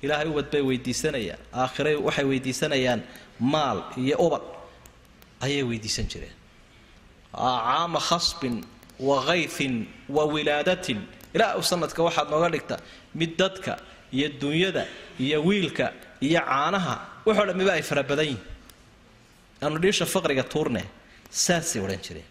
ilaahay 0.02 0.28
ubad 0.32 0.46
bay 0.52 0.62
weydiisanayaan 0.68 1.40
aakhiray 1.62 1.96
waxay 2.06 2.24
weydiisanayaan 2.30 3.00
maal 3.40 3.78
iyo 4.04 4.16
ubad. 4.26 4.42
Ayay 5.44 5.62
weydiisan 5.70 6.06
jireen. 6.12 6.34
Caama 7.34 8.00
khasbin 8.08 8.64
wa 8.98 9.16
kayfin 9.28 9.86
wa 10.08 10.24
wilaadatin. 10.34 11.00
Ilaa 11.34 11.56
u 11.56 11.62
sanadka 11.62 12.02
waxaad 12.06 12.28
nooga 12.32 12.48
dhigta 12.54 12.76
mid 13.14 13.36
dadka 13.40 13.72
iyo 14.12 14.28
dunyada 14.40 14.84
iyo 15.24 15.38
wiilka 15.44 15.92
iyo 16.20 16.40
caanaha. 16.40 16.94
Waxoo 17.26 17.46
dhammiba 17.48 17.72
ay 17.78 17.82
fara 17.82 18.02
badan 18.02 18.26
yihiin 18.26 18.42
aanu 19.62 19.78
dhiisha 19.82 20.06
faqriga 20.14 20.42
tuurne 20.52 20.82
saasay 21.30 21.80
odhan 21.84 22.00
jireen. 22.06 22.28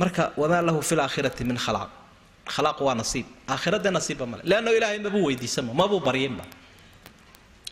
Marka 0.00 0.32
wamaa 0.40 0.62
lahu 0.68 0.80
fi 0.88 0.94
laakhirati 1.00 1.44
min 1.44 1.56
khalaaq. 1.64 1.90
Khalaaq 2.54 2.78
waa 2.86 2.94
nasiib. 3.00 3.26
Aakhirada 3.52 3.90
nasiibba 3.90 4.24
male 4.30 4.42
leanno 4.50 4.70
ilaahay 4.78 4.98
mabuu 5.06 5.24
weydiisanba 5.28 5.72
mabuu 5.80 6.00
baryinba 6.00 6.44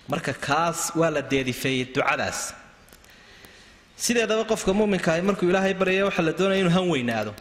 marka 0.09 0.33
kaas 0.47 0.93
waa 0.99 1.11
la 1.11 1.23
deedifeeyey 1.23 1.85
ducadaas. 1.95 2.55
Sideedaba 3.97 4.45
qofka 4.45 4.73
muminka 4.79 5.13
ahi 5.13 5.23
markuu 5.29 5.49
ilaahay 5.51 5.75
baryaya 5.75 6.05
waxaa 6.09 6.23
la 6.29 6.33
doonaya 6.39 6.61
inuu 6.61 6.71
han 6.77 6.89
weynaado. 6.93 7.33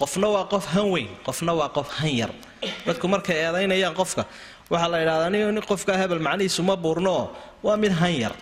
Qofna 0.00 0.28
waa 0.34 0.44
qof 0.52 0.66
han 0.74 0.86
weyn 0.92 1.08
qofna 1.26 1.52
waa 1.58 1.68
qof 1.76 1.88
han 1.98 2.12
yar. 2.20 2.30
Dadku 2.86 3.08
markay 3.08 3.36
eedaynayaan 3.44 3.94
qofka 4.00 4.22
waxaa 4.70 4.88
la 4.92 4.98
yidhahdaa 5.00 5.30
nin 5.30 5.60
qofkaa 5.70 5.96
hebel 5.96 6.18
macnihiisu 6.18 6.62
ma 6.62 6.76
buurnoo? 6.76 7.30
Waa 7.62 7.76
mid 7.76 7.92
han 7.92 8.14
yar. 8.22 8.34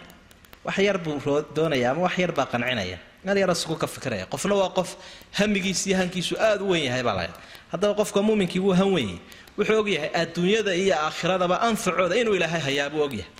Wax 0.64 0.78
yar 0.78 0.99
buu 0.99 1.20
doonaya 1.57 1.90
ama 1.90 2.01
wax 2.07 2.18
yar 2.18 2.32
baa 2.32 2.47
qancinaya. 2.47 2.99
Meel 3.24 3.38
yar 3.38 3.51
isugu 3.51 3.76
ka 3.78 3.86
fikiraya 3.86 4.26
qofna 4.26 4.55
waa 4.55 4.68
qof 4.78 4.97
hamigiis 5.38 5.86
iyo 5.86 5.97
hankiisu 5.97 6.34
aad 6.38 6.61
u 6.61 6.68
weyn 6.74 6.84
yahay 6.84 7.03
baa 7.03 7.14
la 7.14 7.28
haddaba 7.72 7.95
qofka 7.95 8.22
muuminkii 8.22 8.61
wuu 8.61 8.74
han 8.74 8.90
wenyay 8.92 9.18
wuxuu 9.59 9.79
ogyahay 9.83 10.11
adduunyada 10.23 10.73
iyo 10.83 10.95
aakhiradaba 11.07 11.57
anfacooda 11.69 12.15
inuu 12.21 12.35
ilaahay 12.39 12.61
hayaa 12.69 12.89
buu 12.93 13.03
ogyahay 13.07 13.31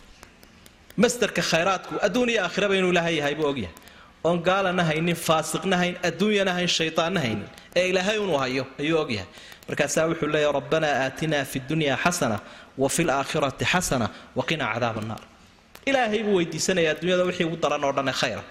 masdarka 1.03 1.43
khayraadku 1.51 1.95
adduun 2.07 2.29
iyo 2.33 2.41
aakhiraba 2.47 2.75
inuu 2.79 2.91
ilaahay 2.95 3.15
yahay 3.21 3.35
buu 3.39 3.47
ogyahay 3.53 3.75
oon 4.27 4.39
gaalana 4.49 4.83
haynin 4.89 5.17
faasiqna 5.27 5.77
hayn 5.83 5.95
adduunyana 6.09 6.53
hayn 6.57 6.69
shaytaanna 6.79 7.21
haynin 7.25 7.49
ee 7.79 7.85
ilaahay 7.91 8.17
unuu 8.25 8.39
hayo 8.45 8.65
ayuu 8.83 8.99
ogyahay 9.05 9.27
markaasaa 9.69 10.05
wuxuu 10.11 10.29
leeyahy 10.35 10.53
rabbanaa 10.59 10.93
aatinaa 11.05 11.45
fi 11.53 11.59
dunya 11.71 11.95
xasana 12.05 12.39
wa 12.83 12.89
fi 12.95 13.03
laakhirati 13.11 13.65
xasana 13.73 14.07
waqinaa 14.39 14.71
cadaab 14.75 14.97
annaar 15.03 15.23
ilaahay 15.91 16.21
buu 16.27 16.35
weydiisanaya 16.39 16.89
adduunyada 16.95 17.25
wixii 17.29 17.45
ugu 17.49 17.57
daran 17.65 17.85
oo 17.89 17.93
dhan 17.97 18.09
ee 18.09 18.17
khayra 18.21 18.43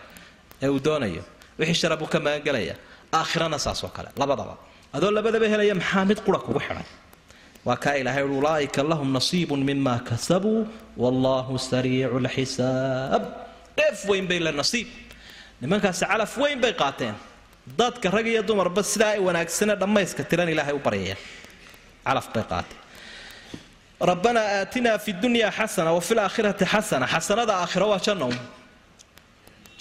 ee 0.63 0.67
uu 0.75 0.79
doonayo. 0.85 1.23
Wixii 1.59 1.75
shara 1.81 1.95
buu 2.01 2.07
ka 2.13 2.17
magangelaya 2.25 2.75
aakhirana 3.19 3.57
saas 3.65 3.79
oo 3.85 3.89
kale 3.95 4.09
labadaba. 4.21 4.53
Adoo 4.95 5.11
labadaba 5.17 5.45
helaya 5.53 5.75
maxaa 5.79 6.03
mid 6.09 6.19
qura 6.25 6.39
kugu 6.45 6.59
xidhan 6.65 6.85
waa 7.67 7.77
kaa 7.83 7.95
ilaahay 8.01 8.23
ui 8.29 8.37
ulaaika 8.41 8.81
lahum 8.91 9.09
nasiibun 9.17 9.61
mima 9.69 9.95
kasabuu 10.09 10.61
wallahu 11.03 11.53
sariicu 11.69 12.17
lxisaab 12.25 13.23
dheef 13.77 13.97
weyn 14.09 14.25
bay 14.29 14.39
le 14.45 14.51
nasiib. 14.61 14.87
Nimankaasi 15.61 16.03
calaf 16.11 16.33
weyn 16.41 16.59
bay 16.63 16.73
qaateen. 16.81 17.15
Dadka 17.79 18.07
rag 18.15 18.27
iyo 18.27 18.41
dumarba 18.49 18.81
sidaa 18.91 19.11
ay 19.15 19.19
wanaagsane 19.27 19.73
dhammayska 19.81 20.21
tiran 20.29 20.49
ilaahay 20.53 20.75
u 20.75 20.81
baryaya 20.85 21.15
calaf 22.05 22.27
bay 22.35 22.43
qaateen. 22.51 22.79
Rabbanaa 24.11 24.47
aatinaa 24.59 24.97
fi 25.05 25.11
dunya 25.23 25.49
xasana 25.57 25.89
wa 25.95 26.01
fi 26.07 26.13
laakhirati 26.19 26.65
xasana. 26.73 27.05
Xasanada 27.13 27.53
aakhiro 27.63 27.87
waa 27.91 28.01
janno 28.05 28.27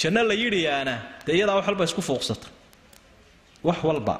janno 0.01 0.23
la 0.31 0.35
yidhiyaana 0.43 0.95
dee 1.27 1.35
iyadaa 1.39 1.57
wax 1.59 1.67
walba 1.69 1.85
isku 1.89 2.03
fuuqsata. 2.09 2.47
Wax 3.69 3.79
walba 3.89 4.15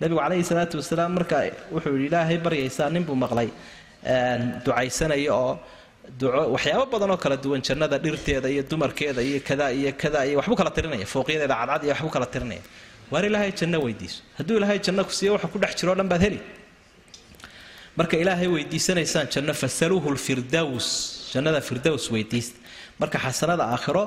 nabigu 0.00 0.18
calayhi 0.24 0.44
salaatu 0.50 0.74
wasalaam 0.80 1.12
marka 1.18 1.36
wuxuu 1.74 1.94
yidhi 1.96 2.06
ilaahay 2.10 2.38
baryaysaa 2.46 2.88
ninbuu 2.94 3.16
maqlay. 3.24 3.48
Ducaysanaya 4.64 5.32
oo 5.40 5.52
duco 6.20 6.40
waxyaabo 6.54 6.86
badan 6.92 7.16
kala 7.24 7.36
duwan 7.44 7.60
jannada 7.66 7.96
dhirteeda 8.04 8.48
iyo 8.54 8.62
dumarkeeda 8.70 9.20
iyo 9.28 9.40
kada 9.48 9.66
iyo 9.78 9.90
kada 10.02 10.18
iyo 10.28 10.36
waxbuu 10.40 10.56
kala 10.60 10.70
tirinaya 10.76 11.06
fooqyadeeda 11.14 11.54
cadcad 11.60 11.82
iyo 11.84 11.92
waxbuu 11.94 12.10
kala 12.16 12.26
tirinaya. 12.34 12.62
Waar 13.12 13.24
ilaahay 13.28 13.52
janno 13.60 13.78
weydiiso 13.86 14.18
hadduu 14.38 14.56
ilaahay 14.58 14.78
janno 14.86 15.02
ku 15.08 15.12
siiyo 15.18 15.32
waxa 15.36 15.48
ku 15.52 15.58
dhex 15.62 15.72
jiro 15.78 15.92
o 15.92 15.94
dhan 15.98 16.08
baad 16.12 16.22
heli. 16.26 16.40
Marka 17.98 18.16
ilaahay 18.22 18.48
weydiisanaysaan 18.54 19.26
janno 19.34 19.52
fasaluuhu 19.62 20.08
lfirdaws 20.16 20.86
jannada 21.32 21.60
firdaws 21.68 22.04
weydiista 22.14 22.58
marka 23.00 23.18
xasanada 23.24 23.64
aakhiro 23.74 24.04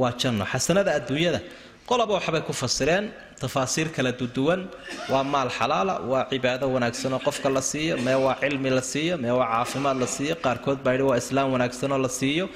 waa 0.00 0.12
janno 0.22 0.44
xasanada 0.52 0.90
adduunyada 0.98 1.40
qolaba 1.86 2.18
waxbay 2.18 2.42
ku 2.42 2.52
fasireen 2.52 3.12
tafaasiir 3.38 3.88
kala 3.94 4.10
duduwan 4.12 4.66
waa 5.08 5.22
maal 5.22 5.48
xalaala 5.58 5.94
waa 6.10 6.26
cibaado 6.30 6.66
wanaagsan 6.74 7.12
oo 7.12 7.22
qofka 7.26 7.48
la 7.56 7.62
siiyo 7.62 7.94
mee 8.06 8.18
waa 8.26 8.36
cilmi 8.42 8.70
la 8.70 8.82
siiyo 8.92 9.14
mee 9.22 9.30
waa 9.30 9.46
caafimaad 9.54 9.96
la 10.02 10.06
siiyo 10.06 10.34
qaarkood 10.44 10.78
baa 10.84 10.92
yidhi 10.94 11.06
waa 11.10 11.18
islaam 11.24 11.52
wanaagsanoo 11.54 11.98
la 12.06 12.08
siiyo. 12.08 12.46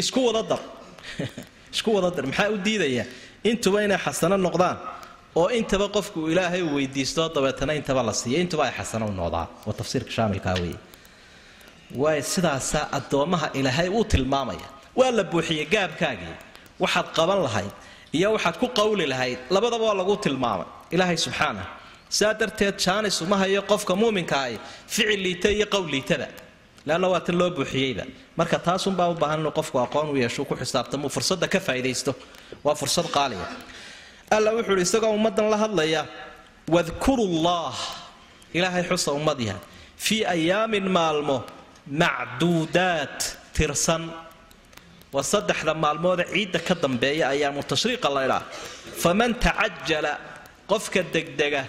Isku 0.00 0.20
wada 0.26 0.42
dar. 0.50 0.60
Isku 1.74 1.88
wada 1.96 2.10
dar. 2.16 2.26
Maxaa 2.26 2.50
u 2.54 2.58
diidaya? 2.66 3.04
Intuba 3.50 3.82
inay 3.84 3.98
xasano 3.98 4.36
noqdaan 4.36 4.76
oo 5.34 5.48
intaba 5.58 5.88
qofku 5.96 6.28
ilaahay 6.30 6.62
weydiisto 6.62 7.28
dabeetana 7.34 7.74
intaba 7.74 8.02
la 8.02 8.12
siiyo. 8.12 8.38
Intuba 8.44 8.62
ay 8.68 8.74
xasano 8.78 9.06
u 9.06 9.14
noqdaan. 9.20 9.48
Waa 9.66 9.74
tafsiirka 9.80 10.10
shaamilkaa 10.10 10.54
weeye. 10.62 10.78
Waay 12.02 12.22
sidaasaa 12.22 12.86
addoommaha 12.98 13.50
ilaahay 13.58 13.88
uu 13.88 14.04
tilmaamaya. 14.04 14.68
Waa 14.98 15.10
la 15.10 15.24
buuxiyey 15.24 15.66
gaabkaagii. 15.74 16.36
Waxaad 16.82 17.06
qaban 17.16 17.42
lahayd 17.46 17.74
iyo 18.16 18.28
waxaad 18.36 18.56
ku 18.62 18.66
qawli 18.78 19.04
lahayd 19.12 19.38
labadaba 19.54 19.84
waa 19.88 19.96
lagu 20.00 20.14
tilmaamay. 20.24 20.68
Ilaahay 20.94 21.16
subxaana 21.26 21.64
saa 22.18 22.32
darteed 22.40 22.76
jaanis 22.84 23.16
uma 23.24 23.36
hayo 23.42 23.60
qofka 23.70 23.92
muuminkaahi 24.00 24.56
ficil 24.92 25.20
liita 25.26 25.48
iyo 25.56 25.66
qowl 25.74 25.86
liitaba 25.94 26.28
leanna 26.86 27.06
waa 27.12 27.20
tan 27.26 27.36
loo 27.40 27.50
buuxiyeyba. 27.56 28.04
Marka 28.38 28.56
taasunbaa 28.66 29.08
u 29.10 29.14
baahan 29.22 29.40
inuu 29.42 29.52
qofku 29.58 29.76
aqoon 29.84 30.06
u 30.12 30.16
yeesho 30.22 30.42
ku 30.48 30.54
xisaabtamuu 30.60 31.10
fursadda 31.14 31.46
ka 31.54 31.58
faa'idaysto. 31.66 32.12
Waa 32.64 32.74
fursad 32.80 33.06
qaaliya 33.16 33.46
alla 34.36 34.50
wuxuu 34.56 34.74
uhi 34.76 34.82
isagoo 34.88 35.10
ummaddan 35.18 35.46
la 35.52 35.56
hadlaya 35.62 36.02
wadkuru 36.74 37.24
llah 37.44 37.74
ilaahay 38.56 38.84
xusa 38.90 39.10
ummad 39.18 39.38
yahay. 39.48 39.62
Fii 40.04 40.22
ayaamin 40.34 40.86
maalmo 40.96 41.36
macduudaat 42.00 43.18
tirsan 43.56 44.02
waa 45.16 45.24
saddexda 45.32 45.72
maalmoode 45.84 46.24
ciidda 46.32 46.58
ka 46.68 46.74
dambeeya 46.84 47.24
ayaamu 47.34 47.60
tashriiqa 47.70 48.08
laydhaa 48.16 48.42
faman 49.02 49.32
tacajala 49.44 50.12
qofka 50.70 51.00
degdega 51.14 51.62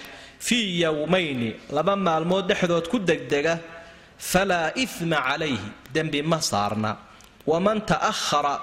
fii 0.48 0.66
yowmayni 0.84 1.50
laba 1.76 1.94
maalmood 2.08 2.44
dhexdood 2.50 2.86
ku 2.92 2.98
degdega 3.10 3.54
falaa 4.32 4.68
ima 4.84 5.18
calayhi 5.28 5.68
dembi 5.96 6.20
ma 6.32 6.40
saarna. 6.52 6.92
Waman 7.52 7.80
ta'ahara 7.92 8.56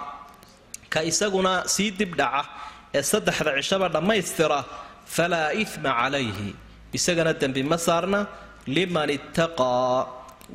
ka 0.93 1.01
isaguna 1.11 1.53
sii 1.75 1.91
dibdhaca 2.01 2.43
ee 2.97 3.03
saddexda 3.13 3.51
cishaba 3.59 3.87
dhammaystira 3.95 4.59
falaa 5.17 5.51
ima 5.63 5.91
calayhi 6.01 6.51
isagana 6.99 7.33
dembi 7.43 7.63
ma 7.71 7.79
saarna 7.87 8.21
liman 8.77 9.09
ittaqaa 9.19 9.99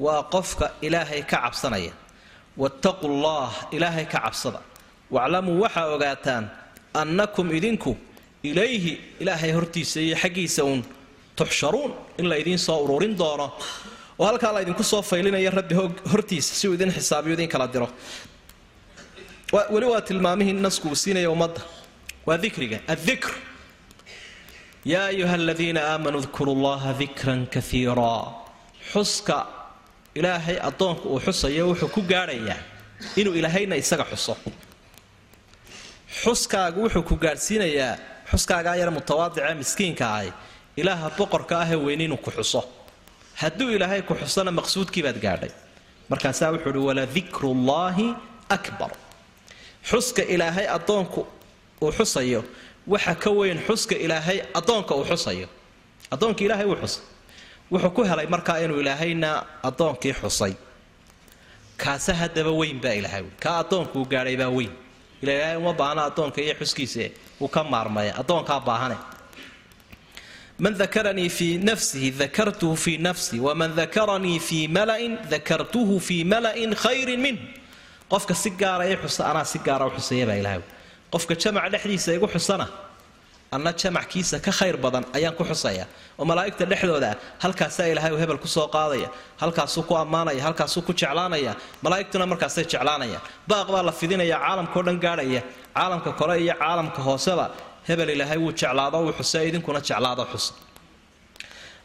waa 0.06 0.22
qofka 0.34 0.66
ilaahay 0.86 1.22
ka 1.32 1.38
cabsanaya 1.44 1.94
wattaquu 2.62 3.08
llah 3.24 3.52
ilaahay 3.76 4.06
ka 4.14 4.20
cabsada. 4.26 4.60
Waclamuu 5.16 5.58
waxaa 5.64 5.86
ogaataan 5.96 6.44
annakum 7.02 7.48
idinku 7.58 7.92
ilayhi 8.50 8.94
ilaahay 9.22 9.52
hortiisa 9.58 10.00
iyo 10.06 10.16
xaggiisa 10.24 10.62
uun 10.70 10.82
tuxsharuun 11.38 11.92
in 12.20 12.26
la 12.30 12.36
idiin 12.42 12.60
soo 12.68 12.78
ururin 12.86 13.14
doono. 13.22 13.48
Oo 14.20 14.26
halkaa 14.30 14.52
la 14.56 14.60
ydinku 14.66 14.84
soo 14.92 15.02
faylinayo 15.02 15.52
rabbi 15.60 15.76
hortiisa 16.12 16.52
si 16.60 16.68
uu 16.68 16.74
idin 16.78 16.92
xisaabiyo 16.98 17.34
idin 17.38 17.50
kala 17.54 17.68
diro. 17.74 17.88
Weli 19.74 19.86
waa 19.94 20.02
tilmaamihii 20.10 20.54
nasku 20.66 20.88
uu 20.90 20.96
siinaya 21.04 21.30
ummadda. 21.36 21.62
Waa 22.28 22.38
dikriga 22.44 22.78
addikr. 22.94 23.32
Yaa 24.92 25.06
ayuha 25.12 25.34
aladiina 25.42 25.82
aamanuu 25.92 26.22
dkuru 26.28 26.54
llaha 26.64 26.92
dikran 27.02 27.42
kaiira 27.54 28.14
xuska 28.92 29.38
ilaahay 30.16 30.58
addoonka 30.70 31.04
uu 31.14 31.20
xusayo 31.26 31.64
wuxuu 31.70 31.90
ku 31.96 32.02
gaadhayaa 32.02 32.58
inuu 33.20 33.34
ilaahayna 33.40 33.76
isaga 33.76 34.06
xuso. 34.12 34.34
Xuskaagu 36.24 36.80
wuxuu 36.84 37.04
ku 37.10 37.16
gaadhsiinayaa 37.24 37.98
xuskaagaa 38.32 38.76
yar 38.82 38.92
mutawaadicee 38.98 39.54
miskiinka 39.62 40.06
ahi 40.18 40.32
ilaaha 40.82 41.10
boqorka 41.18 41.56
ahee 41.64 41.76
weyn 41.86 42.02
inuu 42.02 42.18
ku 42.26 42.32
xuso. 42.32 42.62
Hadduu 43.42 43.70
ilaahay 43.76 44.02
ku 44.02 44.14
xusana 44.22 44.52
maqsuudkii 44.52 45.04
baad 45.06 45.20
gaadhay. 45.26 45.52
Markaasaa 46.10 46.52
wuxuu 46.54 46.70
uhi 46.72 46.86
waladikrullaahi 46.90 48.08
akbar. 48.50 48.92
Xuska 49.90 50.22
ilaahay 50.34 50.68
addoonku 50.78 51.22
uu 51.82 51.92
xusayo 51.98 52.42
waxa 52.88 53.16
ka 53.16 53.30
weyn 53.40 53.60
xuska 53.68 53.96
ilaahay 53.96 54.40
addoonka 54.60 54.94
uu 54.96 55.06
xusayo. 55.12 55.48
Addoonkii 56.14 56.46
ilaahay 56.48 56.66
uu 56.66 56.76
xusay 56.82 57.04
wuxuu 57.72 57.92
ku 57.96 58.02
helay 58.10 58.28
markaa 58.28 58.58
inuu 58.64 58.80
ilaahayna 58.84 59.30
addoonkii 59.64 60.14
xusay. 60.22 60.54
Kaase 61.78 62.14
haddaba 62.22 62.52
weyn 62.60 62.80
baa 62.84 62.94
ilahay 63.00 63.24
kaa 63.44 63.60
addoonkuu 63.64 64.06
gaadhay 64.12 64.38
baa 64.42 64.50
weyn. 64.58 64.72
Ila 65.22 65.32
ilaahay 65.34 65.58
uma 65.58 65.74
baahna 65.74 66.02
addoonka 66.10 66.42
iyo 66.42 66.54
xuskiisa 66.62 67.06
uu 67.42 67.48
ka 67.48 67.64
maarmaya. 67.64 68.14
Addoonkaa 68.22 68.60
baahane. 68.60 68.98
Man 70.60 70.74
dakaranii 70.78 71.30
fii 71.30 71.58
nafsihi 71.58 72.12
dakartuhu 72.12 72.76
fii 72.76 72.98
nafsi. 72.98 73.40
Waman 73.40 73.76
dakaranii 73.76 74.40
fii 74.40 74.68
malain 74.68 75.18
dakartuhu 75.30 76.00
fii 76.00 76.24
mala'in 76.24 76.76
khayrin 76.76 77.20
minh 77.22 77.40
qofka 78.12 78.34
si 78.34 78.50
gaara 78.50 78.86
i 78.92 78.96
xusa 78.98 79.22
anaa 79.32 79.46
si 79.46 79.60
gaara 79.60 79.86
u 79.88 79.92
xuseeya 79.96 80.26
baa 80.30 80.36
ilahay 80.42 80.62
qofka 81.14 81.34
jamaca 81.42 81.70
dhexdiisa 81.74 82.14
igu 82.18 82.28
xusana 82.34 82.66
anna 83.56 83.72
jamackiisa 83.82 84.38
ka 84.46 84.52
khayr 84.58 84.78
badan 84.84 85.04
ayaan 85.18 85.36
ku 85.40 85.44
xusaya. 85.50 85.86
Oo 86.20 86.26
malaa'igta 86.32 86.64
dhexdooda 86.72 87.12
halkaasaa 87.44 87.88
ilaahay 87.92 88.14
hebel 88.22 88.38
ku 88.44 88.48
soo 88.48 88.68
qaadaya 88.76 89.10
halkaasuu 89.42 89.84
ku 89.90 89.94
ammaanaya 90.04 90.42
halkaasuu 90.48 90.82
ku 90.88 90.94
jeclaanaya 91.02 91.52
malaa'igtuna 91.84 92.26
markaasay 92.32 92.66
jeclaanaya. 92.72 93.20
Baaq 93.50 93.68
baa 93.74 93.84
la 93.84 93.92
fidinaya 94.00 94.38
caalamkao 94.44 94.82
dhan 94.88 94.98
gaadhaya 95.06 95.42
caalamka 95.78 96.12
kore 96.20 96.36
iyo 96.44 96.54
caalamka 96.62 97.02
hooseba 97.08 97.46
hebel 97.88 98.10
ilaahay 98.16 98.38
wuu 98.44 98.52
jeclaado 98.62 98.98
wuu 99.06 99.14
xuse 99.20 99.38
idinkuna 99.50 99.80
jeclaado 99.90 100.24
xusa 100.32 100.54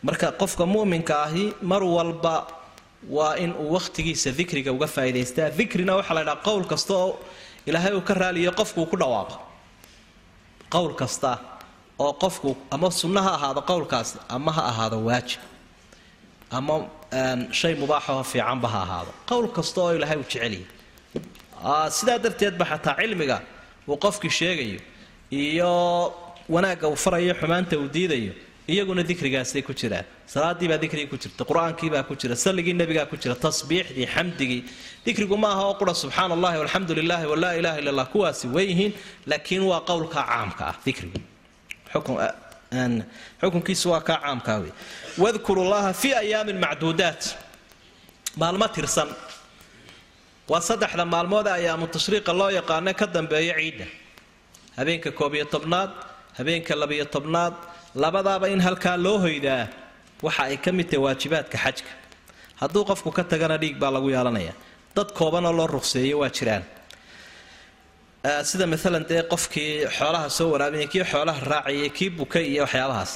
marka 0.07 0.27
qofka 0.41 0.65
mu'minka 0.75 1.15
ahi 1.27 1.45
mar 1.71 1.83
walba 1.97 2.37
waa 3.17 3.35
in 3.45 3.51
uu 3.62 3.73
wakhtigiisa 3.77 4.31
dikriga 4.39 4.71
uga 4.77 4.87
faa'idaystaa 4.97 5.49
dikrina 5.59 5.93
waxaa 5.99 6.15
la 6.17 6.23
ydhaha 6.25 6.43
qowl 6.47 6.65
kasta 6.73 6.93
oo 7.03 7.11
ilaahay 7.69 7.93
uu 7.99 8.05
ka 8.09 8.15
raaliyo 8.23 8.51
qofkuu 8.61 8.87
ku 8.93 8.97
dhawaaqo. 9.03 9.37
Qowl 10.75 10.93
kasta 11.01 11.31
oo 11.99 12.12
qofku 12.22 12.51
ama 12.74 12.90
sunno 13.01 13.20
ha 13.26 13.32
ahaado 13.38 13.61
qowlkaasi 13.70 14.16
ama 14.36 14.51
ha 14.57 14.62
ahaado 14.70 14.97
waajib 15.09 15.40
ama 16.59 16.74
shay 17.61 17.74
mubaaxaho 17.82 18.22
fiicanba 18.32 18.68
ha 18.74 18.80
ahaado. 18.86 19.11
Qowl 19.30 19.47
kasta 19.57 19.78
oo 19.84 19.92
ilaahay 19.97 20.16
uu 20.22 20.26
jecelyahy 20.32 20.64
sidaa 21.97 22.18
darteedba 22.24 22.64
xataa 22.70 22.97
cilmiga 23.01 23.36
uu 23.88 23.97
qofkii 24.05 24.32
sheegayo 24.40 24.80
iyo 25.30 25.72
wanaagga 26.55 26.86
uu 26.92 26.97
farayo 27.05 27.34
xumaanta 27.40 27.74
uu 27.82 27.88
diidayo 27.97 28.32
iyaguna 28.72 29.03
dikrigaasay 29.11 29.62
ku 29.62 29.72
jiraan. 29.80 30.07
Salaadii 30.32 30.68
baa 30.72 30.78
dikrigii 30.84 31.09
ku 31.12 31.16
jirta 31.22 31.42
qur'aankii 31.51 31.90
baa 31.95 32.03
ku 32.09 32.14
jira 32.20 32.34
salligii 32.45 32.74
nebigaa 32.80 33.07
ku 33.11 33.16
jira 33.22 33.34
tasbiixdii 33.47 34.07
xamdigii. 34.14 34.62
Dikrigu 35.07 35.36
ma 35.42 35.49
aha 35.55 35.64
oo 35.70 35.74
qura 35.80 35.92
subxaana 36.03 36.32
allahi 36.38 36.57
walxamdu 36.62 36.92
lilahi 37.01 37.26
walaa 37.32 37.55
ilaha 37.61 37.76
illa 37.80 37.90
allah 37.95 38.07
kuwaasi 38.14 38.47
weyihiin 38.57 38.92
laakiin 39.30 39.62
waa 39.70 39.80
qowlka 39.90 40.20
caamka 40.28 40.62
ah 40.70 40.76
dikrigu 40.86 41.20
xukunkiisu 43.40 43.90
waa 43.92 44.01
kaa 44.09 44.18
caamkaa 44.24 44.59
wey 44.62 44.72
wadkuru 45.18 45.62
llaha 45.70 45.92
fi 45.92 46.09
ayaamin 46.14 46.59
macduudaat. 46.64 47.22
Maalmo 48.40 48.66
tirsan. 48.74 49.09
Waa 50.51 50.61
saddexda 50.68 51.05
maalmood 51.14 51.47
ayaamu 51.47 51.86
tashriiqa 51.95 52.32
loo 52.40 52.51
yaqaano 52.59 52.90
ka 53.01 53.07
dambeeyo 53.07 53.55
ciidda. 53.61 53.86
Habeenka 54.76 55.11
koob 55.18 55.34
iyo 55.34 55.45
tobnaad 55.55 55.90
habeenka 56.38 56.74
labiyo 56.74 57.05
tobnaad 57.14 57.55
labadaaba 57.95 58.47
in 58.55 58.61
halkaa 58.61 58.97
loo 59.05 59.18
hoydaa 59.24 59.68
waxa 60.22 60.42
ay 60.51 60.57
ka 60.64 60.72
mid 60.72 60.86
tahay 60.90 61.03
waajibaadka 61.05 61.59
xajka. 61.64 61.90
Hadduu 62.61 62.84
qofku 62.90 63.11
ka 63.16 63.22
tagana 63.24 63.57
dhiig 63.62 63.76
baa 63.78 63.90
lagu 63.95 64.11
yeelanaya 64.11 64.53
dad 64.97 65.09
koobanoo 65.18 65.53
loo 65.59 65.66
ruqseeyo 65.66 66.18
waa 66.22 66.30
jiraan 66.36 66.64
sida 68.51 68.66
maalan 68.72 69.05
dee 69.11 69.22
qofkii 69.33 69.72
xoolaha 69.99 70.29
soo 70.39 70.49
waraabinaya 70.53 70.89
kii 70.93 71.05
xoolaha 71.12 71.41
raacayay 71.53 71.91
kii 71.99 72.11
bukay 72.18 72.45
iyo 72.53 72.62
waxyaabahaas 72.66 73.12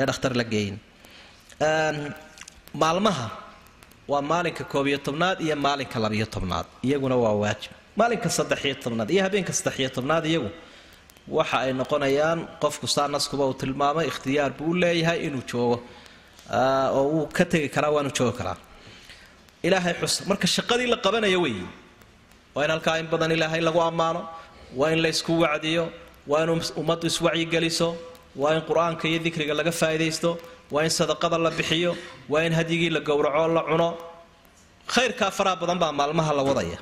ee 0.00 0.04
dhakhtar 0.08 0.32
la 0.40 0.44
geeyin. 0.52 0.76
Maalmaha 2.82 3.26
waa 4.10 4.22
maalinka 4.30 4.64
koob 4.72 4.86
iyo 4.90 4.98
tobnaad 5.06 5.38
iyo 5.46 5.56
maalinka 5.56 5.96
labiyo 6.04 6.26
tobnaad 6.34 6.66
iyaguna 6.86 7.16
waa 7.24 7.34
waajib. 7.42 7.72
Maalinka 7.98 8.28
saddexiyo 8.38 8.74
tobnaad 8.84 9.10
iyo 9.14 9.22
habeenka 9.26 9.52
saddexiyo 9.58 9.88
tobnaad 9.96 10.24
iyagu 10.30 10.50
waxa 11.36 11.56
ay 11.64 11.72
noqonayaan 11.80 12.40
qofku 12.62 12.86
saa 12.94 13.08
naskuba 13.14 13.44
uu 13.46 13.54
tilmaamay 13.60 14.06
ikhtiyaar 14.10 14.50
buu 14.58 14.70
u 14.70 14.74
leeyahay 14.82 15.18
inuu 15.26 15.42
joogo 15.50 15.76
oo 16.98 17.02
wuu 17.12 17.26
ka 17.36 17.44
tegi 17.44 17.68
karaa 17.74 17.90
waanu 17.96 18.10
joogi 18.18 18.36
karaa. 18.38 18.56
Ilaahay 19.66 19.94
xus 20.00 20.14
marka 20.28 20.46
shaqadii 20.56 20.86
la 20.92 20.96
qabanaya 21.04 21.38
weeye 21.44 21.66
waa 22.54 22.64
in 22.64 22.70
halkaa 22.74 22.96
in 23.02 23.06
badan 23.12 23.30
ilaahay 23.36 23.60
lagu 23.60 23.80
ammaano 23.90 24.20
waa 24.78 24.90
in 24.94 25.00
la 25.04 25.08
ysku 25.14 25.32
wacdiyo 25.44 25.84
waa 26.30 26.42
in 26.44 26.50
ummaddu 26.80 27.06
iswacyigeliso 27.12 27.88
waa 28.42 28.54
in 28.56 28.62
qur'aanka 28.68 29.04
iyo 29.10 29.18
dikriga 29.26 29.54
laga 29.54 29.72
faa'idaysto 29.80 30.30
waa 30.74 30.84
in 30.86 30.90
sadaqada 30.98 31.38
la 31.38 31.50
bixiyo 31.58 31.96
waa 32.32 32.42
in 32.46 32.52
hadyigii 32.58 32.90
la 32.96 33.00
gowraco 33.00 33.48
la 33.56 33.62
cuno. 33.70 33.88
Khayrkaa 34.94 35.30
faraha 35.30 35.56
badan 35.60 35.78
baa 35.82 35.92
maalmaha 35.92 36.32
la 36.38 36.42
wadaya. 36.48 36.78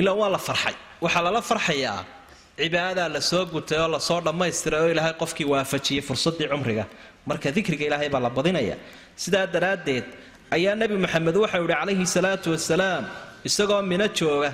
Ilaa 0.00 0.12
waa 0.20 0.28
la 0.34 0.38
farxay. 0.38 0.74
Waxaa 1.04 1.22
lala 1.26 1.40
farxayaa 1.50 2.04
cibaadadaa 2.58 3.08
la 3.14 3.20
soo 3.20 3.44
gutay 3.52 3.78
oo 3.82 3.88
la 3.94 4.00
soo 4.08 4.20
dhammaystiray 4.26 4.80
oo 4.84 4.88
ilaahay 4.92 5.14
qofkii 5.22 5.44
waafajiyey 5.52 6.02
fursaddii 6.08 6.48
cumriga. 6.52 6.84
Marka 7.28 7.48
dikriga 7.56 7.84
ilaahay 7.88 8.08
baa 8.14 8.20
la 8.26 8.30
badinaya. 8.36 8.76
Sidaa 9.22 9.46
daraaddeed 9.54 10.04
ayaa 10.56 10.74
nebi 10.80 10.96
maxamed 11.04 11.36
waxau 11.42 11.62
yihi 11.64 11.74
calayhi 11.74 12.06
salaatu 12.16 12.48
wasalaam 12.54 13.04
isagoo 13.48 13.82
mino 13.90 14.06
jooga 14.18 14.50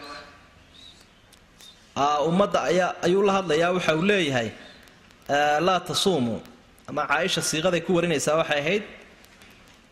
ummadda 1.96 2.58
ayuu 3.06 3.22
la 3.28 3.32
hadlayaa 3.38 3.72
waxa 3.76 3.92
uu 3.96 4.02
leeyahay 4.10 4.48
laa 5.66 5.80
tasuumuu 5.88 6.40
ama 6.88 7.02
caaisha 7.10 7.42
siiqaday 7.50 7.80
ku 7.86 7.90
warinaysaa 7.96 8.36
waxay 8.40 8.58
ahayd 8.62 8.82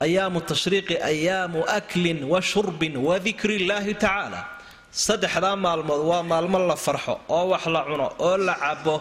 ayaamu 0.07 0.38
tashriiqi 0.51 0.94
ayaamu 1.11 1.61
aklin 1.78 2.18
wa 2.32 2.40
shurbin 2.51 2.94
wa 3.07 3.18
dikri 3.18 3.55
illaahi 3.61 3.94
tacaala. 3.94 4.40
Saddexdaa 5.07 5.57
maalmood 5.64 6.01
waa 6.11 6.22
maalmo 6.30 6.59
la 6.70 6.76
farxo 6.76 7.14
oo 7.36 7.44
wax 7.53 7.64
la 7.74 7.80
cuno 7.88 8.07
oo 8.26 8.36
la 8.46 8.55
cabo 8.62 8.96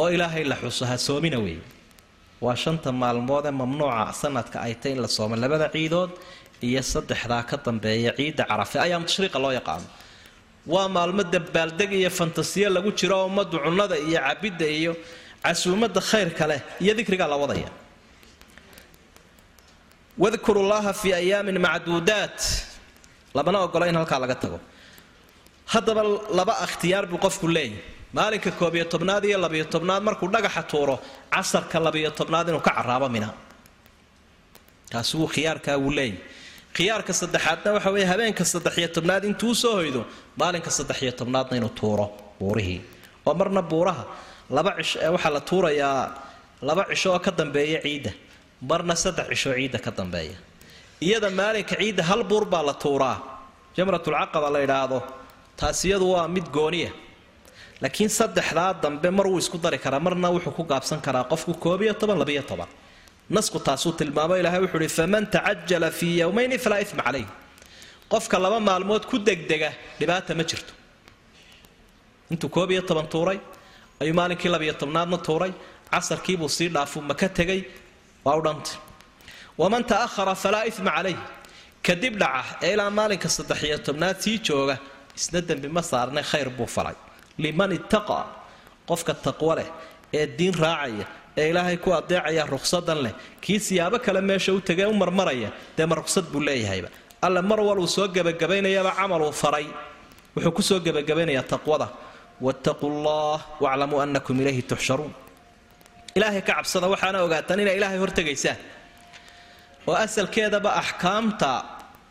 oo 0.00 0.08
ilaahay 0.14 0.44
la 0.50 0.56
xuso 0.62 0.84
ha 0.90 0.96
soomina 1.06 1.38
weeye. 1.44 1.62
Waa 2.44 2.56
shanta 2.62 2.90
maalmood 3.02 3.44
ee 3.46 3.50
mamnuuca 3.60 4.12
sanadka 4.20 4.56
ay 4.66 4.74
tay 4.82 4.92
in 4.94 5.00
la 5.04 5.08
soomo 5.16 5.34
labada 5.42 5.68
ciidood 5.74 6.10
iyo 6.66 6.82
saddexdaa 6.92 7.42
ka 7.50 7.56
dambeeya 7.66 8.10
ciidda 8.18 8.44
carafe. 8.50 8.76
Ayaam 8.86 9.02
tashriiqa 9.08 9.38
loo 9.44 9.52
yaqaano 9.58 9.86
waa 10.66 10.88
maalmo 10.88 11.22
dabaaldeg 11.34 11.92
iyo 11.92 12.10
fantasiyo 12.10 12.68
lagu 12.70 12.90
jiro 12.98 13.16
oo 13.20 13.26
ummaddu 13.26 13.56
cunnada 13.64 13.96
iyo 13.98 14.20
cabidda 14.26 14.66
iyo 14.78 14.92
casuumadda 15.44 16.00
khayrka 16.00 16.44
leh 16.50 16.60
iyo 16.80 16.92
dikrigaa 16.98 17.28
la 17.32 17.36
wadaya. 17.36 17.70
Wadkuru 20.18 20.62
llaha 20.68 20.92
fii 20.92 21.12
ayaamin 21.14 21.58
macduudaat. 21.58 22.38
Lamana 23.34 23.58
ogola 23.64 23.86
in 23.88 23.96
halkaa 23.96 24.18
laga 24.20 24.34
tago. 24.42 24.60
Haddaba 25.72 26.02
laba 26.38 26.54
ikhtiyaar 26.66 27.06
buu 27.10 27.18
qofku 27.18 27.46
leeyahy 27.48 27.80
maalinka 28.12 28.50
koob 28.60 28.74
iyo 28.76 28.84
tobnaad 28.84 29.24
iyo 29.24 29.38
labiyo 29.44 29.64
tobnaad 29.64 30.02
markuu 30.02 30.28
dhagaxa 30.34 30.62
tuuro 30.70 31.00
casarka 31.32 31.80
labiyo 31.80 32.10
tobnaad 32.10 32.48
inuu 32.48 32.60
ka 32.60 32.70
caraabo 32.76 33.08
mina. 33.08 33.28
Taasi 34.90 35.16
wuu 35.16 35.26
khiyaarkaa 35.34 35.76
wuu 35.82 35.90
leeyahy 35.90 36.18
khiyaarka 36.76 37.12
saddexaadna 37.20 37.70
waxa 37.76 37.90
weeye 37.94 38.06
habeenka 38.12 38.44
saddexiyo 38.52 38.88
tobnaad 38.96 39.24
intuu 39.30 39.54
soo 39.62 39.74
hoydo 39.80 40.02
maalinka 40.40 40.70
saddexiyo 40.78 41.12
tobnaadna 41.20 41.54
inuu 41.58 41.68
tuuro 41.80 42.06
buurihii. 42.40 42.80
Oo 43.26 43.34
marna 43.40 43.62
buuraha 43.70 44.04
laba 44.56 44.70
cisho 44.78 44.98
waxaa 45.14 45.32
la 45.36 45.40
tuurayaa 45.40 46.02
laba 46.68 46.82
cisho 46.90 47.08
oo 47.14 47.18
ka 47.26 47.30
dambeeya 47.38 47.78
ciidda 47.84 48.10
marna 48.70 48.94
saddex 49.04 49.26
cisho 49.32 49.50
ciidda 49.56 49.78
ka 49.84 49.90
dambeeya. 49.98 50.36
Iyada 51.06 51.28
maalinka 51.30 51.74
ciidda 51.80 52.02
hal 52.10 52.20
buur 52.30 52.44
baa 52.52 52.62
la 52.68 52.74
tuuraa 52.82 53.16
jamratulcaqaba 53.76 54.48
la 54.54 54.60
idhaahdo 54.66 54.98
taasi 55.58 55.84
iyadu 55.88 56.06
waa 56.14 56.28
mid 56.28 56.46
gooniya. 56.56 56.90
Laakiin 57.82 58.08
saddexdaa 58.18 58.70
dambe 58.82 59.08
mar 59.16 59.26
wuu 59.30 59.38
isku 59.42 59.58
dari 59.64 59.78
karaa 59.84 60.00
marna 60.06 60.28
wuxuu 60.34 60.52
ku 60.58 60.62
gaabsan 60.64 61.00
karaa 61.06 61.24
qofku 61.32 61.52
koob 61.64 61.80
iyo 61.82 61.94
toban 62.00 62.18
labiyo 62.22 62.42
toban 62.50 62.68
nasku 63.30 63.58
taasuu 63.66 63.92
tilmaamo 63.92 64.34
ilaahay 64.40 64.60
wuxuu 64.64 64.78
uhi 64.80 64.88
faman 64.88 65.24
tacajala 65.34 65.90
fii 65.90 66.18
yowmayni 66.20 66.58
falaa 66.58 66.80
ima 66.80 67.02
calayh. 67.02 67.26
Qofka 68.12 68.38
laba 68.38 68.60
maalmood 68.60 69.04
ku 69.10 69.18
degdega 69.18 69.70
dhibaata 69.98 70.34
ma 70.34 70.44
jirto. 70.44 70.72
Intuu 72.30 72.48
koob 72.48 72.70
iyo 72.70 72.82
toban 72.82 73.06
tuuray 73.08 73.38
ayuu 74.00 74.14
maalinkii 74.14 74.48
labiyo 74.54 74.74
tobnaadna 74.74 75.18
tuuray 75.18 75.52
casarkiibuu 75.90 76.48
sii 76.48 76.68
dhaafu 76.68 77.00
maka 77.00 77.28
tegay 77.28 77.60
waa 78.24 78.36
u 78.36 78.42
dhantay 78.42 78.76
waman 79.58 79.84
ta'ahara 79.84 80.34
falaa 80.34 80.64
ima 80.64 80.90
calayh. 80.96 81.18
Kadib 81.86 82.14
dhaca 82.22 82.56
ee 82.62 82.72
ilaa 82.74 82.90
maalinka 82.90 83.28
saddexiyo 83.28 83.78
tobnaad 83.86 84.16
sii 84.24 84.38
jooga 84.46 84.76
isna 85.16 85.40
dembi 85.48 85.68
ma 85.68 85.82
saarnay 85.82 86.24
khayr 86.30 86.48
buu 86.58 86.66
falay. 86.76 86.94
Liman 87.38 87.72
ittaqa 87.78 88.18
qofka 88.88 89.14
taqwo 89.24 89.54
leh 89.58 89.68
ee 90.18 90.26
diin 90.38 90.54
raacaya 90.62 91.06
ee 91.36 91.50
ilaahay 91.50 91.76
ku 91.84 91.90
adeecaya 91.98 92.44
ruqsadan 92.54 92.98
leh. 93.04 93.12
Kii 93.44 93.58
siyaabo 93.66 93.98
kale 94.04 94.20
meesha 94.20 94.52
u 94.52 94.60
tegee 94.60 94.86
u 94.86 94.94
marmaraya 95.02 95.50
dee 95.76 95.86
ma 95.86 95.94
ruqsad 96.00 96.24
buu 96.32 96.40
leeyahayba. 96.48 96.88
Alle 97.26 97.40
mar 97.42 97.60
wal 97.60 97.78
uu 97.78 97.86
soo 97.96 98.08
gebagabaynayaba 98.16 98.92
camal 98.98 99.22
uu 99.22 99.32
faray. 99.42 99.66
Wuxuu 100.36 100.52
ku 100.56 100.62
soo 100.62 100.78
gebagabaynayaa 100.86 101.42
taqwada. 101.52 101.88
Wattaquu 102.46 102.86
llah 103.04 103.38
waclamuu 103.64 104.00
annakum 104.04 104.36
ilayhi 104.42 104.62
tuxsharuun 104.70 105.12
ilaahay 106.16 106.42
ka 106.42 106.52
cabsada 106.58 106.86
waxaana 106.92 107.18
ogaataan 107.26 107.60
inay 107.64 107.76
ilaahay 107.78 107.98
hortegaysaan. 108.02 108.58
Oo 109.88 109.94
asalkeedaba 110.04 110.70
axkaamta 110.82 111.50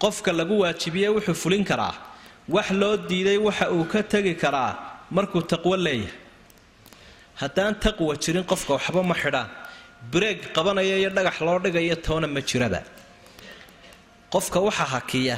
qofka 0.04 0.32
lagu 0.40 0.56
waajibiye 0.64 1.10
wuxuu 1.16 1.36
fulin 1.44 1.64
karaa. 1.70 1.94
Wax 2.56 2.68
loo 2.82 2.96
diiday 3.10 3.38
waxa 3.48 3.66
uu 3.76 3.84
ka 3.92 4.00
tegi 4.12 4.34
karaa 4.44 4.72
markuu 5.16 5.42
taqwo 5.52 5.76
leeyahay 5.86 6.12
haddaan 7.42 7.74
taqwa 7.84 8.14
jirin 8.24 8.44
qofka 8.52 8.72
waxba 8.78 9.02
ma 9.10 9.16
xidhaan. 9.24 9.50
Breeg 10.12 10.40
qabanaya 10.56 10.96
iyo 11.02 11.10
dhagax 11.16 11.38
loo 11.46 11.60
dhigayo 11.64 11.96
toona 12.06 12.28
ma 12.36 12.42
jiraba 12.50 12.82
qofka 14.34 14.60
waxa 14.68 14.86
hakiya 14.94 15.38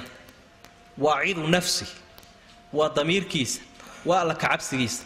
waa 1.04 1.20
cidu 1.26 1.44
nafsi 1.56 1.86
waa 2.78 2.90
damiirkiisa 2.98 3.62
waa 4.08 4.22
alla 4.24 4.36
kacabsigiisa. 4.44 5.04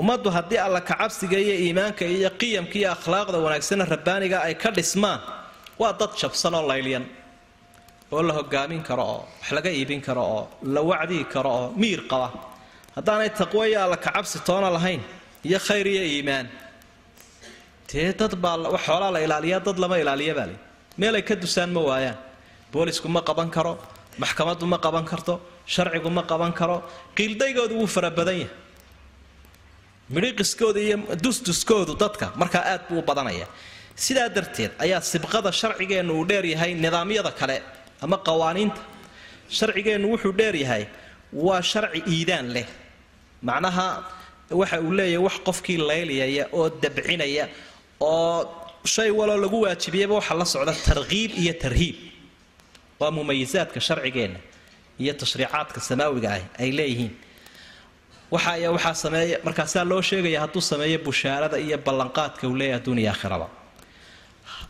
Ummaddu 0.00 0.28
haddii 0.36 0.58
alla 0.66 0.80
kacabsiga 0.80 1.38
iyo 1.44 1.54
iimaanka 1.64 2.04
iyo 2.16 2.30
qiyamka 2.40 2.76
iyo 2.80 2.88
akhlaaqda 2.96 3.38
wanaagsana 3.44 3.84
rabbaaniga 3.94 4.38
ay 4.46 4.54
ka 4.62 4.70
dhismaan 4.76 5.20
waa 5.80 5.92
dad 6.00 6.12
jabsan 6.20 6.54
oo 6.58 6.64
laylyan 6.70 7.04
oo 8.12 8.22
la 8.28 8.32
hogaamin 8.38 8.82
karo 8.88 9.02
oo 9.14 9.22
wax 9.40 9.50
laga 9.56 9.70
iibin 9.70 10.00
karo 10.06 10.22
oo 10.36 10.42
la 10.74 10.80
wacdii 10.90 11.24
karo 11.32 11.50
oo 11.50 11.66
miir 11.80 12.00
qaba. 12.10 12.28
Haddaanay 12.96 13.30
taqwo 13.38 13.62
iyo 13.70 13.78
alla 13.84 13.96
kacabsi 13.96 14.38
toona 14.46 14.70
lahayn 14.76 15.02
iyo 15.48 15.58
khayr 15.66 15.86
iyo 15.94 16.02
iimaan. 16.12 16.46
Dee 17.88 18.12
dad 18.20 18.34
baa 18.42 18.56
xoolaa 18.86 19.10
la 19.14 19.20
ilaaliyaa 19.26 19.60
dad 19.66 19.78
lama 19.82 19.96
ilaaliya 20.02 20.34
baa 20.38 20.46
le 20.50 20.56
meelay 21.00 21.22
ka 21.28 21.34
dusaan 21.42 21.70
ma 21.76 21.80
waayaan. 21.88 22.16
Boolisku 22.72 23.08
ma 23.08 23.20
qaban 23.28 23.50
karo 23.56 23.72
maxkamaddu 24.22 24.64
ma 24.72 24.78
qaban 24.84 25.04
karto 25.10 25.34
sharcigu 25.74 26.10
ma 26.10 26.22
qaban 26.30 26.52
karo 26.60 26.76
qiildaygoodu 27.16 27.74
wuu 27.80 27.86
fara 27.94 28.10
badan 28.18 28.38
yahay. 28.42 28.50
Midhiqiskooda 30.14 30.80
iyo 30.86 30.96
dusduskoodu 31.24 31.94
dadka 32.02 32.26
markaa 32.40 32.64
aad 32.72 32.82
buu 32.88 32.98
u 32.98 33.02
badanaya 33.02 33.46
sidaa 34.04 34.28
darteed 34.36 34.72
ayaa 34.84 35.00
sibqada 35.12 35.50
sharcigeennu 35.60 36.12
uu 36.18 36.24
dheeryahay 36.30 36.72
nidaamyada 36.84 37.30
kale 37.40 37.56
ama 38.04 38.16
qawaaniinta. 38.28 38.80
Sharcigeennu 39.58 40.06
wuxuu 40.12 40.32
dheeryahay 40.40 40.84
waa 41.32 41.62
sharci 41.70 42.00
iidaan 42.14 42.46
leh. 42.54 42.66
Macnaha 43.48 43.86
waxa 44.60 44.80
uu 44.86 44.92
leeyahay 44.98 45.24
wax 45.26 45.36
qofkii 45.46 45.78
layliyaya 45.90 46.44
oo 46.58 46.68
dabcinaya 46.82 47.44
oo 48.00 48.38
shay 48.94 49.10
waloo 49.10 49.36
lagu 49.44 49.58
waajibiyaba 49.64 50.14
waxa 50.18 50.34
la 50.34 50.44
socda 50.44 50.72
tarkiib 50.88 51.30
iyo 51.42 51.52
tarhiib. 51.62 51.96
Waa 53.00 53.10
mumayisaadka 53.16 53.80
sharcigeenna 53.80 54.38
iyo 55.02 55.12
tashriicaadka 55.20 55.80
samaawiga 55.88 56.28
ah 56.36 56.42
ay 56.62 56.70
leeyihiin. 56.78 57.12
Waxa 58.30 58.50
ayaa 58.56 58.70
waxaa 58.76 58.94
sameeya 59.04 59.38
markaasaa 59.46 59.84
loo 59.90 60.02
sheegaya 60.02 60.40
hadduu 60.40 60.60
sameeyo 60.70 60.98
bushaarada 61.06 61.58
iyo 61.58 61.78
ballanqaadka 61.86 62.42
uu 62.48 62.56
leeyahay 62.60 62.78
adduuniya 62.80 63.10
aakhiraba. 63.12 63.48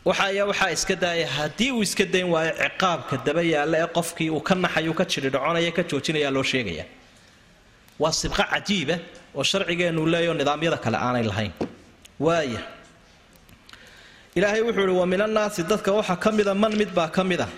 Waxa 0.04 0.24
ayaa 0.30 0.46
waxaa 0.50 0.70
iska 0.76 0.94
daaya 0.96 1.26
haddii 1.36 1.70
uu 1.72 1.82
iska 1.82 2.04
dayn 2.04 2.28
waayo 2.34 2.52
ciqaabka 2.62 3.14
daba 3.26 3.42
yaalla 3.42 3.76
ee 3.82 3.86
qofkii 3.96 4.30
uu 4.30 4.40
ka 4.48 4.54
naxayu 4.54 4.94
ka 4.98 5.04
jidhidhoconaya 5.04 5.70
ka 5.76 5.82
joojinaya 5.90 6.30
loo 6.36 6.42
sheegaya. 6.52 6.84
Waa 7.98 8.12
sibqo 8.12 8.42
cajiiba 8.52 8.96
oo 9.36 9.42
sharcigeennu 9.50 10.02
leeyaho 10.12 10.34
nidaamyada 10.40 10.76
kale 10.84 10.96
aanay 11.06 11.24
lahayn. 11.30 11.52
Waaya 12.20 12.60
ilaahay 14.36 14.60
wuxuu 14.66 14.86
ihi 14.88 14.96
wa 15.00 15.06
min 15.12 15.20
annaasi 15.26 15.62
dadka 15.70 15.90
waxaa 15.98 16.16
ka 16.24 16.30
mida 16.36 16.54
man 16.54 16.72
mid 16.80 16.90
baa 16.96 17.08
ka 17.16 17.22
mid 17.24 17.40
a 17.40 17.48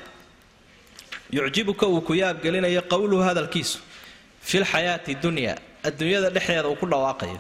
yucjibuka 1.37 1.87
uu 1.87 2.01
ku 2.07 2.13
yaabgelinayo 2.15 2.83
qowluhu 2.93 3.23
hadalkiisu 3.29 3.79
fi 4.49 4.57
lxayaati 4.63 5.13
dunya 5.23 5.53
adduunyada 5.89 6.29
dhexdeeda 6.35 6.69
uu 6.69 6.77
ku 6.81 6.87
dhawaaqayo. 6.93 7.39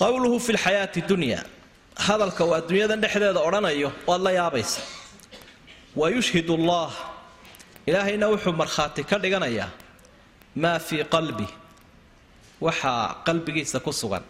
Qowluhu 0.00 0.36
fi 0.40 0.52
lxayaati 0.56 1.00
dunya 1.10 1.40
hadalka 2.06 2.42
uu 2.44 2.54
adduunyada 2.58 2.96
dhexdeeda 3.02 3.40
odhanayo 3.48 3.88
waad 4.08 4.20
la 4.26 4.32
yaabaysa 4.38 4.80
wa 5.96 6.06
yushhid 6.14 6.48
allah 6.58 6.90
ilaahayna 7.86 8.26
wuxuu 8.32 8.52
markhaati 8.60 9.02
ka 9.10 9.16
dhiganayaa 9.22 9.68
maa 10.62 10.78
fii 10.78 11.04
qalbi 11.14 11.46
waxaa 12.60 13.22
qalbigiisa 13.26 13.80
ku 13.80 13.92
sugan. 13.92 14.22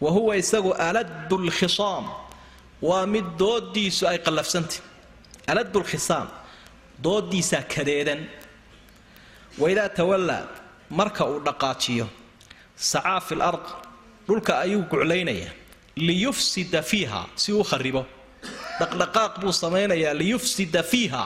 Wa 0.00 0.10
huwa 0.10 0.36
isagu 0.36 0.72
aladu 0.74 1.38
lkhisaam 1.46 2.04
waa 2.82 3.06
mid 3.06 3.24
doodiisu 3.38 4.06
ay 4.08 4.18
qallafsantah 4.18 4.80
aladu 5.46 5.80
lkhisaam 5.80 6.28
doodiisaa 7.04 7.62
kadeedan. 7.74 8.20
Waidaa 9.58 9.88
tawallaa 9.88 10.44
marka 10.90 11.24
uu 11.30 11.40
dhaqaajiyo 11.46 12.06
sacaa 12.76 13.20
fi 13.20 13.34
lard 13.34 13.64
dhulka 14.28 14.58
ayuu 14.64 14.82
guclaynayaa. 14.90 15.52
Liyufsida 15.96 16.82
fiiha 16.82 17.20
si 17.34 17.52
uu 17.52 17.64
kharibo. 17.64 18.02
Dhaqdhaqaaq 18.80 19.40
buu 19.40 19.52
samaynayaa 19.52 20.14
liyufsida 20.20 20.82
fiiha 20.82 21.22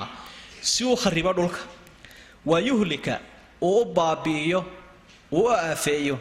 si 0.62 0.84
uu 0.84 0.96
kharibo 0.96 1.32
dhulka. 1.32 1.58
Wa 2.46 2.60
yuhlika 2.60 3.18
uu 3.60 3.80
u 3.82 3.84
baabi'iyo 3.84 4.60
u 5.33 5.49
aafeeyo 5.49 6.18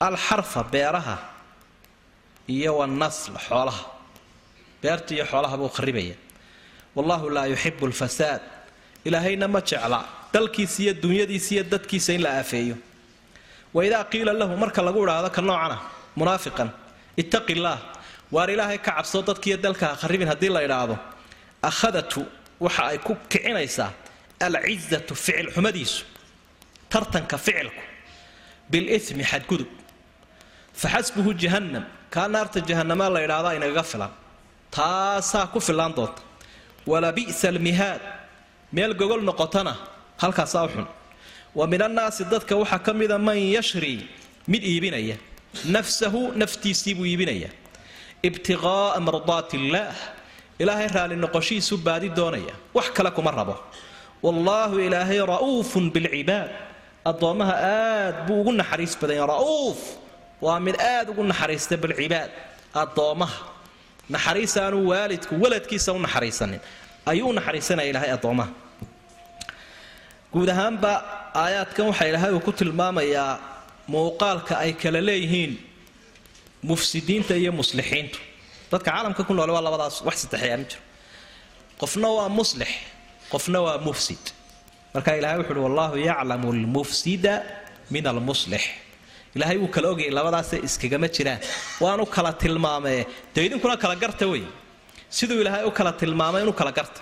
alxarfa 0.00 0.62
beeraha 0.72 1.16
iyo 2.48 2.76
wanasl 2.78 3.32
xoolaha. 3.48 3.84
Beerta 4.82 5.14
iyo 5.14 5.24
xoolaha 5.30 5.56
buu 5.56 5.68
kharibaya 5.76 6.14
wallahu 6.96 7.30
laa 7.30 7.46
yuxibu 7.46 7.86
lfasaad 7.92 8.40
ilaahayna 9.04 9.48
ma 9.48 9.60
jecla 9.60 10.00
dalkiisa 10.32 10.82
iyo 10.82 10.92
dunyadiisa 11.02 11.50
iyo 11.54 11.64
dadkiisa 11.72 12.12
in 12.16 12.22
la 12.22 12.30
aafeeyo. 12.38 12.76
Waidaa 13.74 14.04
qiila 14.04 14.32
lahu 14.32 14.56
marka 14.56 14.82
lagu 14.82 15.00
idhaahdo 15.04 15.30
ka 15.36 15.42
noocana 15.42 15.76
munaafiqan 16.16 16.70
ittaqi 17.16 17.52
illaah 17.56 17.78
waar 18.32 18.48
ilaahay 18.50 18.78
ka 18.78 18.92
cabsoo 18.96 19.22
dadkiiyo 19.22 19.56
dalka 19.56 19.86
ha 19.90 19.96
kharibin 20.00 20.28
haddii 20.28 20.48
la 20.56 20.60
idhaahdo. 20.66 20.96
Akhadatu 21.62 22.20
waxa 22.60 22.82
ay 22.90 22.98
ku 22.98 23.12
kicinaysaa 23.28 23.90
alcizatu 24.40 25.14
ficil 25.14 25.48
xumadiisu 25.54 26.04
tartanka 26.92 27.36
ficilku 27.38 27.80
bilimi 28.70 29.24
xadgudub 29.30 29.68
faxasbuhu 30.80 31.30
jahannam. 31.42 31.84
Kaa 32.10 32.28
naarta 32.28 32.60
jahanamaa 32.68 33.10
la 33.14 33.20
idhaahdaa 33.26 33.54
inagaga 33.58 33.82
filan. 33.82 34.12
Taasaa 34.70 35.46
ku 35.52 35.60
filaan 35.60 35.92
doonta. 35.96 36.22
Walabi'sa 36.86 37.48
almihaad 37.48 38.00
meel 38.72 38.94
gogol 38.94 39.22
noqotana 39.28 39.74
halkaasaa 40.22 40.64
u 40.66 40.68
xun. 40.74 40.86
Wa 41.58 41.66
min 41.66 41.82
annaasi 41.82 42.24
dadka 42.32 42.54
waxaa 42.56 42.78
ka 42.86 42.92
mida 42.92 43.18
man 43.18 43.38
yashri 43.56 44.08
mid 44.48 44.62
iibinaya. 44.62 45.16
Nafsahu 45.74 46.32
naftiisii 46.40 46.94
buu 46.94 47.06
iibinaya. 47.06 47.50
Ibtiqaa'a 48.22 49.00
mardaati 49.00 49.56
illaah 49.56 49.96
ilaahay 50.58 50.88
raalli 50.96 51.16
noqoshiisu 51.24 51.74
baadi 51.86 52.08
doonaya. 52.08 52.54
Wax 52.74 52.86
kale 52.96 53.10
kuma 53.10 53.30
rabo. 53.30 53.56
Wallaahu 54.22 54.80
ilaahay 54.86 55.18
ra'uufun 55.32 55.90
bilcibaad 55.94 56.50
addoommaha 57.10 57.54
aad 57.72 58.16
buu 58.26 58.38
ugu 58.42 58.52
naxariis 58.60 58.94
badanya 59.00 59.24
ra'uuf. 59.32 59.80
Waa 60.44 60.58
mid 60.66 60.76
aad 60.92 61.06
ugu 61.12 61.22
naxariista 61.30 61.74
bilcibaad. 61.82 62.30
Addoommaha 62.82 63.38
naxariisaanu 64.14 64.76
waalidku 64.90 65.32
waladkiisa 65.42 65.90
u 65.92 65.98
naxariisanin. 66.06 66.60
Ayuu 67.10 67.30
naxariisanaya 67.38 67.88
ilaahay 67.90 68.12
addoommaha 68.18 68.50
guud 70.32 70.48
ahaanba 70.54 70.92
aayaadkan 71.42 71.84
waxaa 71.90 72.08
ilaahay 72.10 72.32
uu 72.36 72.42
ku 72.46 72.52
tilmaamayaa 72.60 73.32
muuqaalka 73.92 74.54
ay 74.64 74.72
kala 74.82 75.00
leeyihiin 75.08 75.52
mufsidiinta 76.70 77.34
iyo 77.42 77.52
muslixiintu. 77.60 78.18
Dadka 78.70 78.90
caalamka 78.90 79.22
ku 79.28 79.32
noole 79.36 79.52
waa 79.56 79.64
labadaas 79.66 79.96
wax 80.06 80.16
saddexeeyaa 80.22 80.58
ma 80.58 80.64
jiro. 80.70 80.82
Qofna 81.80 82.08
waa 82.18 82.28
muslix 82.38 82.70
qofna 83.32 83.58
waa 83.66 83.78
mufsid 83.86 84.24
marka 84.96 85.10
ilahay 85.20 85.36
wuxu 85.40 85.52
uhi 85.54 85.62
wallahu 85.68 85.94
yaclamu 86.08 86.46
almufsida 86.56 87.34
min 87.94 88.04
almuslix 88.12 88.62
ilaahay 89.36 89.56
wuu 89.62 89.70
kala 89.74 89.86
ogayay 89.92 90.10
labadaasay 90.18 90.60
iskagama 90.68 91.08
jiraan. 91.16 91.40
Waanu 91.84 92.04
kala 92.14 92.30
tilmaamee 92.42 93.00
dee 93.34 93.42
idinkuna 93.48 93.76
kala 93.82 93.94
garta 94.02 94.26
wey. 94.32 94.44
Siduu 95.16 95.38
ilaahay 95.42 95.64
u 95.68 95.70
kala 95.78 95.92
tilmaamay 96.00 96.40
inuu 96.44 96.56
kala 96.60 96.72
garta. 96.78 97.00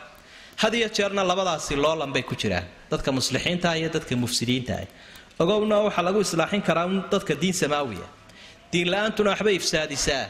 Had 0.62 0.74
iyo 0.78 0.88
jeerna 0.96 1.22
labadaasi 1.30 1.74
loolan 1.84 2.10
bay 2.14 2.22
ku 2.30 2.34
jiraan. 2.42 2.66
Dadka 2.90 3.08
muslixiintaah 3.18 3.74
iyo 3.80 3.88
dadka 3.96 4.14
mufsidiintaah 4.22 4.86
ogowna 5.42 5.76
waxaa 5.86 6.04
lagu 6.08 6.20
islaaxin 6.26 6.62
karaa 6.68 6.86
dadka 7.14 7.32
diin 7.42 7.54
samaawiya. 7.62 8.06
Diin 8.72 8.88
la'aantuna 8.92 9.30
waxbay 9.34 9.54
ifsaadisaa. 9.60 10.24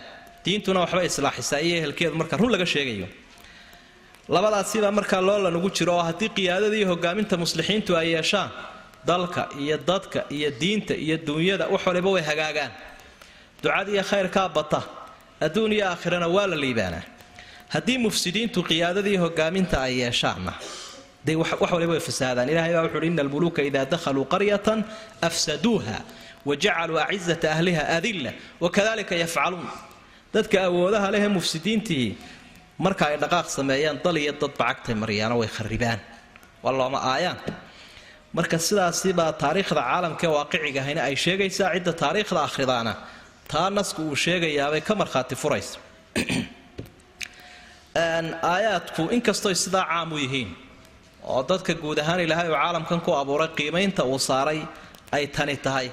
Diintuna 0.44 0.78
waxbay 0.84 1.06
islaaxisaa 1.10 1.60
iyo 1.66 1.74
ehelkeedu 1.80 2.14
marka 2.20 2.36
run 2.40 2.50
laga 2.54 2.66
sheegayo 2.74 3.08
labadaasibaa 4.28 4.90
markaa 4.90 5.20
loolan 5.20 5.56
ugu 5.56 5.70
jiro 5.76 5.92
oo 5.96 6.02
haddii 6.08 6.28
qiyaadada 6.36 6.76
iyo 6.76 6.88
hogaaminta 6.92 7.36
muslixiintu 7.36 7.96
ay 7.96 8.08
yeeshaan 8.14 8.50
dalka 9.06 9.42
iyo 9.62 9.76
dadka 9.88 10.20
iyo 10.36 10.50
diinta 10.60 10.94
iyo 10.94 11.16
duunyada 11.26 11.66
wax 11.68 11.82
waliba 11.86 12.10
way 12.14 12.22
hagaagaan. 12.22 12.70
Ducadiiyo 13.62 14.02
khayrkaa 14.10 14.48
bata. 14.48 14.80
Adduun 15.40 15.72
iyo 15.72 15.84
aakhirana 15.90 16.26
waa 16.28 16.46
la 16.46 16.56
liibaanaa 16.56 17.02
haddii 17.74 17.98
mufsidiintu 17.98 18.58
qiyaadadii 18.68 19.16
hogaaminta 19.24 19.76
ay 19.86 19.94
yeeshaanna 20.00 20.52
dee 21.26 21.36
wax 21.36 21.50
waliba 21.74 21.92
way 21.92 22.00
fasaadaan. 22.00 22.48
Ilahay 22.48 22.72
baa 22.72 22.82
wuxu 22.86 22.98
uhi 22.98 23.06
ina 23.06 23.22
almuluuka 23.22 23.62
idaa 23.62 23.84
dakhaluu 23.84 24.24
qaryatan 24.32 24.84
afsaduuha 25.28 25.96
wajacaluu 26.48 26.98
acizata 26.98 27.46
ahliha 27.52 27.82
adilla 27.96 28.32
wakadalika 28.60 29.14
yafcaluun. 29.22 29.68
Dadka 30.34 30.56
awoodaha 30.68 31.10
lehee 31.14 31.28
mufsidiintii 31.28 32.08
marka 32.78 33.06
ay 33.06 33.16
dhaqaaq 33.18 33.48
sameeyaan 33.48 34.00
dal 34.02 34.16
iyo 34.16 34.32
dad 34.32 34.52
bacagtay 34.58 34.94
maryaano 34.94 35.38
way 35.38 35.48
kharibaan 35.48 36.00
waa 36.62 36.72
looma 36.72 36.98
aayaan. 36.98 37.38
Marka 38.32 38.58
sidaasibaa 38.58 39.32
taariikhda 39.32 39.82
caalamkaee 39.82 40.30
waaqiciga 40.36 40.80
ahayna 40.80 41.02
ay 41.02 41.16
sheegaysaa 41.16 41.74
cidda 41.74 41.92
taariikhda 41.92 42.40
akhridaana. 42.42 42.94
Taa 43.48 43.70
nasku 43.70 44.02
uu 44.02 44.16
sheegayaabay 44.16 44.80
ka 44.80 44.94
markhaati 44.94 45.36
furaysa. 45.36 45.78
Aayaadku 48.52 49.02
inkastoy 49.14 49.54
sidaa 49.54 49.86
caam 49.86 50.12
u 50.12 50.18
yihiin 50.18 50.50
oo 51.22 51.42
dadka 51.48 51.74
guud 51.74 51.98
ahaan 51.98 52.20
ilaahay 52.20 52.48
uu 52.50 52.58
caalamkan 52.58 53.00
ku 53.00 53.12
abuuray 53.14 53.48
qiimaynta 53.48 54.02
uu 54.04 54.18
saaray 54.18 54.66
ay 55.12 55.26
tani 55.26 55.56
tahay. 55.56 55.90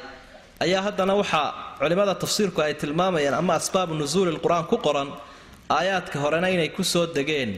Ayaa 0.60 0.82
haddana 0.82 1.14
waxaa 1.22 1.78
culimmada 1.78 2.16
tafsiirku 2.16 2.62
ay 2.62 2.74
tilmaamayaan 2.74 3.38
ama 3.38 3.54
asbaabu 3.54 3.94
nusuuli 3.94 4.32
lqur-aan 4.38 4.66
ku 4.66 4.78
qoran 4.78 5.14
aayaadka 5.76 6.18
horena 6.24 6.48
inay 6.56 6.70
ku 6.78 6.84
soo 6.94 7.06
degeen. 7.18 7.52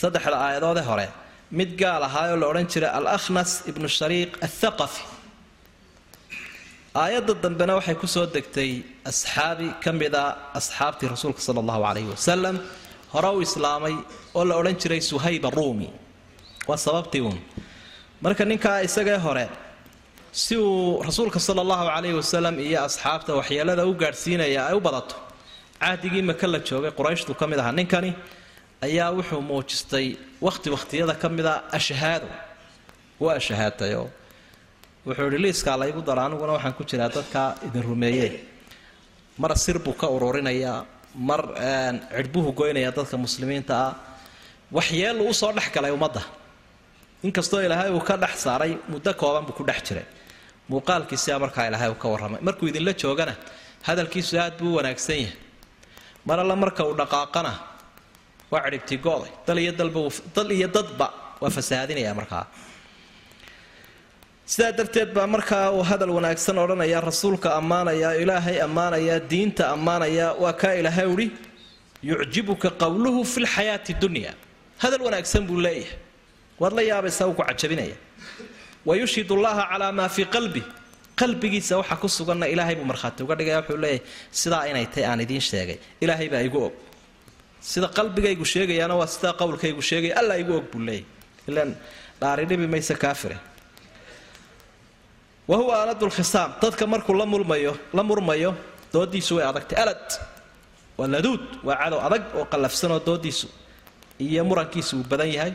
Saddexda 0.00 0.36
aayadoode 0.46 0.82
hore 0.90 1.06
mid 1.58 1.70
gaal 1.82 2.02
ahaayoo 2.08 2.38
la 2.42 2.46
odhan 2.52 2.66
jiray 2.72 2.90
al 2.98 3.06
akhnas 3.16 3.50
ibnu 3.70 3.86
shariiq 3.98 4.30
athaqafi 4.46 5.02
aayadda 7.02 7.32
dambena 7.44 7.72
waxay 7.78 7.96
ku 8.02 8.06
soo 8.14 8.26
degtay 8.36 8.70
asxaabi 9.10 9.68
ka 9.84 9.90
mida 10.00 10.22
asxaabtii 10.58 11.08
rasuulka 11.14 11.40
sala 11.46 11.58
allahu 11.64 11.80
calayhi 11.86 12.08
wasalam 12.16 12.56
hore 13.14 13.30
u 13.36 13.40
islaamay 13.46 13.94
oo 14.38 14.44
la 14.48 14.54
odhan 14.60 14.76
jiray 14.82 15.00
suhayb 15.10 15.44
aruumi 15.50 15.88
waa 16.68 16.76
sababtii 16.86 17.22
uun. 17.26 17.38
Marka 18.24 18.44
ninkaa 18.50 18.78
isagee 18.88 19.18
hore 19.26 19.46
si 20.32 20.54
uu 20.56 21.02
rasuulka 21.08 21.38
sala 21.46 21.60
allahu 21.64 21.84
calayhi 21.94 22.16
wasalam 22.22 22.54
iyo 22.66 22.78
asxaabta 22.88 23.30
waxyeelada 23.38 23.82
u 23.90 23.92
gaadhsiinaya 24.02 24.60
ay 24.70 24.74
u 24.78 24.80
badato 24.86 25.16
cahdigii 25.80 26.22
maka 26.30 26.46
la 26.46 26.58
joogay 26.68 26.90
qurayshtu 26.98 27.34
ka 27.40 27.46
mid 27.46 27.58
ahaa 27.58 27.72
ninkani 27.72 28.10
ayaa 28.86 29.10
wuxuu 29.18 29.40
muujistay 29.50 30.16
wakhti 30.46 30.68
wakhtiyada 30.74 31.14
ka 31.22 31.28
mida 31.28 31.52
ashhaado 31.78 32.28
waa 33.20 33.34
ashahaatayoo 33.40 34.08
wuxuu 35.06 35.26
idhi 35.28 35.38
liiskaa 35.44 35.76
laygu 35.82 36.00
dara 36.08 36.22
aniguna 36.26 36.52
waxaan 36.56 36.74
ku 36.78 36.84
jiraa 36.90 37.08
dadkaa 37.08 37.48
idin 37.66 37.82
rumeeye 37.82 38.28
mar 39.38 39.52
sir 39.64 39.78
buu 39.78 39.92
ka 40.00 40.06
ururinayaa 40.16 40.84
mar 41.28 41.40
cidhbuhu 42.16 42.52
goynaya 42.52 42.90
dadka 42.98 43.16
muslimiinta 43.16 43.74
ah. 43.86 43.94
Waxyeelu 44.72 45.22
u 45.30 45.32
soo 45.32 45.52
dhex 45.52 45.70
galay 45.74 45.92
ummadda. 45.94 46.22
Inkastoo 47.22 47.60
ilaahay 47.62 47.90
uu 47.94 48.00
ka 48.00 48.16
dhex 48.16 48.34
saaray 48.44 48.72
muddo 48.88 49.14
kooban 49.14 49.44
buu 49.46 49.54
ku 49.58 49.64
dhex 49.64 49.82
jiray. 49.86 50.06
Muuqaalkiisia 50.68 51.38
markaa 51.38 51.68
ilaahay 51.68 51.90
uu 51.90 51.94
ka 52.02 52.08
warramay. 52.08 52.40
Markuu 52.42 52.66
idinla 52.68 52.92
joogana 52.92 53.34
hadalkiisu 53.86 54.38
aad 54.42 54.58
buu 54.58 54.74
wanaagsan 54.76 55.16
yahay 55.22 55.45
mar 56.26 56.38
alla 56.42 56.56
marka 56.62 56.82
uu 56.88 56.94
dhaqaaqana 57.00 57.52
waa 58.52 58.62
cidhibtigooday 58.64 59.30
dal 59.46 59.58
iyo 59.64 59.72
dalba 59.80 60.00
dal 60.36 60.50
iyo 60.58 60.68
dadba 60.76 61.06
waa 61.42 61.50
fasahaadinaya 61.56 62.12
markaa. 62.20 62.44
Sidaa 64.52 64.72
darteed 64.78 65.10
baa 65.16 65.26
markaa 65.34 65.70
uu 65.76 65.82
hadal 65.90 66.10
wanaagsan 66.16 66.58
odhanaya 66.64 67.00
rasuulka 67.08 67.48
ammaanaya 67.60 68.10
ilaahay 68.22 68.58
ammaanaya 68.66 69.16
diinta 69.30 69.64
ammaanaya 69.74 70.26
waa 70.42 70.52
kaa 70.62 70.74
ilaahay 70.80 71.06
uhi 71.14 71.26
yucjibuka 72.08 72.68
qowluhu 72.82 73.20
fi 73.32 73.38
lxayaati 73.44 73.92
dunya. 74.02 74.32
Hadal 74.82 75.02
wanaagsan 75.06 75.42
buu 75.48 75.58
leeyahay. 75.66 75.98
Waad 76.60 76.72
la 76.78 76.82
yaabaysaa 76.90 77.26
uu 77.30 77.34
ku 77.38 77.42
cajabinaya. 77.48 77.96
Wayushhid 78.88 79.26
llaha 79.44 79.62
calaa 79.70 79.92
maa 79.98 80.08
fii 80.16 80.26
qalbi 80.34 80.62
qalbigiisa 81.20 81.74
waxa 81.80 81.96
ku 82.02 82.08
suganna 82.08 82.46
ilaahay 82.52 82.74
buu 82.78 82.84
markhaati 82.92 83.20
uga 83.24 83.34
dhigaya 83.38 83.58
wuxuu 83.62 83.78
leeyahay 83.84 84.00
sidaa 84.40 84.64
inay 84.70 84.86
tay 84.94 85.04
aan 85.04 85.20
idiin 85.24 85.40
sheegay. 85.50 85.78
Ilaahay 86.04 86.28
baa 86.32 86.42
igu 86.48 86.58
og. 86.66 86.72
Sida 87.70 87.88
qalbigaygu 87.98 88.44
sheegayaana 88.52 88.94
waa 89.00 89.06
sidaa 89.14 89.32
qowlkaygu 89.40 89.82
sheegaya 89.90 90.14
alla 90.20 90.34
igu 90.42 90.52
og 90.60 90.66
buu 90.72 90.80
leeyahy 90.88 91.04
ilaan 91.48 91.70
dhaari 92.20 92.44
dhibi 92.50 92.66
mayse 92.74 92.94
kaafire 93.04 93.36
wa 95.48 95.56
huwa 95.60 95.74
aladu 95.82 96.06
lkhisaam 96.10 96.50
dadka 96.62 96.84
markuu 96.92 97.14
la 97.20 97.26
mulmayo 97.32 97.72
la 97.96 98.02
murmayo 98.02 98.50
doodiisu 98.92 99.32
way 99.36 99.44
adagtay. 99.50 99.78
Alad 99.82 100.06
waa 100.98 101.08
laduud 101.14 101.44
waa 101.66 101.76
cadow 101.82 102.00
adag 102.06 102.22
oo 102.38 102.44
qallafsanoo 102.52 103.00
doodiisu 103.08 103.46
iyo 104.20 104.42
murankiisu 104.44 104.92
uu 105.00 105.04
badan 105.10 105.30
yahay. 105.36 105.52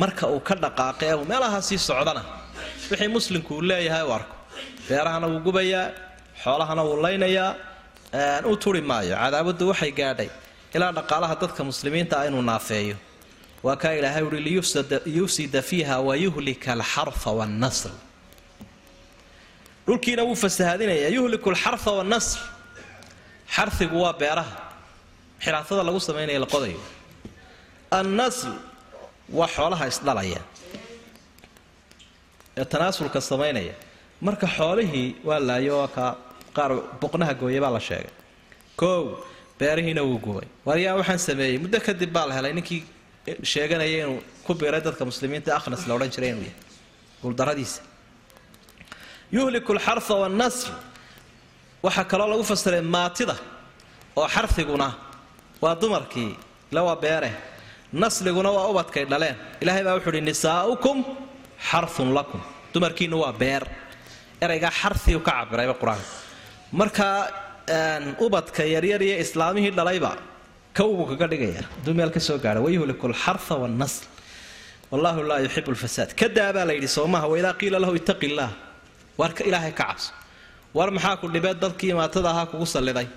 Marka 0.00 0.24
uu 0.34 0.40
ka 0.48 0.54
dhaqaaqay 0.54 1.10
uu 1.18 1.24
meelaha 1.30 1.58
sii 1.68 1.78
socdana 1.88 2.22
wixii 2.90 3.08
muslimku 3.16 3.50
uu 3.56 3.62
leeyahay 3.70 4.04
u 4.08 4.12
arko. 4.18 4.34
Beerahana 4.88 5.26
wuu 5.32 5.40
gubayaa 5.46 5.86
xoolahana 6.42 6.82
wuu 6.88 6.96
laynayaa 7.04 7.50
u 8.50 8.56
turi 8.62 8.80
maayo. 8.90 9.14
Cadaawadu 9.22 9.64
waxay 9.70 9.92
gaadhay. 10.00 10.28
Ilaa 10.74 10.92
dhaqaalaha 10.98 11.34
dadka 11.42 11.62
muslimiinta 11.70 12.14
ah 12.20 12.26
inuu 12.28 12.42
naafeeyo. 12.50 12.96
Waa 13.66 13.76
kaa 13.82 13.92
ilaahay 13.98 14.22
uhi 14.28 14.40
liyufsida 15.06 15.60
fiiha 15.68 15.96
wayuhlika 16.08 16.72
alxarfa 16.76 17.30
wannasl 17.38 17.90
dhulkiina 19.86 20.22
wuu 20.28 20.36
fasahaadinayaa 20.42 21.08
yuhliku 21.16 21.48
alxarfa 21.52 21.90
wannasl 21.98 22.38
xarigu 23.56 23.96
waa 24.04 24.12
beeraha. 24.20 24.56
Xiraatada 25.44 25.82
lagu 25.88 26.00
samaynaya 26.08 26.38
la 26.44 26.46
qodayo. 26.54 26.80
Annasl 27.98 28.50
waa 29.38 29.48
xoolaha 29.56 29.84
isdhalaya 29.92 30.40
ee 32.60 32.64
tanaasulka 32.72 33.20
samaynaya 33.30 33.74
marka 34.26 34.46
xoolihii 34.56 35.08
waa 35.28 35.40
laayo 35.48 35.74
oo 35.82 35.88
ka 35.96 36.04
qaar 36.56 36.70
boqnaha 37.00 37.34
gooya 37.40 37.60
baa 37.64 37.72
la 37.76 37.80
sheegay. 37.88 38.12
Koow 38.80 39.04
beerihiina 39.58 40.02
wuu 40.08 40.18
gubay. 40.24 40.46
Waryaa 40.66 40.94
waxaan 41.00 41.18
sameeyey 41.28 41.58
muddo 41.64 41.78
kadib 41.86 42.10
baa 42.16 42.26
la 42.28 42.34
helay. 42.38 42.52
Ninkii 42.58 42.82
sheeganaya 43.52 43.96
inuu 44.04 44.20
ku 44.46 44.54
biiray 44.54 44.80
dadka 44.86 45.04
muslimiinta 45.10 45.50
akhnas 45.58 45.82
la 45.88 45.92
odhan 45.96 46.10
jiray 46.14 46.30
inuu 46.32 46.44
yahay. 46.48 46.56
Guuldaradiisa 47.22 47.80
yuhliku 49.36 49.70
alxarfa 49.76 50.14
wannasl 50.22 50.70
waxaa 51.84 52.04
kaloo 52.10 52.28
lagu 52.32 52.44
fasiray 52.52 52.80
maatida 52.80 53.36
oo 54.16 54.28
xarfiguna 54.34 54.88
waa 55.62 55.74
dumarkii 55.82 56.32
ila 56.72 56.80
waa 56.88 57.30
nasliguna 57.92 58.50
waa 58.56 58.66
ubadkay 58.72 59.04
dhaleen. 59.12 59.36
Ilaahay 59.60 59.82
baa 59.84 59.94
wuxuu 59.96 60.10
uhi 60.12 60.20
nisaa'ukum 60.20 60.96
xarfun 61.70 62.12
lakum. 62.14 62.40
Dumarkiinu 62.72 63.16
waa 63.24 63.32
beer. 63.32 63.62
Eraygaa 64.40 64.70
xarfiu 64.70 65.20
ka 65.26 65.32
cabirayba 65.38 65.74
qur'aanka 65.80 66.06
markaa 66.72 67.18
ubadka 68.26 68.62
yaryar 68.74 69.02
iyo 69.02 69.16
islaamihii 69.24 69.70
dhalayba 69.78 70.16
kawbuu 70.74 71.06
kaga 71.10 71.26
dhigaya. 71.32 71.62
Hadduu 71.64 71.94
meel 71.94 72.10
ka 72.10 72.20
soo 72.20 72.38
gaadha 72.38 72.60
wayuhliku 72.60 73.06
alxarfa 73.10 73.54
wannasl 73.62 74.04
wallahu 74.90 75.22
laa 75.30 75.40
yuxibu 75.46 75.70
lfasaad 75.72 76.10
kadaa 76.20 76.52
baa 76.56 76.64
la 76.68 76.72
yidhi 76.76 76.88
soomaha 76.88 77.26
waidaa 77.32 77.54
qiila 77.60 77.78
lahu 77.84 77.94
ittaqi 78.00 78.26
illaah 78.30 78.52
war 79.18 79.30
ilaahay 79.48 79.72
ka 79.72 79.84
cabso. 79.84 80.12
War 80.76 80.90
maxaa 80.90 81.16
ku 81.20 81.26
dhibee 81.34 81.54
dadkii 81.54 81.94
maatada 82.00 82.28
ahaa 82.30 82.46
kugu 82.52 82.66
salliday? 82.66 83.08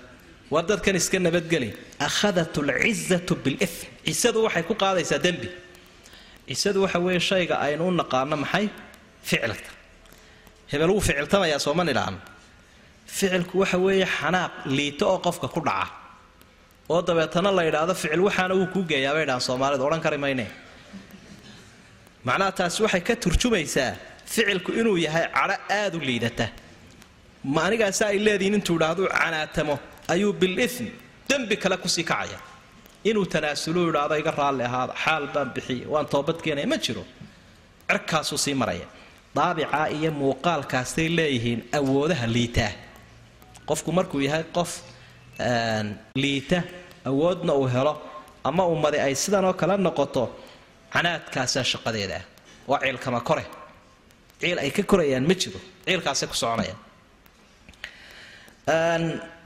War 0.50 0.62
dadkan 0.70 0.96
iska 0.96 1.18
nabadgeli? 1.18 1.70
Akhadat 2.00 2.56
lcizatu 2.68 3.34
bilif 3.44 3.74
cisadu 4.06 4.38
waxay 4.46 4.62
ku 4.68 4.74
qaadaysaa 4.74 5.18
dembi 5.26 5.48
cisadu 6.50 6.78
waxa 6.84 6.98
weeye 7.06 7.20
shayga 7.28 7.54
aynu 7.66 7.82
u 7.88 7.92
naqaano 8.00 8.36
maxay? 8.44 8.66
Ficilka. 9.28 9.70
Hebel 10.70 10.90
wuu 10.94 11.00
ficiltamayaa 11.08 11.58
sooma 11.66 11.84
nidhaano 11.88 12.18
ficilku 13.16 13.54
waxa 13.62 13.78
weeye 13.84 14.06
xanaaq 14.16 14.52
liito 14.76 15.04
oo 15.12 15.18
qofka 15.26 15.48
ku 15.54 15.60
dhaca. 15.68 15.86
Oo 16.92 17.00
dabeetana 17.08 17.50
la 17.58 17.62
yidhaahdo 17.68 17.94
ficil 18.02 18.20
waxaana 18.28 18.54
wuu 18.58 18.66
kuu 18.74 18.84
geeyaa 18.90 19.14
bay 19.16 19.24
dhahaan 19.28 19.44
soomaalidu. 19.48 19.82
Odhan 19.88 20.00
kari 20.04 20.18
mayne. 20.24 20.46
Macnaha 22.26 22.52
taasi 22.58 22.78
waxay 22.84 23.02
ka 23.08 23.14
turjumaysaa 23.22 23.90
ficilku 24.32 24.70
inuu 24.80 24.96
yahay 25.06 25.26
cadho 25.36 25.56
aada 25.78 25.96
u 25.98 26.00
liidata. 26.08 26.46
Ma 27.54 27.60
anigaasi 27.66 28.02
ay 28.10 28.18
leedihiin 28.26 28.54
intuu 28.58 28.76
idhaahdu 28.78 29.02
canaatamo 29.18 29.74
ayuu 30.12 30.32
bilifm 30.40 30.86
dembi 31.28 31.56
kale 31.62 31.76
ku 31.82 31.88
sii 31.94 32.04
kacaya 32.10 32.38
inuu 33.08 33.26
tanaasulu 33.32 33.80
idhaahdo 33.90 34.14
iga 34.22 34.30
raalli 34.40 34.62
ahaada 34.68 34.94
xaal 35.04 35.24
baan 35.34 35.48
bixiya 35.54 35.86
waan 35.92 36.06
toobadkeenaya 36.12 36.66
ma 36.72 36.76
jiro. 36.84 37.04
Cirkaasuu 37.88 38.38
sii 38.44 38.54
maraya. 38.54 38.86
Daabicaa 39.36 39.86
iyo 39.96 40.10
muuqaalkaasay 40.20 41.08
leeyihiin 41.18 41.60
awoodaha 41.78 42.26
liitaa 42.36 42.72
qofku 43.68 43.90
markuu 43.98 44.20
yahay 44.26 44.44
qof 44.56 44.70
liita 46.22 46.58
awoodna 47.10 47.52
uu 47.54 47.66
helo 47.74 47.92
ama 48.44 48.62
ummadi 48.74 48.98
ay 49.06 49.14
sidanoo 49.22 49.52
kale 49.60 49.76
noqoto 49.86 50.22
canaadkaasaa 50.92 51.64
shaqadeeda. 51.72 52.16
Ah 52.20 52.24
waa 52.70 52.80
ciilkama 52.84 53.20
kore. 53.28 53.44
Ciil 54.40 54.58
ay 54.58 54.70
ka 54.70 54.82
korayaan 54.90 55.24
ma 55.30 55.34
jiro. 55.34 55.60
Ciilkaasay 55.86 56.28
ku 56.28 56.34
soconayaan. 56.42 56.78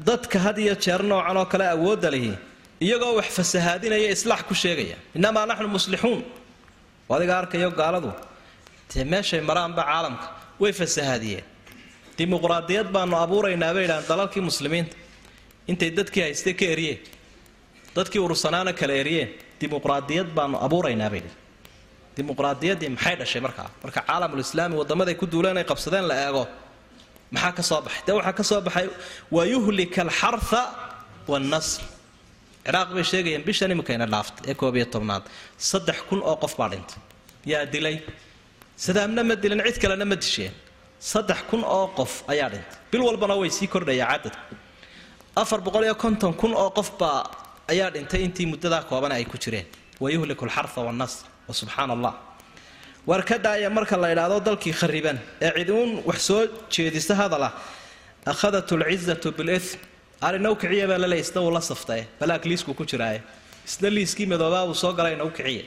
Dadka 0.08 0.38
had 0.38 0.58
iyo 0.58 0.74
jeer 0.84 1.02
noocan 1.02 1.36
oo 1.36 1.46
kale 1.52 1.64
awoodda 1.68 2.10
lihi 2.10 2.32
iyagoo 2.80 3.14
wax 3.18 3.28
fasahaadinaya 3.38 4.10
islaax 4.16 4.42
ku 4.48 4.54
sheegaya. 4.54 4.96
Innamaa 5.16 5.46
naxnu 5.50 5.68
muslixuun 5.68 6.20
adiga 7.10 7.34
arkayo 7.38 7.70
gaaladu 7.70 8.10
meeshay 9.12 9.40
maraanba 9.40 9.82
caalamka. 9.84 10.26
Way 10.60 10.72
fasahaadiyeen. 10.72 11.44
Dimuqraadiyad 12.18 12.88
baanu 12.94 13.14
abuuraynaa 13.24 13.74
bay 13.74 13.84
idhahan 13.86 14.04
dalalkii 14.10 14.40
muslimiinta 14.50 14.96
intay 15.70 15.90
dadkii 15.98 16.22
haystay 16.26 16.54
ka 16.60 16.64
eryeen 16.74 16.98
dadkii 17.96 18.20
urursanaana 18.26 18.72
kala 18.80 18.94
eryeen 19.02 19.28
dimuqraadiyad 19.60 20.28
baanu 20.36 20.56
abuuraynaa 20.66 21.10
bay 21.12 21.18
idhahan 21.22 21.38
dimuqraadiyaddii 22.16 22.88
maxay 22.94 23.14
dhashay 23.20 23.40
markaa 23.46 23.68
marka 23.82 24.00
caalamulislaami 24.08 24.74
waddamaday 24.80 25.14
ku 25.20 25.26
duuleen 25.32 25.56
ay 25.60 25.64
qabsadeen 25.70 26.06
la 26.10 26.14
eego. 26.26 26.44
Maxaa 27.34 27.52
ka 27.58 27.62
soo 27.62 27.80
baxay? 27.86 28.02
Dee 28.06 28.14
waxaa 28.18 28.32
ka 28.38 28.42
soo 28.50 28.60
baxay? 28.66 28.86
Wa 29.34 29.42
yuhlika 29.52 30.00
alxarha 30.06 30.62
wannasr 31.30 31.82
ciraaq 32.66 32.88
bay 32.96 33.04
sheegayeen 33.10 33.42
bishan 33.48 33.70
iminkayna 33.74 34.06
dhaaftay 34.14 34.50
ee 34.50 34.54
koob 34.60 34.74
iyo 34.76 34.86
tobnaad. 34.94 35.22
Saddex 35.70 35.98
kun 36.08 36.20
oo 36.30 36.36
qof 36.42 36.54
baa 36.60 36.68
dhintay. 36.72 36.98
Yaa 37.52 37.64
dilay? 37.74 37.96
Sadaamna 38.84 39.22
ma 39.28 39.34
dilin 39.42 39.60
cid 39.66 39.78
kalena 39.82 40.04
ma 40.04 40.16
disheen. 40.22 40.52
Saddex 41.12 41.40
kun 41.50 41.62
oo 41.76 41.86
qof 41.98 42.12
ayaa 42.32 42.48
dhintay. 42.54 42.78
Bil 42.90 43.02
walbana 43.08 43.34
way 43.40 43.50
sii 43.50 43.68
kordhayaa 43.74 44.08
cadadku 44.12 44.54
afar 45.42 45.60
boqol 45.66 45.84
iyo 45.88 45.94
konton 45.94 46.32
kun 46.40 46.52
oo 46.62 46.70
qof 46.78 46.88
baa 47.00 47.20
ayaa 47.72 47.90
dhintay 47.94 48.20
intii 48.26 48.46
muddadaa 48.52 48.82
koobana 48.90 49.14
ay 49.18 49.24
ku 49.24 49.36
jireen. 49.44 49.66
Wa 50.02 50.08
yuhliku 50.14 50.44
alxarha 50.46 50.80
wannasr 50.88 51.26
wa 51.48 51.54
subxaana 51.60 51.92
allah 51.96 52.14
war 53.06 53.22
ka 53.28 53.36
daaya 53.38 53.68
marka 53.70 53.96
la 54.02 54.08
idhaahdo 54.14 54.40
dalkii 54.48 54.72
khariban 54.80 55.18
ee 55.44 55.50
cid 55.58 55.70
uun 55.70 55.90
wax 56.08 56.18
soo 56.28 56.40
jeedisa 56.74 57.14
hadal 57.20 57.42
ah. 57.48 57.52
Akhadat 58.32 58.70
lcizatu 58.80 59.28
bilithm 59.38 59.76
arinaw 60.26 60.54
kiciya 60.62 60.86
baa 60.90 60.98
laleey 61.04 61.20
isna 61.24 61.40
uu 61.46 61.50
la 61.56 61.60
saftae 61.70 62.02
liiskuu 62.50 62.74
ku 62.80 62.84
jiraaye 62.90 63.20
isna 63.68 63.88
liiskii 63.96 64.26
madoobaa 64.32 64.64
uu 64.70 64.74
soo 64.82 64.92
galayna 64.98 65.24
u 65.24 65.30
kiciya 65.38 65.64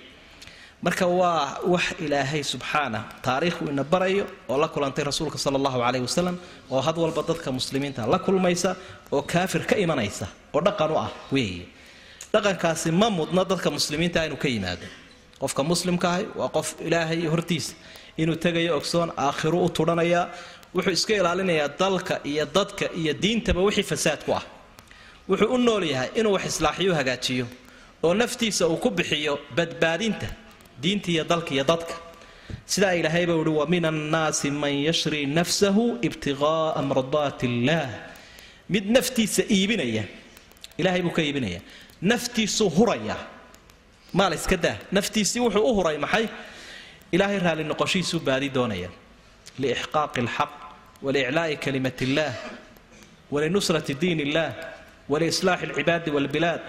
marka 0.86 1.06
waa 1.20 1.58
wax 1.74 1.86
ilaahay 2.06 2.44
subxaana 2.54 3.00
taariikhu 3.26 3.64
ina 3.74 3.84
barayo 3.94 4.26
oo 4.50 4.58
la 4.64 4.68
kulantay 4.74 5.04
rasuulka 5.10 5.38
sala 5.44 5.56
allahu 5.60 5.80
caleyhi 5.86 6.06
wasalam 6.10 6.36
oo 6.72 6.82
had 6.88 6.98
walba 7.04 7.22
dadka 7.30 7.50
muslimiinta 7.58 8.02
la 8.14 8.20
kulmaysa 8.26 8.72
oo 9.16 9.22
kaafir 9.34 9.62
ka 9.70 9.76
imanaysa 9.86 10.26
oo 10.56 10.62
dhaqan 10.68 10.92
u 10.92 10.98
ah 11.06 11.10
weeye. 11.34 11.66
Dhaqankaasi 12.34 12.90
ma 13.02 13.08
mudna 13.18 13.44
dadka 13.52 13.70
muslimiinta 13.78 14.20
inuu 14.28 14.38
ka 14.44 14.48
yimaado. 14.54 14.86
Qofka 15.42 15.62
muslimka 15.72 16.08
ahi 16.16 16.26
waa 16.40 16.50
qof 16.56 16.68
ilaahay 16.88 17.26
hortiisa. 17.34 17.74
Inuu 18.22 18.36
tegayo 18.44 18.72
ogsoon 18.78 19.10
aakhiru 19.26 19.58
u 19.66 19.70
tudhanayaa 19.78 20.24
wuxuu 20.78 20.94
iska 20.94 21.14
ilaalinayaa 21.20 21.70
dalka 21.80 22.16
iyo 22.32 22.46
dadka 22.46 22.86
iyo 23.02 23.14
diintaba 23.14 23.62
wixii 23.68 23.84
fasaad 23.92 24.22
ku 24.26 24.32
ah. 24.40 24.44
Wuxuu 25.30 25.50
u 25.56 25.58
nool 25.58 25.84
yahay 25.84 26.10
inuu 26.20 26.34
wax 26.38 26.46
islaaxiyo 26.46 26.94
hagaajiyo 27.00 27.46
oo 28.04 28.14
naftiisa 28.14 28.68
uu 28.68 28.78
ku 28.78 28.90
bixiyo 28.90 29.40
badbaadinta 29.56 30.28
diinta 30.82 31.10
iyo 31.12 31.24
dalka 31.24 31.52
iyo 31.56 31.64
dadka. 31.64 31.94
Sidaa 32.66 32.94
ilaahayba 32.94 33.36
uhi 33.36 33.50
wa 33.50 33.66
min 33.66 33.86
annaasi 33.86 34.52
man 34.52 34.72
yashri 34.88 35.26
nafsahu 35.26 35.98
ibtiqaa'a 36.08 36.82
mardaati 36.82 37.46
illaah 37.46 37.90
mid 38.70 38.86
naftiisa 38.96 39.44
iibinaya 39.50 40.04
ilaahay 40.78 41.02
buu 41.02 41.12
ka 41.12 41.22
iibinaya. 41.22 41.60
Naftiisuu 42.02 42.70
huraya 42.70 43.18
maal 44.14 44.34
iska 44.34 44.58
daa. 44.58 44.78
Naftiisii 44.92 45.40
wuxuu 45.40 45.66
u 45.70 45.74
huray 45.74 45.98
maxay? 45.98 46.28
Ilaahay 47.12 47.40
raalli 47.40 47.64
noqoshiisuu 47.64 48.20
baadi 48.20 48.50
doonaya 48.50 48.90
liixqaaqi 49.60 50.20
alxaq 50.22 50.67
waliclaa'i 51.06 51.56
kalimat 51.66 51.98
illaah 52.06 52.34
walinusrati 53.34 53.94
diin 54.02 54.20
illaah 54.26 54.52
waliislaaxi 55.12 55.66
alcibaadi 55.70 56.10
walbilaad 56.16 56.62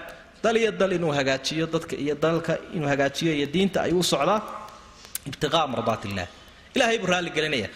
dal 0.42 0.56
iyo 0.56 0.70
dal 0.80 0.92
inuu 0.98 1.12
hagaajiyo 1.18 1.66
dadka 1.74 1.94
iyo 2.04 2.14
dalka 2.24 2.52
inuu 2.76 2.88
hagaajiyo 2.92 3.32
iyo 3.38 3.46
diinta 3.54 3.78
ayuu 3.86 4.00
u 4.00 4.02
socdaa 4.12 4.40
ibtiqaa 5.28 5.66
mardaat 5.72 6.02
illaah 6.08 6.28
ilaahay 6.74 6.98
buu 7.00 7.06
raalli 7.12 7.30
gelinaya 7.36 7.68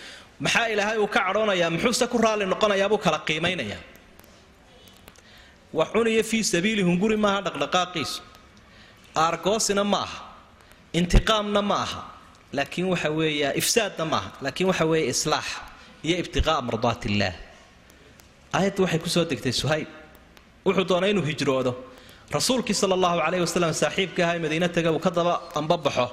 maxaa 0.44 0.66
ilaahay 0.74 0.98
uu 0.98 1.07
ka 1.14 1.20
cadhoonayaa 1.26 1.70
muxuuse 1.74 2.07
ku 2.12 2.18
raalli 2.24 2.44
noqonayaa 2.53 2.88
buu 2.92 2.98
kala 3.05 3.18
qiimaynaya 3.28 3.78
wax 5.78 5.88
cuniyo 5.94 6.22
fii 6.30 6.44
sabiili 6.53 6.82
hunguri 6.88 7.16
maaha 7.24 7.40
dhaqdhaqaaqiisu 7.46 8.20
aargoosina 9.24 9.84
ma 9.92 10.00
aha 10.07 10.18
intiqaamna 10.98 11.61
ma 11.70 11.76
aha 11.86 12.00
laakiin 12.57 12.86
waxa 12.92 13.11
weeya 13.18 13.48
ifsaadna 13.61 14.05
ma 14.12 14.16
aha 14.20 14.30
laakiin 14.44 14.66
waxa 14.70 14.84
weeye 14.90 15.07
islaax 15.14 15.44
iyo 16.07 16.14
ibtiqaa 16.22 16.61
mardaat 16.68 17.03
illaah. 17.09 17.34
Aayadda 18.57 18.80
waxay 18.84 18.98
ku 19.05 19.09
soo 19.09 19.24
degtay 19.30 19.53
suhayb. 19.62 19.88
Wuxuu 20.66 20.84
doonay 20.90 21.11
inuu 21.11 21.24
hijroodo. 21.30 21.72
Rasuulkii 22.36 22.74
sala 22.74 22.94
allahu 22.98 23.18
caleyhi 23.24 23.42
wasalam 23.46 23.72
saaxiibka 23.82 24.20
ahaa 24.24 24.38
madiina 24.44 24.68
taga 24.68 24.90
uu 24.92 24.98
ka 25.07 25.11
daba 25.11 25.34
ambabaxo 25.61 26.07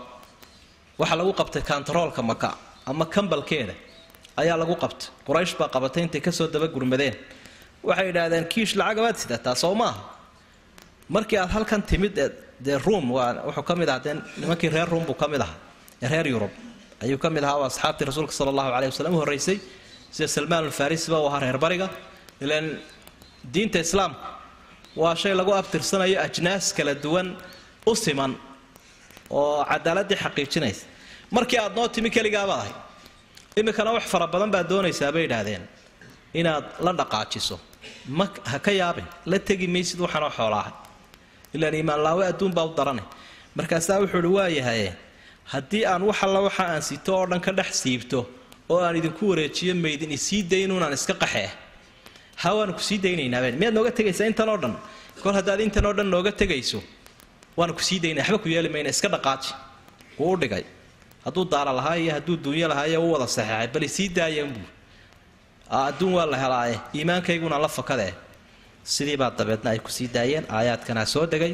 waxaa 1.00 1.18
lagu 1.22 1.32
qabtay 1.40 1.62
kantaroolka 1.70 2.22
maka 2.32 2.50
ama 2.90 3.06
kambalkeeda 3.06 3.74
ayaa 4.42 4.58
lagu 4.62 4.76
qabtay. 4.84 5.08
Quraysh 5.28 5.54
baa 5.60 5.70
qabatay 5.76 6.02
intay 6.06 6.22
ka 6.22 6.32
soo 6.32 6.48
daba 6.48 6.68
gurmadeen. 6.68 7.16
Waxay 7.84 8.06
yidhaahdeen 8.10 8.46
kiish 8.54 8.74
lacagabaad 8.80 9.16
sidataa 9.22 9.56
soo 9.56 9.76
maaha. 9.82 10.02
Markii 11.10 11.38
aad 11.42 11.52
halkan 11.56 11.82
timid 11.90 12.16
dee 12.66 12.78
ruum 12.86 13.06
wuxuu 13.12 13.64
ka 13.70 13.76
mid 13.76 13.90
ahaa 13.90 14.04
dee 14.06 14.16
nimankii 14.42 14.70
reer 14.76 14.88
ruum 14.94 15.04
buu 15.08 15.14
ka 15.22 15.28
mid 15.28 15.42
ahaa 15.42 15.56
ee 16.04 16.08
reer 16.14 16.28
yurub 16.28 16.52
ayuu 17.04 17.18
ka 17.24 17.28
mid 17.36 17.44
ahaa 17.44 17.66
asxaabtii 17.72 18.06
rasuulka 18.10 18.34
sala 18.38 18.50
allahu 18.54 18.70
caleyhi 18.76 18.92
wasalam 18.94 19.14
u 19.16 19.20
horreysay 19.24 19.58
sida 20.16 20.28
salmaan 20.36 20.64
alfarisiba 20.70 21.18
uu 21.22 21.28
ahaa 21.30 21.40
reer 21.46 21.58
bariga. 21.66 21.88
Ilaan 22.44 22.68
diinta 23.54 23.80
islaamka 23.86 24.28
waa 25.02 25.16
shay 25.22 25.34
lagu 25.40 25.52
abtirsanayo 25.60 26.18
ajnaas 26.28 26.66
kala 26.78 26.94
duwan 27.04 27.28
u 27.90 27.96
siman 28.04 28.32
oo 29.40 29.64
cadaaladii 29.72 30.18
xaqiijinaysa. 30.24 30.84
Markii 31.36 31.60
aad 31.64 31.74
noo 31.78 31.88
timi 31.96 32.10
keligaabaad 32.16 32.60
ahay 32.62 32.74
iminkana 33.60 33.92
wax 33.96 34.04
fara 34.14 34.28
badan 34.34 34.52
baad 34.54 34.68
doonaysaa 34.72 35.12
bay 35.16 35.24
idhaahdeen 35.28 35.64
inaad 36.40 36.66
la 36.86 36.92
dhaqaajiso. 37.00 37.56
Ma 38.18 38.26
ha 38.52 38.58
ka 38.66 38.72
yaabin 38.82 39.06
la 39.32 39.38
tegi 39.48 39.68
maysid 39.76 40.00
waxaanoo 40.06 40.32
xoolaahay. 40.38 40.74
Ilaan 41.56 41.74
iimaanlaawe 41.80 42.24
adduun 42.32 42.54
baa 42.58 42.66
u 42.70 42.74
daranay 42.80 43.06
markaasaa 43.58 43.98
wuxuu 44.02 44.20
uhi 44.26 44.32
waayahaye 44.38 44.90
haddii 45.54 45.84
aan 45.92 46.02
wax 46.10 46.20
alla 46.26 46.40
waxa 46.48 46.64
aan 46.74 46.82
sito 46.90 47.12
oo 47.18 47.26
dhan 47.30 47.42
ka 47.46 47.52
dhex 47.60 47.72
siibto 47.84 48.20
oo 48.70 48.80
aan 48.86 48.96
idinku 49.00 49.24
wareejiyo 49.32 49.74
maydin 49.86 50.12
isii 50.18 50.44
daynuunaan 50.52 50.94
iska 50.94 51.14
qaxee. 51.14 51.50
Ha 52.42 52.50
waanu 52.58 52.74
ku 52.78 52.82
sii 52.90 52.98
daynaynaabeen 53.06 53.56
miyaad 53.60 53.74
nooga 53.78 53.92
tegaysaa 54.00 54.28
intan 54.32 54.50
oo 54.50 54.58
dhan? 54.64 54.76
Kol 55.24 55.34
haddaad 55.40 55.60
intan 55.66 55.86
oo 55.86 55.94
dhan 55.98 56.08
nooga 56.16 56.32
tegayso 56.42 56.80
waanu 57.58 57.74
ku 57.78 57.82
sii 57.90 58.00
daynaya 58.04 58.24
waxba 58.26 58.44
ku 58.44 58.48
yeeli 58.54 58.70
mayna 58.70 58.90
iska 58.96 59.08
dhaqaaji. 59.14 59.50
Wuu 60.20 60.34
u 60.34 60.38
dhigay. 60.42 60.64
Hadduu 61.26 61.46
daara 61.54 61.72
lahaa 61.80 61.96
iyo 61.98 62.12
hadduu 62.18 62.38
duunyo 62.44 62.68
lahaa 62.72 62.88
iyo 62.88 63.00
u 63.06 63.12
wada 63.14 63.28
saxeexay. 63.28 63.68
Bal 63.74 63.84
isii 63.90 64.10
daayanbuu 64.18 64.68
adduun 65.70 66.14
waa 66.14 66.26
la 66.26 66.38
helaaye. 66.44 66.80
Iimaankayguna 66.96 67.60
la 67.60 67.68
fakadee. 67.68 68.14
Sidiibaa 68.84 69.32
dabeedna 69.38 69.70
ay 69.72 69.80
ku 69.80 69.92
sii 69.92 70.08
daayeen. 70.08 70.46
Aayaadkanaa 70.50 71.06
soo 71.06 71.26
degay 71.34 71.54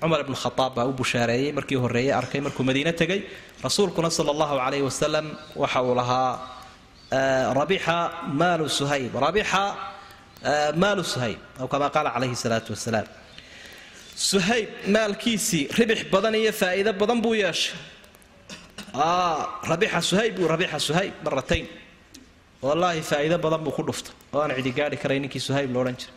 cumar 0.00 0.20
ibnu 0.24 0.36
khadaab 0.44 0.72
baa 0.76 0.86
u 0.90 0.92
bushaareeyey 1.00 1.50
markii 1.58 1.78
horreeyey 1.84 2.12
arkay 2.20 2.40
markuu 2.46 2.64
madiine 2.68 2.92
tegay 3.00 3.20
rasuulkuna 3.66 4.10
sala 4.16 4.30
allahu 4.34 4.54
calayhi 4.64 4.84
wasalam 4.90 5.26
waxa 5.62 5.80
uu 5.88 5.94
lahaa 6.00 6.32
rabixa 7.58 7.96
maalu 8.40 8.66
suhayb 8.78 9.12
rabixa 9.26 9.62
maalu 10.82 11.02
suhayb 11.12 11.38
aw 11.62 11.66
kamaa 11.72 11.90
qaala 11.96 12.10
calayhi 12.16 12.36
salaatu 12.44 12.70
wasalaam 12.76 13.06
suhayb 14.30 14.68
maalkiisii 14.94 15.62
ribix 15.78 16.00
badan 16.14 16.34
iyo 16.42 16.52
faa'iido 16.60 16.92
badan 17.00 17.18
buu 17.24 17.34
yeeshay. 17.42 17.74
Rabixa 19.70 20.00
suhayb 20.10 20.32
buu 20.36 20.46
rabixa 20.54 20.78
suhayb 20.88 21.12
maratayn 21.24 21.66
wallaahi 22.66 23.00
faa'iido 23.10 23.36
badan 23.44 23.60
buu 23.64 23.72
ku 23.76 23.82
dhuftay 23.88 24.12
oo 24.34 24.40
aan 24.44 24.52
cidi 24.58 24.70
gaadhi 24.78 24.96
karay 25.02 25.18
ninkii 25.24 25.40
suhayb 25.48 25.68
lo 25.74 25.78
odhan 25.82 25.96
jiray 26.00 26.14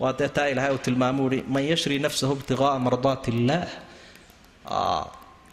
waa 0.00 0.12
dee 0.18 0.28
taa 0.28 0.48
ilaahay 0.52 0.72
uu 0.74 0.82
tilmaamuu 0.88 1.28
ihi 1.32 1.44
man 1.48 1.64
yashri 1.72 1.98
nafsahu 1.98 2.32
ibtiqaa'a 2.38 2.78
mardaati 2.78 3.30
illaah 3.30 3.68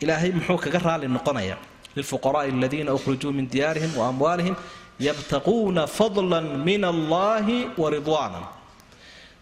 ilaahay 0.03 0.31
muxuu 0.37 0.57
kaga 0.57 0.79
raali 0.79 1.07
noqonaya. 1.07 1.57
Lilfuqaraai 1.95 2.51
aladiina 2.51 2.93
ukhrijuu 2.93 3.31
min 3.31 3.47
diyaarihim 3.47 3.95
wa 3.97 4.07
amwaalihim 4.11 4.55
yabtaquuna 4.99 5.87
fadlan 5.87 6.63
min 6.63 6.83
allahi 6.83 7.71
wa 7.77 7.89
ridwaanan 7.89 8.45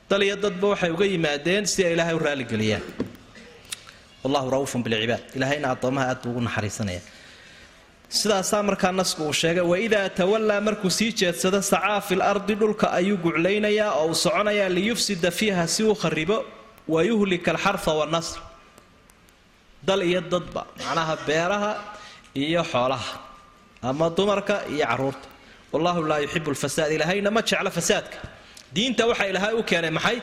dal 0.10 0.22
dadba 0.22 0.68
waxay 0.74 0.92
uga 0.92 1.06
yimaadeen 1.06 1.66
si 1.66 1.86
ay 1.86 1.94
ilaahay 1.94 2.16
u 2.16 2.20
raaligeliyaan 2.20 2.84
wallahu 4.24 4.50
ra'uufun 4.56 4.84
bilcibaad 4.86 5.24
ilahayna 5.38 5.74
addoomaha 5.74 6.06
aad 6.14 6.20
buu 6.24 6.32
ugu 6.32 6.42
naxariisanaya 6.42 7.02
sidaasaa 8.20 8.62
markaa 8.70 8.92
nasku 9.00 9.22
uu 9.28 9.34
sheegay 9.42 9.66
waidaa 9.74 10.10
tawallaa 10.20 10.62
markuu 10.68 10.90
sii 10.98 11.12
jeedsado 11.20 11.60
sacaa 11.72 12.00
fil 12.08 12.22
ardi 12.32 12.54
dhulka 12.62 12.86
ayuu 13.00 13.18
guclaynayaa 13.26 13.92
oo 14.00 14.06
uu 14.12 14.16
soconayaa 14.26 14.70
liyufsida 14.78 15.30
fiiha 15.40 15.64
si 15.74 15.82
uu 15.90 15.96
kharibo 16.04 16.38
wa 16.94 17.00
yuhlika 17.10 17.50
alxarfa 17.54 17.92
wannasr 18.00 18.40
dal 19.88 20.02
iyo 20.10 20.22
dadba 20.32 20.62
macnaha 20.80 21.16
beeraha 21.28 21.72
iyo 22.44 22.62
xoolaha 22.72 23.12
ama 23.90 24.06
dumarka 24.18 24.56
iyo 24.74 24.86
carruurta 24.90 25.28
wallahu 25.74 26.00
laa 26.10 26.20
yuxibu 26.26 26.50
lfasaad 26.56 26.92
ilaahayna 26.96 27.30
ma 27.36 27.42
jeclo 27.50 27.70
fasaadka. 27.78 28.18
Diinta 28.76 29.04
waxa 29.10 29.26
ilaahay 29.32 29.54
u 29.54 29.64
keenay 29.70 29.90
maxay? 29.98 30.18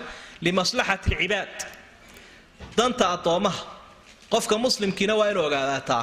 Limaslaxati 0.45 1.09
alcibaad. 1.15 1.55
Danta 2.77 3.05
addoommaha 3.15 3.61
qofka 4.33 4.55
muslimkiina 4.65 5.15
waa 5.21 5.29
inuu 5.33 5.45
ogaadaataa 5.49 6.03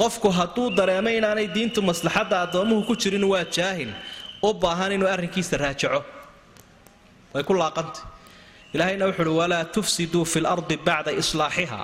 qofku 0.00 0.28
hadduu 0.38 0.70
dareemo 0.78 1.10
inaanay 1.18 1.46
diintu 1.56 1.80
maslaxadda 1.90 2.36
addoommuhu 2.44 2.82
ku 2.88 2.94
jirin 3.02 3.24
waa 3.32 3.44
jaahil 3.56 3.90
u 4.42 4.52
baahan 4.62 4.92
inuu 4.96 5.08
arrinkiisa 5.14 5.56
raajaco 5.64 6.00
way 7.34 7.42
ku 7.48 7.54
laaqantay 7.62 8.02
ilaahayna 8.74 9.04
wuxu 9.08 9.22
uhi 9.22 9.36
walaa 9.42 9.64
tufsiduu 9.74 10.24
fi 10.32 10.38
lardi 10.40 10.76
bacda 10.86 11.10
islaaxiha. 11.22 11.80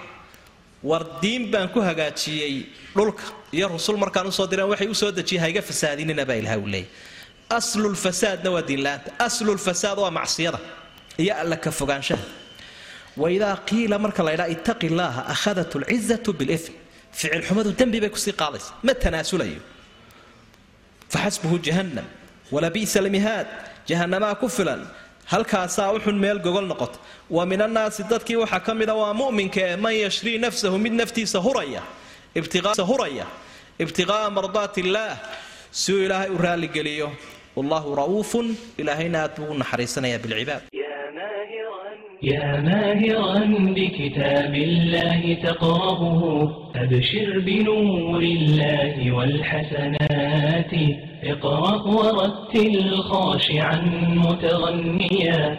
War 0.91 1.03
diin 1.23 1.51
baan 1.53 1.69
ku 1.75 1.81
hagaajiyey 1.89 2.55
dhulka 2.97 3.23
iyo 3.57 3.67
rusul 3.69 3.97
markaan 4.03 4.27
u 4.27 4.33
soo 4.33 4.47
direen 4.51 4.69
waxay 4.73 4.89
u 4.89 4.95
soo 4.95 5.11
dejiyay 5.19 5.41
hayga 5.45 5.63
fasaadinina 5.69 6.25
baa 6.29 6.39
ilaha 6.41 6.57
u 6.59 6.67
leeyay. 6.73 6.87
Aslulfasaadna 7.59 8.51
waa 8.55 8.63
diinla-aanta 8.69 9.11
aslulfasaad 9.27 9.99
waa 10.05 10.11
macsiyada 10.19 10.59
iyo 11.23 11.35
alla 11.43 11.57
ka 11.65 11.71
fogaanshaha. 11.71 12.23
Waidaa 13.23 13.57
qiila 13.69 13.99
marka 14.05 14.23
la 14.27 14.33
ydhaa 14.37 14.49
ittaqi 14.55 14.87
illaaha 14.91 15.21
akhadat 15.35 15.73
lcizatu 15.83 16.31
bilitm 16.41 16.73
ficil 17.19 17.43
xumadu 17.49 17.71
dembi 17.79 17.99
bay 18.03 18.11
ku 18.15 18.19
sii 18.25 18.35
qaadaysa. 18.41 18.71
Ma 18.87 18.93
tanaasulayo? 19.03 19.61
Faxasbuhu 21.13 21.57
jahannam. 21.67 22.07
Walabi'sa 22.55 22.99
lmihaad 23.07 23.47
jahanamaa 23.89 24.35
ku 24.41 24.49
filan. 24.57 24.83
Halkaasaa 25.33 25.93
uxun 25.97 26.17
meel 26.25 26.39
gogol 26.47 26.67
noqota 26.73 26.99
wa 27.37 27.43
min 27.51 27.61
annaasi 27.67 28.03
dadkii 28.13 28.39
waxaa 28.43 28.65
ka 28.67 28.73
mida 28.81 28.95
waa 29.01 29.13
mu'minka 29.13 29.61
ee 29.61 29.77
man 29.77 29.95
yashrii 30.05 30.39
nafsahu 30.45 30.79
mid 30.85 30.95
naftiisa 31.01 31.39
huraya 31.47 31.83
huraya 32.91 33.27
ibtiqaa'a 33.85 34.31
mardaati 34.39 34.81
illaah 34.85 35.17
si 35.71 35.93
uu 35.93 36.01
ilaahay 36.07 36.31
u 36.37 36.39
raalligeliyo 36.47 37.09
wallahu 37.57 37.89
ra'uufun. 38.01 38.57
Ilaahayna 38.81 39.19
aad 39.25 39.33
buu 39.37 39.53
u 39.53 39.59
naxariisanaya 39.63 40.19
bilcibaad 40.25 40.63
يا 42.23 42.61
ماهرا 42.61 43.45
بكتاب 43.77 44.55
الله 44.55 45.35
تقرأه 45.43 46.51
أبشر 46.77 47.39
بنور 47.39 48.21
الله 48.23 49.13
والحسنات 49.13 50.73
اقرأ 51.25 51.83
ورتل 51.83 52.97
خاشعا 52.97 53.81
متغنيا 54.15 55.59